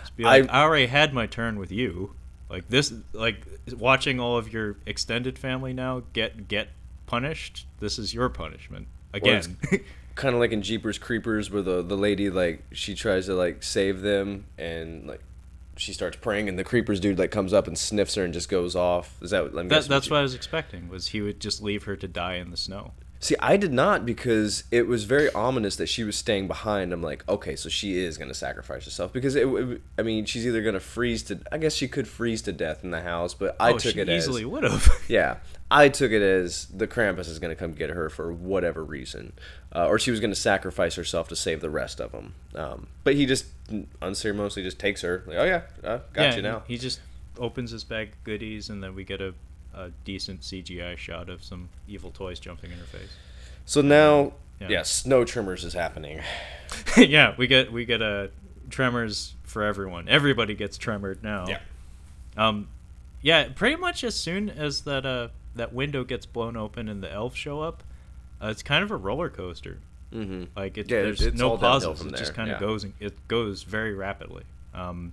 [0.00, 2.14] Just be like, I- I, already had my turn with you.
[2.48, 6.68] Like this, like watching all of your extended family now get get
[7.12, 7.66] punished.
[7.78, 9.58] This is your punishment again.
[10.14, 13.62] kind of like in Jeepers Creepers, where the the lady like she tries to like
[13.62, 15.20] save them, and like
[15.76, 18.48] she starts praying, and the Creepers dude like comes up and sniffs her and just
[18.48, 19.16] goes off.
[19.20, 19.52] Is that?
[19.52, 20.88] That, that's you- what I was expecting.
[20.88, 22.92] Was he would just leave her to die in the snow?
[23.22, 26.92] See, I did not because it was very ominous that she was staying behind.
[26.92, 29.46] I'm like, okay, so she is gonna sacrifice herself because it.
[29.46, 31.38] it I mean, she's either gonna freeze to.
[31.52, 33.84] I guess she could freeze to death in the house, but I took it as
[33.84, 34.88] oh, took she it easily would have.
[35.08, 35.36] yeah.
[35.70, 39.34] I took it as the Krampus is gonna come get her for whatever reason,
[39.72, 42.34] uh, or she was gonna sacrifice herself to save the rest of them.
[42.56, 43.46] Um, but he just
[44.02, 45.22] unceremoniously just takes her.
[45.28, 46.64] Like, oh yeah, uh, got yeah, you now.
[46.66, 46.98] He just
[47.38, 49.32] opens his bag of goodies, and then we get a,
[49.74, 53.10] a decent CGI shot of some evil toys jumping in her face.
[53.64, 54.68] So now, Yeah.
[54.68, 56.20] yeah, snow trimmers is happening.
[56.96, 58.30] yeah, we get we get a
[58.70, 60.08] tremors for everyone.
[60.08, 61.46] Everybody gets tremored now.
[61.48, 61.58] Yeah.
[62.36, 62.68] Um,
[63.20, 67.12] yeah, pretty much as soon as that uh that window gets blown open and the
[67.12, 67.82] elves show up,
[68.42, 69.78] uh, it's kind of a roller coaster.
[70.12, 70.44] Mm-hmm.
[70.56, 72.00] Like it, Yeah, there's it's no pauses.
[72.02, 72.66] It just kind of yeah.
[72.66, 72.84] goes.
[72.84, 74.44] and- It goes very rapidly.
[74.74, 75.12] Um,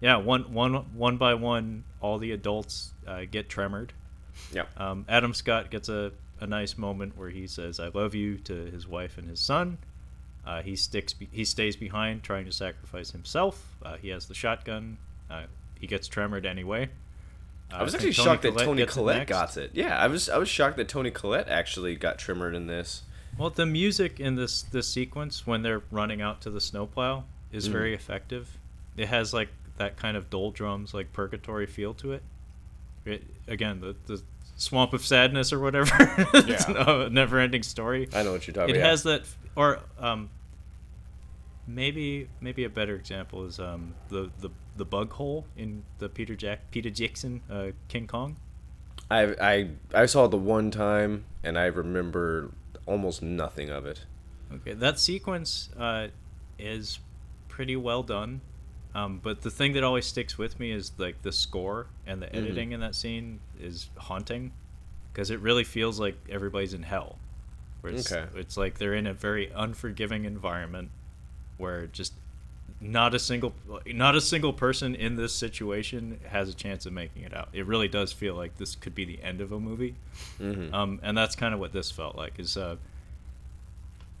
[0.00, 3.92] yeah, one one one by one, all the adults uh, get tremored.
[4.52, 4.64] Yeah.
[4.76, 8.52] Um, Adam Scott gets a, a nice moment where he says "I love you" to
[8.66, 9.78] his wife and his son.
[10.46, 11.12] Uh, he sticks.
[11.12, 13.74] Be- he stays behind, trying to sacrifice himself.
[13.82, 14.98] Uh, he has the shotgun.
[15.30, 15.44] Uh,
[15.80, 16.88] he gets tremored anyway.
[17.72, 19.72] Uh, I was actually shocked that Toni Collette got it.
[19.74, 23.02] Yeah, I was I was shocked that Toni Collette actually got tremored in this.
[23.38, 27.68] Well, the music in this this sequence when they're running out to the snowplow is
[27.68, 27.72] Mhm.
[27.72, 28.56] very effective.
[28.96, 32.22] It has like that kind of doldrums, like purgatory feel to it.
[33.04, 34.22] it again, the the
[34.56, 35.90] swamp of sadness or whatever.
[36.34, 37.04] it's Yeah.
[37.06, 38.08] a never-ending story.
[38.14, 38.86] I know what you're talking It about.
[38.86, 39.22] It has that,
[39.54, 40.30] or um,
[41.66, 46.34] maybe maybe a better example is um the the the bug hole in the Peter
[46.34, 48.36] Jack Peter Jackson uh, King Kong.
[49.10, 52.50] I I I saw it the one time and I remember
[52.86, 54.04] almost nothing of it.
[54.52, 56.08] Okay, that sequence uh,
[56.58, 57.00] is
[57.48, 58.40] pretty well done.
[58.96, 62.34] Um, but the thing that always sticks with me is like the score and the
[62.34, 64.52] editing in that scene is haunting
[65.12, 67.18] because it really feels like everybody's in hell.
[67.82, 68.26] Where it's, Okay.
[68.40, 70.88] it's like they're in a very unforgiving environment
[71.58, 72.14] where just
[72.80, 73.54] not a single
[73.86, 77.48] not a single person in this situation has a chance of making it out.
[77.52, 79.94] It really does feel like this could be the end of a movie.
[80.40, 80.72] Mhm.
[80.72, 82.38] Um, and that's kind of what this felt like.
[82.38, 82.76] Is uh,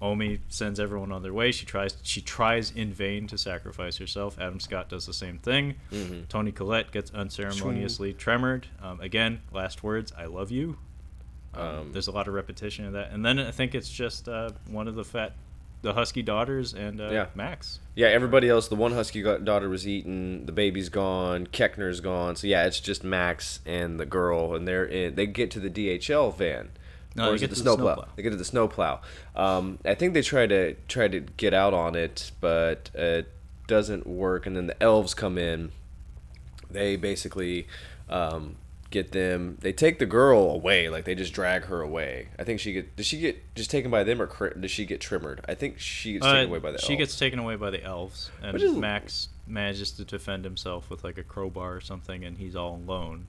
[0.02, 1.52] Omi sends everyone on their way.
[1.52, 4.38] She tries she tries in vain to sacrifice herself.
[4.38, 5.76] Adam Scott does the same thing.
[5.90, 6.28] Mhm.
[6.28, 8.66] Toni Collette gets unceremoniously tremored.
[8.82, 10.76] Um, again, last words: "I love you."
[11.54, 14.28] Um, Um, there's a lot of repetition of that, and then I think it's just
[14.28, 15.32] uh, one of the fat,
[15.80, 17.26] the husky daughters and uh, Yeah.
[17.34, 17.80] Max.
[17.94, 22.36] Yeah, everybody else, the one husky daughter was eaten, the baby's gone, Koechner's gone.
[22.36, 25.14] So yeah, it's just Max and the girl, and they're in.
[25.14, 26.68] They get to the DHL van.
[27.16, 27.94] No, or they is get it the to the snowplow?
[27.94, 28.12] snowplow.
[28.16, 29.00] They get to the snowplow.
[29.34, 33.28] Um, I think they try to try to get out on it, but it
[33.66, 34.46] doesn't work.
[34.46, 35.72] And then the elves come in.
[36.70, 37.66] They basically
[38.10, 38.56] um,
[38.90, 39.56] get them.
[39.60, 42.28] They take the girl away, like they just drag her away.
[42.38, 42.96] I think she get.
[42.96, 45.44] Does she get just taken by them, or cr- does she get trimmered?
[45.48, 46.78] I think she gets taken Uh, away by the.
[46.78, 46.98] she elves.
[46.98, 51.18] gets taken away by the elves, and is- Max manages to defend himself with like
[51.18, 53.26] a crowbar or something, and he's all alone.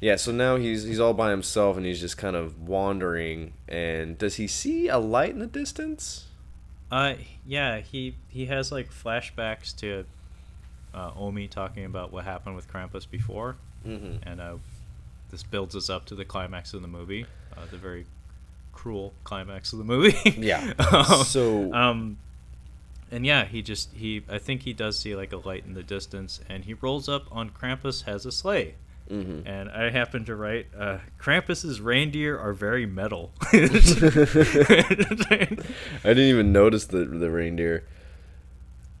[0.00, 3.52] Yeah, so now he's he's all by himself and he's just kind of wandering.
[3.68, 6.26] And does he see a light in the distance?
[6.90, 7.14] Uh,
[7.46, 10.04] yeah, he he has like flashbacks to
[10.94, 13.56] uh, Omi talking about what happened with Krampus before,
[13.86, 14.28] Mm-hmm.
[14.28, 14.54] and uh,
[15.30, 17.26] this builds us up to the climax of the movie,
[17.56, 18.06] uh, the very
[18.72, 20.16] cruel climax of the movie.
[20.38, 20.72] Yeah.
[20.92, 22.18] um, So- um,
[23.10, 25.82] and yeah, he just he I think he does see like a light in the
[25.82, 28.74] distance, and he rolls up on Krampus has a sleigh.
[29.10, 29.48] Mm-hmm.
[29.48, 33.32] And I happen to write, uh, Krampus's reindeer are very metal.
[33.52, 33.58] I
[36.04, 37.84] didn't even notice the the reindeer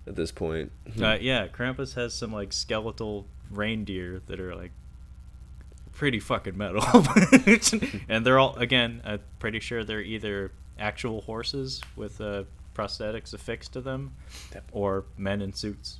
[0.06, 0.72] at this point.
[1.00, 4.72] Uh, yeah, Krampus has some like skeletal reindeer that are like
[5.92, 6.82] pretty fucking metal.
[8.08, 12.44] and they're all again, I'm pretty sure they're either actual horses with uh,
[12.74, 14.14] prosthetics affixed to them,
[14.72, 15.98] or men in suits.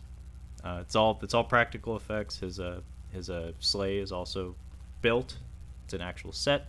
[0.64, 2.38] Uh, it's all it's all practical effects.
[2.38, 2.80] His uh
[3.12, 4.54] his uh sleigh is also
[5.02, 5.36] built.
[5.84, 6.66] It's an actual set.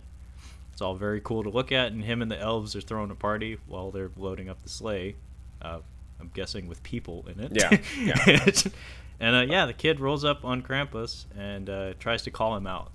[0.72, 3.14] It's all very cool to look at, and him and the elves are throwing a
[3.14, 5.14] party while they're loading up the sleigh.
[5.60, 5.80] Uh,
[6.20, 7.52] I'm guessing with people in it.
[7.54, 8.46] Yeah, yeah.
[9.20, 12.66] and uh, yeah, the kid rolls up on Krampus and uh, tries to call him
[12.66, 12.90] out.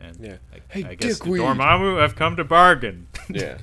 [0.00, 0.36] And Yeah.
[0.52, 1.42] I, Hey, I guess dickweed.
[1.42, 3.06] Dormammu, I've come to bargain.
[3.28, 3.58] yeah,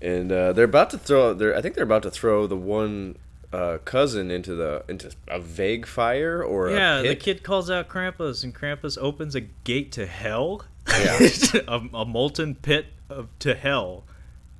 [0.00, 1.34] and uh, they're about to throw.
[1.34, 3.16] They're I think they're about to throw the one
[3.52, 8.44] uh, cousin into the into a vague fire or yeah, the kid calls out Krampus,
[8.44, 10.64] and Krampus opens a gate to hell.
[10.88, 11.18] Yeah.
[11.68, 14.04] a, a molten pit of to hell,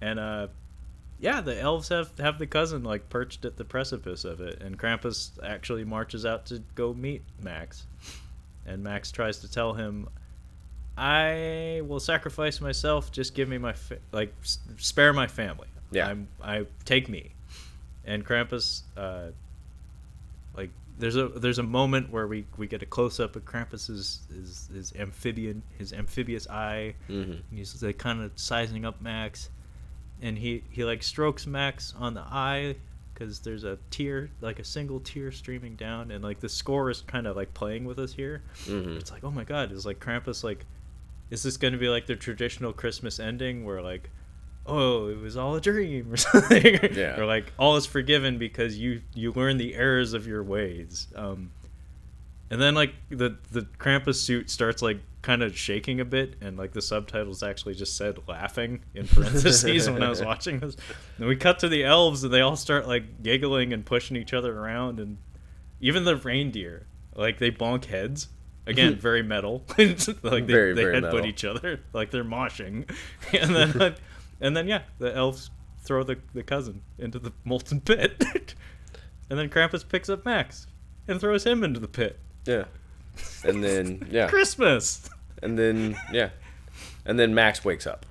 [0.00, 0.48] and uh,
[1.20, 4.78] yeah, the elves have have the cousin like perched at the precipice of it, and
[4.78, 7.86] Krampus actually marches out to go meet Max,
[8.66, 10.08] and Max tries to tell him,
[10.96, 13.12] "I will sacrifice myself.
[13.12, 15.68] Just give me my fa- like s- spare my family.
[15.92, 16.08] Yeah.
[16.08, 17.34] I'm I take me."
[18.10, 19.28] And Krampus, uh,
[20.56, 24.20] like there's a there's a moment where we, we get a close up of Krampus's
[24.34, 26.94] his, his amphibian his amphibious eye.
[27.08, 27.22] Mhm.
[27.50, 29.48] And he's like kind of sizing up Max,
[30.20, 32.74] and he he like strokes Max on the eye
[33.14, 37.02] because there's a tear like a single tear streaming down, and like the score is
[37.02, 38.42] kind of like playing with us here.
[38.66, 38.96] Mhm.
[38.98, 40.66] It's like oh my god, is like Krampus like,
[41.30, 44.10] is this going to be like the traditional Christmas ending where like.
[44.66, 46.94] Oh, it was all a dream, or something.
[46.94, 47.18] Yeah.
[47.18, 51.08] or like all is forgiven because you you learn the errors of your ways.
[51.16, 51.50] Um,
[52.50, 56.56] and then like the the Krampus suit starts like kind of shaking a bit, and
[56.56, 60.76] like the subtitles actually just said laughing in parentheses when I was watching this.
[61.18, 64.32] And we cut to the elves, and they all start like giggling and pushing each
[64.34, 65.18] other around, and
[65.80, 68.28] even the reindeer like they bonk heads.
[68.66, 69.64] Again, very metal.
[69.78, 69.96] like
[70.46, 71.26] they, Very, they very headbutt metal.
[71.26, 72.88] each other like they're moshing,
[73.32, 73.94] and then
[74.40, 75.50] and then yeah, the elves
[75.82, 78.22] throw the the cousin into the molten pit,
[79.30, 80.66] and then Krampus picks up Max
[81.08, 82.18] and throws him into the pit.
[82.46, 82.64] Yeah,
[83.44, 85.08] and then yeah, Christmas.
[85.42, 86.30] and then yeah,
[87.04, 88.06] and then Max wakes up.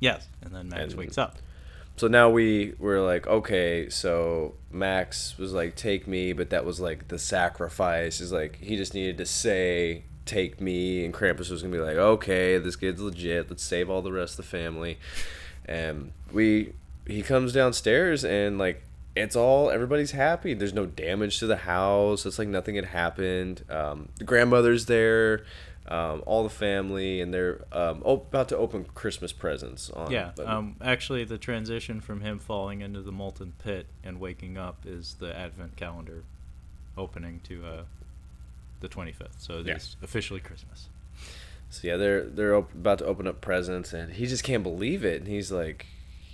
[0.00, 1.36] Yes, and then Max And- wakes up.
[1.96, 6.80] So now we were like, okay, so Max was like, take me, but that was
[6.80, 8.18] like the sacrifice.
[8.20, 11.96] Is like he just needed to say, take me, and Krampus was gonna be like,
[11.98, 13.50] okay, this kid's legit.
[13.50, 14.98] Let's save all the rest of the family.
[15.66, 16.72] And we,
[17.06, 18.82] he comes downstairs and like
[19.14, 20.54] it's all everybody's happy.
[20.54, 22.24] There's no damage to the house.
[22.24, 23.64] It's like nothing had happened.
[23.68, 25.44] Um, the grandmother's there.
[25.88, 29.90] Um, all the family, and they're um, oh, about to open Christmas presents.
[29.90, 30.30] On Yeah.
[30.46, 30.76] Um.
[30.80, 35.36] Actually, the transition from him falling into the molten pit and waking up is the
[35.36, 36.22] Advent calendar
[36.96, 37.82] opening to uh,
[38.78, 39.38] the 25th.
[39.38, 40.04] So it is Yeah.
[40.04, 40.88] officially Christmas.
[41.72, 45.06] So yeah, they're they're op- about to open up presents, and he just can't believe
[45.06, 45.20] it.
[45.22, 45.86] And he's like,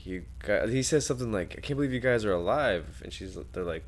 [0.03, 3.39] "You guys," he says something like, "I can't believe you guys are alive." And she's
[3.53, 3.85] they're like,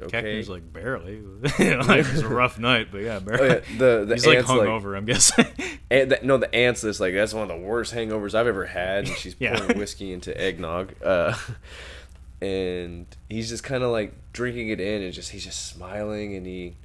[0.00, 1.20] "Okay." Koechner's like barely.
[1.42, 3.48] like it's a rough night, but yeah, oh barely.
[3.48, 4.96] yeah, the the He's like hungover.
[4.96, 5.44] I'm guessing.
[5.90, 8.64] and the, no, the aunt's this like that's one of the worst hangovers I've ever
[8.64, 9.06] had.
[9.06, 9.58] And she's Yeah.
[9.58, 11.36] pouring whiskey into eggnog, uh,
[12.40, 16.46] and he's just kind of like drinking it in, and just he's just smiling, and
[16.46, 16.76] he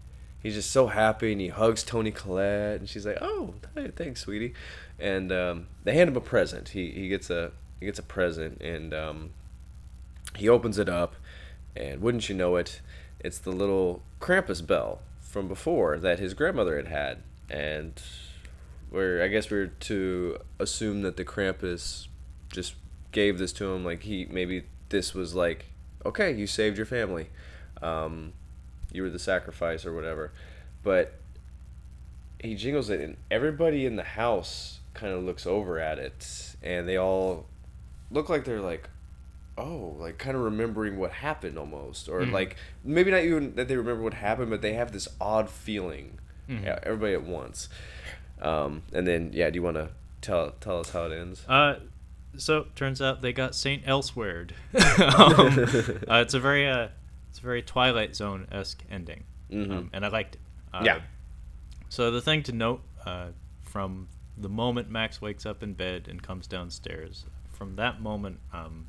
[0.46, 3.56] he's just so happy, and he hugs Toni Collette, and she's like, "Oh,
[3.96, 4.54] thanks, sweetie,"
[5.00, 6.70] and um, they hand him a present.
[6.70, 9.32] He he gets a he gets a present, and um,
[10.36, 11.16] he opens it up,
[11.76, 12.82] and wouldn't you know it,
[13.20, 18.00] it's the little Krampus bell from before that his grandmother had had, and
[18.92, 22.08] we're I guess we're to assume that the Krampus
[22.52, 22.76] just
[23.12, 25.66] gave this to him, like he maybe this was like,
[26.06, 27.30] okay, you saved your family,
[27.82, 28.34] um,
[28.96, 30.32] you were the sacrifice or whatever,
[30.84, 31.14] but
[32.40, 36.88] he jingles it, and everybody in the house kind of looks over at it, and
[36.88, 37.46] they all
[38.12, 38.90] look like they're like,
[39.58, 42.32] oh, like kind of remembering what happened almost, or Mhm.
[42.32, 46.20] like maybe not even that they remember what happened, but they have this odd feeling,
[46.50, 46.64] Mhm.
[46.64, 47.70] yeah, everybody at once.
[48.42, 49.90] Um, and then yeah, do you want to
[50.22, 51.46] tell tell us how it ends?
[51.48, 51.80] Uh,
[52.38, 54.54] so turns out they got Saint Elsewhered.
[54.74, 55.60] um,
[56.10, 56.90] uh, it's a very uh,
[57.36, 59.72] it's a very Twilight Zone esque ending, Mhm.
[59.72, 60.42] um, and I liked it.
[60.74, 61.02] Uh, Yeah.
[61.90, 63.32] So the thing to note uh,
[63.62, 64.08] from
[64.38, 68.88] the moment Max wakes up in bed and comes downstairs, from that moment, um,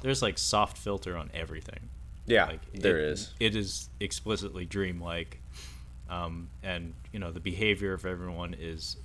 [0.00, 1.90] there's like soft filter on everything.
[2.24, 3.34] Yeah, Like there it, is.
[3.38, 5.40] It is explicitly dreamlike,
[6.08, 8.96] um, and you know the behavior of everyone is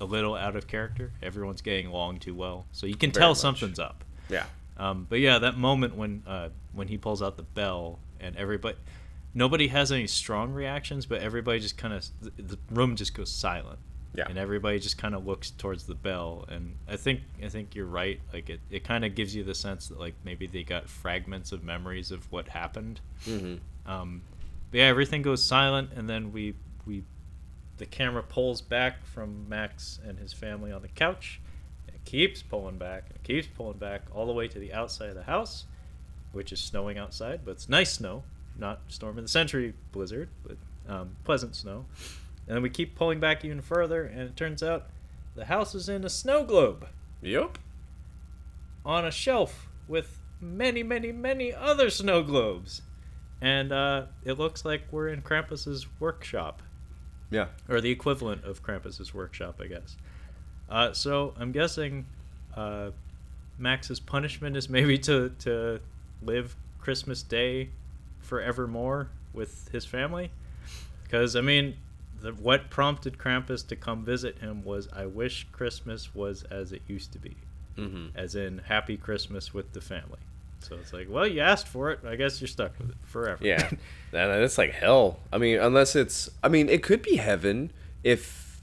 [0.00, 1.12] a little out of character.
[1.22, 3.38] Everyone's getting along too well, so you can Very tell much.
[3.38, 4.04] something's up.
[4.28, 4.46] Yeah.
[4.78, 8.76] Um, but yeah, that moment when uh, when he pulls out the bell and everybody,
[9.34, 13.78] nobody has any strong reactions, but everybody just kind of the, room just goes silent.
[14.14, 14.26] Yeah.
[14.28, 17.86] And everybody just kind of looks towards the bell, and I think I think you're
[17.86, 18.20] right.
[18.30, 21.50] Like it, it kind of gives you the sense that like maybe they got fragments
[21.50, 23.00] of memories of what happened.
[23.26, 23.90] Mm-hmm.
[23.90, 24.20] Um,
[24.70, 26.54] but yeah, everything goes silent, and then we
[26.86, 27.04] we
[27.78, 31.40] the camera pulls back from Max and his family on the couch.
[31.86, 34.72] And it keeps pulling back, and it keeps pulling back all the way to the
[34.72, 35.64] outside of the house,
[36.32, 38.22] which is snowing outside, but it's nice snow,
[38.58, 40.56] not storm of the century blizzard, but
[40.88, 41.84] um, pleasant snow.
[42.46, 44.86] And then we keep pulling back even further, and it turns out
[45.34, 46.86] the house is in a snow globe
[47.22, 47.58] Yep.
[48.84, 52.82] on a shelf with many, many, many other snow globes.
[53.40, 56.62] And uh, it looks like we're in Krampus's workshop,
[57.30, 57.46] Yeah.
[57.68, 59.96] or the equivalent of Krampus's workshop, I guess.
[60.68, 62.06] Uh, so I'm guessing
[62.56, 62.90] uh,
[63.58, 65.80] Max's punishment is maybe to, to
[66.24, 67.70] live Christmas Day
[68.20, 70.30] forevermore with his family.
[71.04, 71.76] Because, I mean,
[72.20, 76.82] the, what prompted Krampus to come visit him was, I wish Christmas was as it
[76.86, 77.36] used to be
[77.78, 78.08] Mm-hmm.
[78.14, 80.18] as in happy christmas with the family
[80.60, 83.38] so it's like well you asked for it i guess you're stuck with it forever
[83.42, 83.78] Yeah, and
[84.12, 85.20] that's like hell.
[85.32, 87.72] I mean, unless it's, I mean, it could be heaven
[88.04, 88.60] if.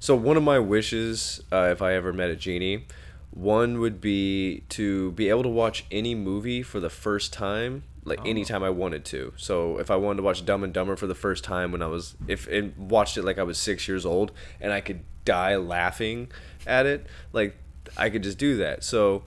[0.00, 2.84] So one of my wishes, uh, if I ever met a genie,
[3.32, 8.20] one would be to be able to watch any movie for the first time, like
[8.20, 8.28] Oh.
[8.28, 9.32] anytime I wanted to.
[9.36, 11.86] So if I wanted to watch Dumb and Dumber for the first time when I
[11.86, 15.56] was, if and watched it like I was six years old, and I could die
[15.56, 16.28] laughing
[16.66, 17.56] at it, like
[17.96, 18.84] I could just do that.
[18.84, 19.22] So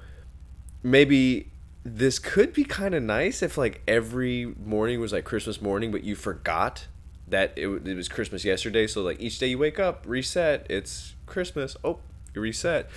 [0.84, 1.50] maybe
[1.84, 6.04] this could be kind of nice if like every morning was like Christmas morning, but
[6.04, 6.88] you forgot
[7.28, 8.88] that it, it was Christmas yesterday.
[8.88, 11.76] So like each day you wake up, reset, it's Christmas.
[11.84, 12.00] Oh,
[12.34, 12.90] you reset.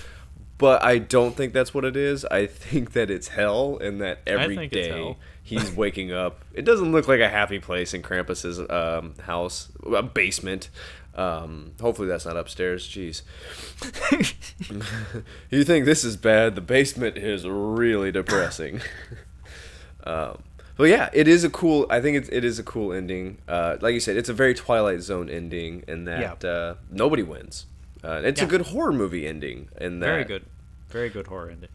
[0.58, 2.24] But I don't think that's what it is.
[2.24, 6.44] I think that it's hell, and that every day he's waking up.
[6.52, 10.68] It doesn't look like a happy place in Krampus's um, house, a basement.
[11.14, 12.88] Um, hopefully that's not upstairs.
[12.88, 13.22] Jeez.
[15.50, 16.54] you think this is bad?
[16.54, 18.80] The basement is really depressing.
[20.04, 20.42] um,
[20.76, 21.86] but yeah, it is a cool.
[21.90, 23.38] I think it's, it is a cool ending.
[23.48, 27.66] Uh, like you said, it's a very Twilight Zone ending, in that uh, nobody wins.
[28.04, 29.68] Uh, it's a good horror movie ending.
[29.80, 30.44] In that, very good
[30.88, 31.68] very good horror ending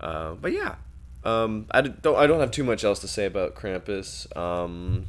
[0.00, 0.76] uh, but yeah,
[1.24, 2.16] um, I don't.
[2.16, 4.34] I don't have too much else to say about Krampus.
[4.36, 5.06] Um,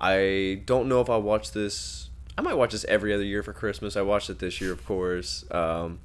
[0.00, 2.08] I don't know if I'll watch this.
[2.36, 3.96] I might watch this every other year for Christmas.
[3.96, 5.44] I watched it this year, of course.
[5.50, 5.98] Um,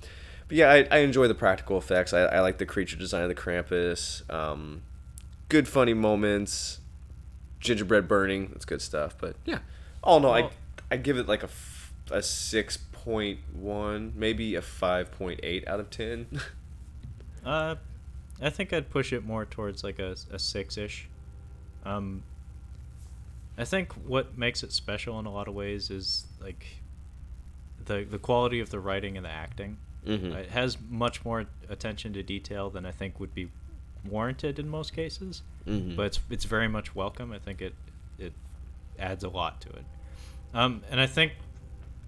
[0.48, 2.12] but yeah, I, I enjoy the practical effects.
[2.12, 4.30] I, I like the creature design of the Krampus.
[4.34, 4.82] Um,
[5.48, 6.80] good funny moments.
[7.60, 8.50] Gingerbread burning.
[8.52, 9.16] That's good stuff.
[9.18, 9.60] But yeah,
[10.04, 10.52] all in all, Well-
[10.92, 11.44] I I give it like
[12.12, 16.28] a, six point one, maybe a five point eight out of ten.
[17.46, 17.76] uh
[18.42, 21.08] i think i'd push it more towards like a, a six-ish
[21.86, 22.24] um
[23.58, 26.66] i think what makes it special in a lot of ways is like
[27.86, 29.78] the the quality of the writing and the acting
[30.08, 30.34] Mhm.
[30.36, 33.50] it has much more attention to detail than i think would be
[34.10, 35.96] warranted in most cases Mhm.
[35.98, 37.32] but it's it's very much welcome.
[37.32, 37.74] I think it
[38.18, 38.34] it
[39.00, 39.86] adds a lot to it.
[40.54, 41.32] Um, and I think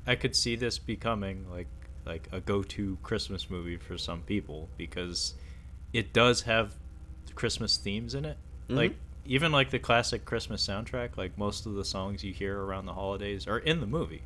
[0.07, 1.67] I could see this becoming like
[2.05, 5.33] like a go-to Christmas movie for some people because
[5.91, 6.75] it does have
[7.33, 8.37] Christmas themes in it.
[8.69, 8.95] Like Mhm.
[9.25, 12.93] even like the classic Christmas soundtrack, like most of the songs you hear around the
[12.93, 14.21] holidays are in the movie.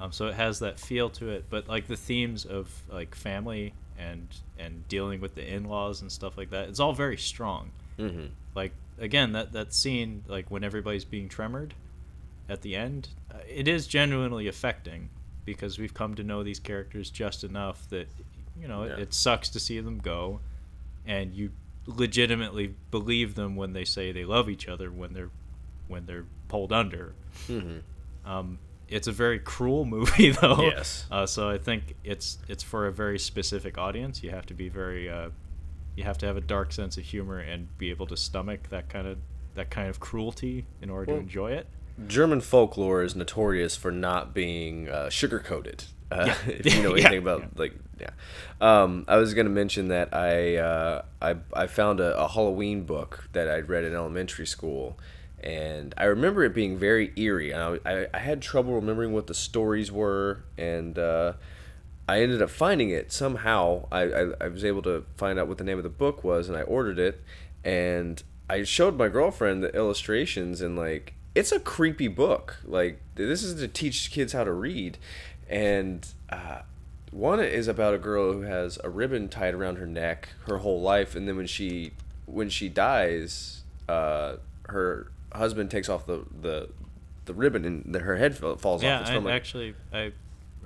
[0.00, 3.72] Um, so it has that feel to it, but like the themes of like family
[3.96, 4.26] and
[4.58, 8.30] and dealing with the in-laws and stuff like that, it's all very strong Mhm.
[8.54, 11.72] like again that that scene like when everybody's being tremored
[12.48, 15.08] at the end uh, it is genuinely affecting
[15.44, 18.08] because we've come to know these characters just enough that
[18.60, 18.92] you know Yeah.
[18.94, 20.40] it, it sucks to see them go
[21.06, 21.50] and you
[21.86, 25.30] legitimately believe them when they say they love each other when they're
[25.88, 27.14] when they're pulled under
[27.48, 27.82] Mhm.
[28.24, 28.58] um,
[28.88, 31.06] it's a very cruel movie though Yes.
[31.10, 34.68] uh, so i think it's it's for a very specific audience you have to be
[34.68, 35.30] very uh,
[35.96, 38.88] you have to have a dark sense of humor and be able to stomach that
[38.88, 39.18] kind of
[39.54, 41.66] that kind of cruelty in order Well- to enjoy it
[42.06, 45.84] German folklore is notorious for not being uh, sugar coated.
[46.10, 46.36] Uh, Yeah.
[46.46, 47.06] if you know Yeah.
[47.06, 48.10] anything about like yeah,
[48.60, 53.28] um, I was gonna mention that I uh, I I found a, a Halloween book
[53.32, 54.98] that I'd read in elementary school,
[55.42, 57.52] and I remember it being very eerie.
[57.52, 61.32] And I, I, I had trouble remembering what the stories were, and uh,
[62.08, 63.88] I ended up finding it somehow.
[63.90, 66.48] I, I, I was able to find out what the name of the book was,
[66.50, 67.22] and I ordered it.
[67.64, 72.56] And I showed my girlfriend the illustrations, and like, it's a creepy book.
[72.64, 74.96] Like, this is to teach kids how to read.
[75.48, 76.62] And uh,
[77.10, 80.80] one is about a girl who has a ribbon tied around her neck her whole
[80.80, 81.92] life, and then when she
[82.24, 86.70] when she dies, uh, her husband takes off the the
[87.26, 89.00] the ribbon and the, her head falls yeah off.
[89.02, 90.12] It's I, like actually i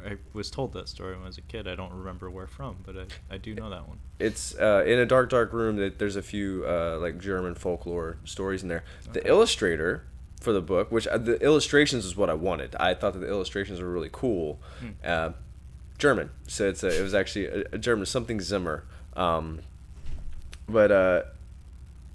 [0.02, 1.68] I was told that story when I was a kid.
[1.68, 3.98] I don't remember where from, but I, I do know that one.
[4.18, 5.76] It's uh, in a dark, dark room.
[5.76, 8.82] That there's a few uh, like German folklore stories in there.
[9.12, 10.05] The illustrator
[10.41, 12.75] for the book, which uh, the illustrations is what I wanted.
[12.77, 14.59] I thought that the illustrations were really cool.
[15.05, 15.31] Uh,
[15.99, 18.85] German, so it's a, it was actually a, a German something Zimmer.
[19.15, 19.61] Um,
[20.67, 21.23] but uh,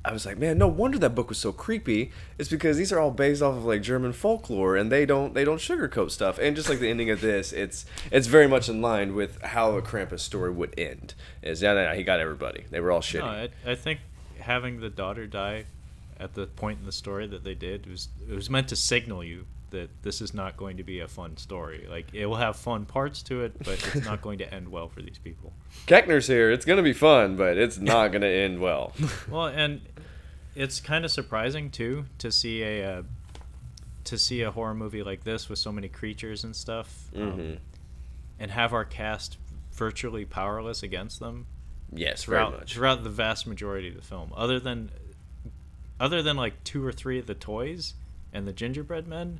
[0.03, 2.11] I was like, man, no wonder that book was so creepy.
[2.39, 5.43] It's because these are all based off of like German folklore, and they don't they
[5.43, 6.39] don't sugarcoat stuff.
[6.39, 9.75] And just like the ending of this, it's it's very much in line with how
[9.77, 11.13] a Krampus story would end.
[11.43, 12.65] Is yeah, no, no, he got everybody.
[12.71, 13.19] They were all shitty.
[13.19, 13.99] No, I, I think
[14.39, 15.65] having the daughter die
[16.19, 18.75] at the point in the story that they did It was it was meant to
[18.75, 21.85] signal you that this is not going to be a fun story.
[21.89, 24.87] Like it will have fun parts to it, but it's not going to end well
[24.87, 25.51] for these people.
[25.87, 26.51] Koechner's here.
[26.51, 28.93] It's gonna be fun, but it's not gonna end well.
[29.29, 29.81] Well, and
[30.55, 33.03] it's kind of surprising too to see a uh,
[34.05, 37.57] to see a horror movie like this with so many creatures and stuff, um, Mhm.
[38.39, 39.37] and have our cast
[39.73, 41.47] virtually powerless against them
[41.91, 42.73] yes, very much.
[42.75, 44.31] throughout the vast majority of the film.
[44.37, 44.91] Other than
[45.99, 47.93] other than like two or three of the toys
[48.33, 49.39] and the gingerbread men,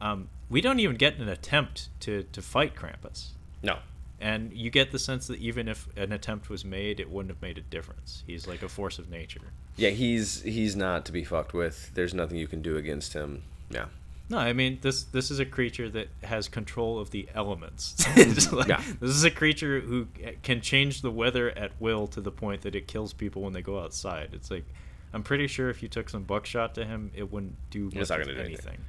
[0.00, 3.28] um, we don't even get an attempt to to fight Krampus.
[3.62, 3.78] No.
[4.20, 7.40] And you get the sense that even if an attempt was made, it wouldn't have
[7.42, 8.24] made a difference.
[8.26, 9.40] He's like a force of nature.
[9.76, 11.92] Yeah, he's he's not to be fucked with.
[11.94, 13.42] There's nothing you can do against him.
[13.70, 13.86] Yeah.
[14.30, 15.04] No, I mean this.
[15.04, 17.94] This is a creature that has control of the elements.
[18.52, 18.82] Like- Yeah.
[19.00, 20.08] This is a creature who
[20.42, 23.62] can change the weather at will to the point that it kills people when they
[23.62, 24.30] go outside.
[24.32, 24.64] It's like,
[25.12, 28.20] I'm pretty sure if you took some buckshot to him, it wouldn't do It's not
[28.20, 28.66] gonna do anything.
[28.68, 28.84] anything.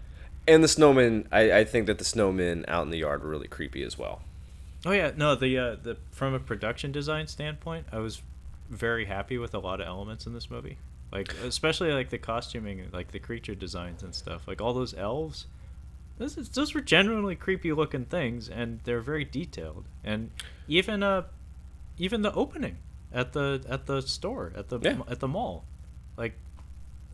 [0.48, 3.48] And the snowmen, I, I think that the snowmen out in the yard were really
[3.48, 4.22] creepy as well.
[4.86, 5.36] Oh yeah, no.
[5.36, 8.22] The uh, the from a production design standpoint, I was
[8.70, 10.78] very happy with a lot of elements in this movie.
[11.12, 14.48] Like especially like the costuming, like the creature designs and stuff.
[14.48, 15.48] Like all those elves.
[16.18, 19.86] Those, is- those were genuinely creepy looking things, and they're very detailed.
[20.04, 20.32] And
[20.68, 21.24] even uh,
[21.98, 22.78] even the opening
[23.14, 25.00] at the at the store at the Yeah.
[25.10, 25.66] at the mall,
[26.20, 26.34] like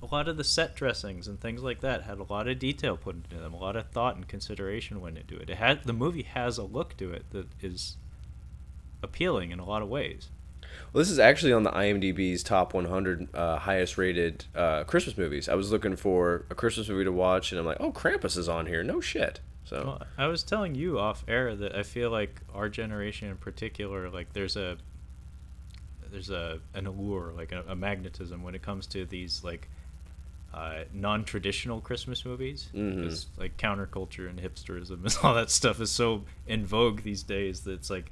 [0.02, 2.98] a lot of the set dressings and things like that had a lot of detail
[2.98, 3.54] put into them.
[3.54, 5.50] A lot of thought and consideration went into it.
[5.50, 7.96] It had the movie has a look to it that is
[9.02, 10.30] appealing in a lot of ways.
[10.92, 15.48] Well, this is actually on the IMDb's top 100 uh, highest rated uh, Christmas movies.
[15.48, 18.50] I was looking for a Christmas movie to watch, and I'm like, oh, Krampus is
[18.50, 18.84] on here.
[18.84, 19.40] No shit.
[19.64, 23.38] So Well, I was telling you off air that I feel like our generation in
[23.38, 24.78] particular, like there's a
[26.16, 29.68] there's a an allure, like a, a magnetism when it comes to these like
[30.54, 32.70] uh, non-traditional Christmas movies.
[32.74, 32.96] Mhm.
[33.02, 37.62] Because like counterculture and hipsterism and all that stuff is so in vogue these days
[37.62, 38.12] that it's like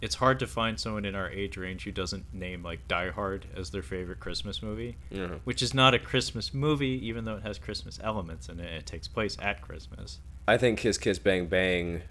[0.00, 3.46] it's hard to find someone in our age range who doesn't name like Die Hard
[3.56, 5.40] as their favorite Christmas movie, Mhm.
[5.44, 8.72] which is not a Christmas movie, even though it has Christmas elements in it.
[8.72, 10.18] It takes place at Christmas.
[10.46, 12.02] I think Kiss Kiss Bang Bang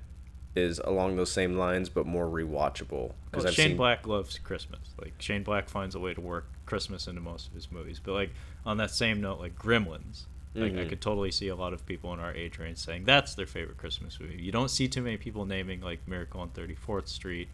[0.56, 3.14] is along those same lines, but more rewatchable.
[3.34, 4.82] Well, I've Shane seen- Black loves Christmas.
[5.02, 8.00] Like Shane Black finds a way to work Christmas into most of his movies.
[8.04, 8.30] But like
[8.66, 10.26] on that same note, like Gremlins,
[10.56, 10.90] like I Mhm.
[10.90, 13.78] could totally see a lot of people in our age range saying that's their favorite
[13.78, 14.36] Christmas movie.
[14.42, 17.50] You don't see too many people naming like Miracle on Thirty Fourth Street,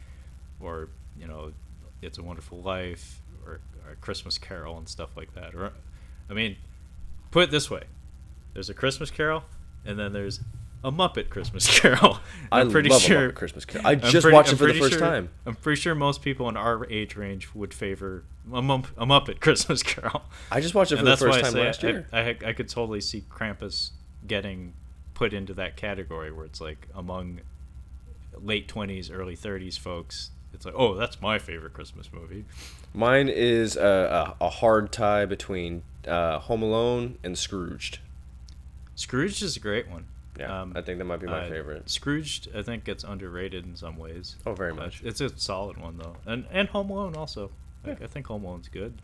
[0.60, 1.54] or you know,
[2.02, 5.56] It's a Wonderful Life, or, or Christmas Carol and stuff like that.
[5.56, 5.72] Or,
[6.30, 6.58] I mean,
[7.32, 7.84] put it this way:
[8.54, 9.44] there's a Christmas Carol,
[9.86, 10.42] and then there's
[10.84, 12.20] a Muppet Christmas Carol.
[12.52, 13.86] I I'm pretty love a sure Muppet Christmas Carol.
[13.88, 15.30] I just pretty- watched it for the first sure- time.
[15.46, 19.40] I'm pretty sure most people in our age range would favor a, Mupp- a Muppet
[19.42, 20.22] Christmas Carol.
[20.52, 22.08] I just watched it for and the first time I last I, year.
[22.12, 23.92] I, I, I could totally see Krampus
[24.28, 24.74] getting
[25.14, 27.42] put into that category where it's like among
[28.42, 30.32] late 20s, early 30s folks.
[30.54, 32.46] It's like, oh, that's my favorite Christmas movie.
[32.94, 38.00] Mine is a, a, a hard tie between uh, Home Alone and Scrooged.
[38.96, 40.06] Scrooge is a great one.
[40.40, 41.90] Yeah, Um, I think that might be my uh, favorite.
[41.90, 44.36] Scrooged, I think, gets underrated in some ways.
[44.46, 45.02] Oh, very Uh, much.
[45.04, 47.52] it's a solid one though, and and Home Alone also.
[47.86, 49.02] Like, I think Home Alone's good,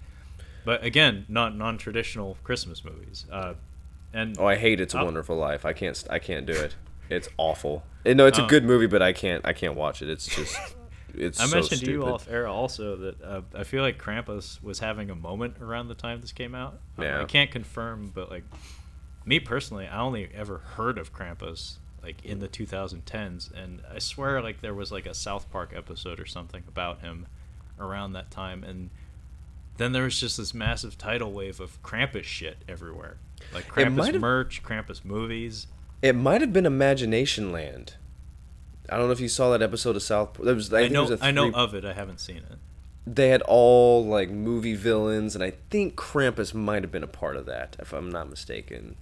[0.65, 3.25] but again, not non-traditional Christmas movies.
[3.31, 3.53] Uh,
[4.13, 5.65] and Oh, I hate It's a I'll- Wonderful Life.
[5.65, 6.01] I can't.
[6.09, 6.75] I can't do it.
[7.09, 7.83] It's awful.
[8.05, 8.47] Eh, No, it's a Oh.
[8.47, 9.45] good movie, but I can't.
[9.45, 10.09] I can't watch it.
[10.09, 10.57] It's just.
[11.13, 11.39] It's.
[11.41, 14.79] I so mentioned to you off air also that uh, I feel like Krampus was
[14.79, 16.79] having a moment around the time this came out.
[16.97, 17.21] Um, Yeah.
[17.21, 18.43] I can't confirm, but like
[19.25, 24.41] me personally, I only ever heard of Krampus like in the 2010s, and I swear
[24.41, 27.25] like there was like a South Park episode or something about him
[27.79, 28.91] around that time, and
[29.77, 33.17] then there was just this massive tidal wave of Krampus shit everywhere,
[33.53, 35.65] like Krampus merch, Krampus movies.
[36.03, 37.95] It might have been Imagination Land.
[38.87, 40.35] I don't know if you saw that episode of South.
[40.35, 40.71] There was.
[40.71, 41.83] I, I, think know, a I know of it.
[41.83, 42.59] I haven't seen it.
[43.07, 47.35] They had all like movie villains, and I think Krampus might have been a part
[47.35, 48.95] of that, if I'm not mistaken.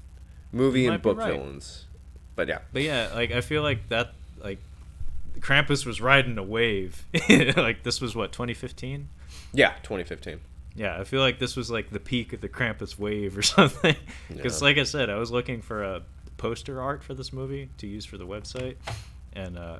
[0.54, 1.34] Movie and book right.
[1.34, 1.86] villains.
[2.36, 4.60] But yeah, But yeah, like I feel like that like
[5.40, 7.06] Krampus was riding a wave.
[7.58, 9.10] like this was what 2015.
[9.54, 10.40] Yeah, 2015.
[10.76, 13.96] Yeah, I feel like this was like the peak of the Krampus wave or something.
[14.30, 14.66] Because, Yeah.
[14.68, 16.02] like I said, I was looking for a
[16.38, 18.76] poster art for this movie to use for the website,
[19.34, 19.80] and uh,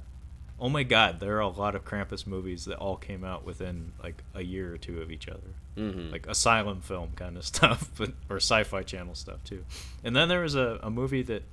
[0.64, 3.92] oh my god, there are a lot of Krampus movies that all came out within
[4.02, 6.10] like a year or two of each other, Mhm.
[6.12, 9.66] like asylum film kind of stuff, but or Sci-Fi Channel stuff too.
[10.06, 11.44] And then there was a, a movie that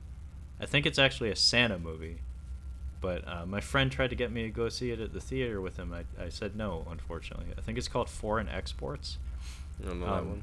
[0.61, 2.19] I think it's actually a Santa movie.
[3.01, 5.61] But uh, my friend tried to get me to go see it at the theater
[5.61, 5.93] with him.
[5.93, 7.47] I, I said no, unfortunately.
[7.57, 9.16] I think it's called Foreign Exports.
[9.82, 10.43] I don't know that Um, one.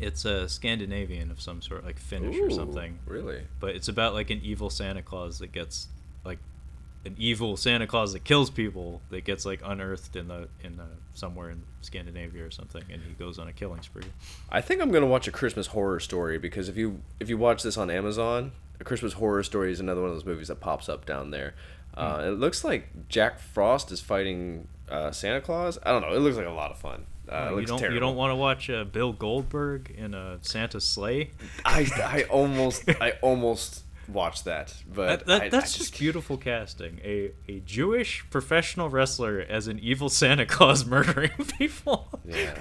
[0.00, 2.98] It's a Scandinavian of some sort, like Finnish or something.
[3.06, 3.42] Really?
[3.60, 5.86] But it's about like an evil Santa Claus that gets
[7.04, 10.84] an evil Santa Claus that kills people that gets like unearthed in the in the,
[11.14, 14.02] somewhere in Scandinavia or something, and he goes on a killing spree.
[14.50, 17.62] I think I'm gonna watch a Christmas horror story because if you if you watch
[17.62, 20.88] this on Amazon, a Christmas horror story is another one of those movies that pops
[20.88, 21.54] up down there.
[21.94, 25.78] Uh, It looks like Jack Frost is fighting uh, Santa Claus.
[25.82, 26.12] I don't know.
[26.14, 27.04] It looks like a lot of fun.
[27.28, 27.94] Uh, it you looks don't terrible.
[27.94, 31.30] you don't want to watch uh, Bill Goldberg in a Santa sleigh?
[31.64, 36.36] I, I almost I almost watched that, but That, that, I- I that's just beautiful
[36.36, 37.00] casting.
[37.04, 42.08] A a Jewish professional wrestler as an evil Santa Claus murdering people.
[42.24, 42.58] Yeah.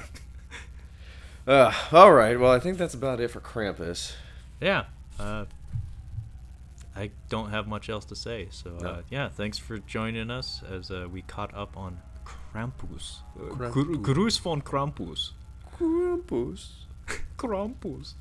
[1.47, 2.39] Uh, all right.
[2.39, 4.13] Well, I think that's about it for Krampus.
[4.61, 4.85] yeah.
[5.19, 5.45] Uh,
[6.95, 8.47] I don't have much else to say.
[8.51, 13.19] So uh, yeah, thanks for joining us as uh, we caught up on Krampus.
[13.37, 13.71] Uh, Krampus.
[13.71, 15.31] Gru- Gruß von Krampus.
[15.77, 16.69] Krampus.
[17.37, 18.13] Krampus.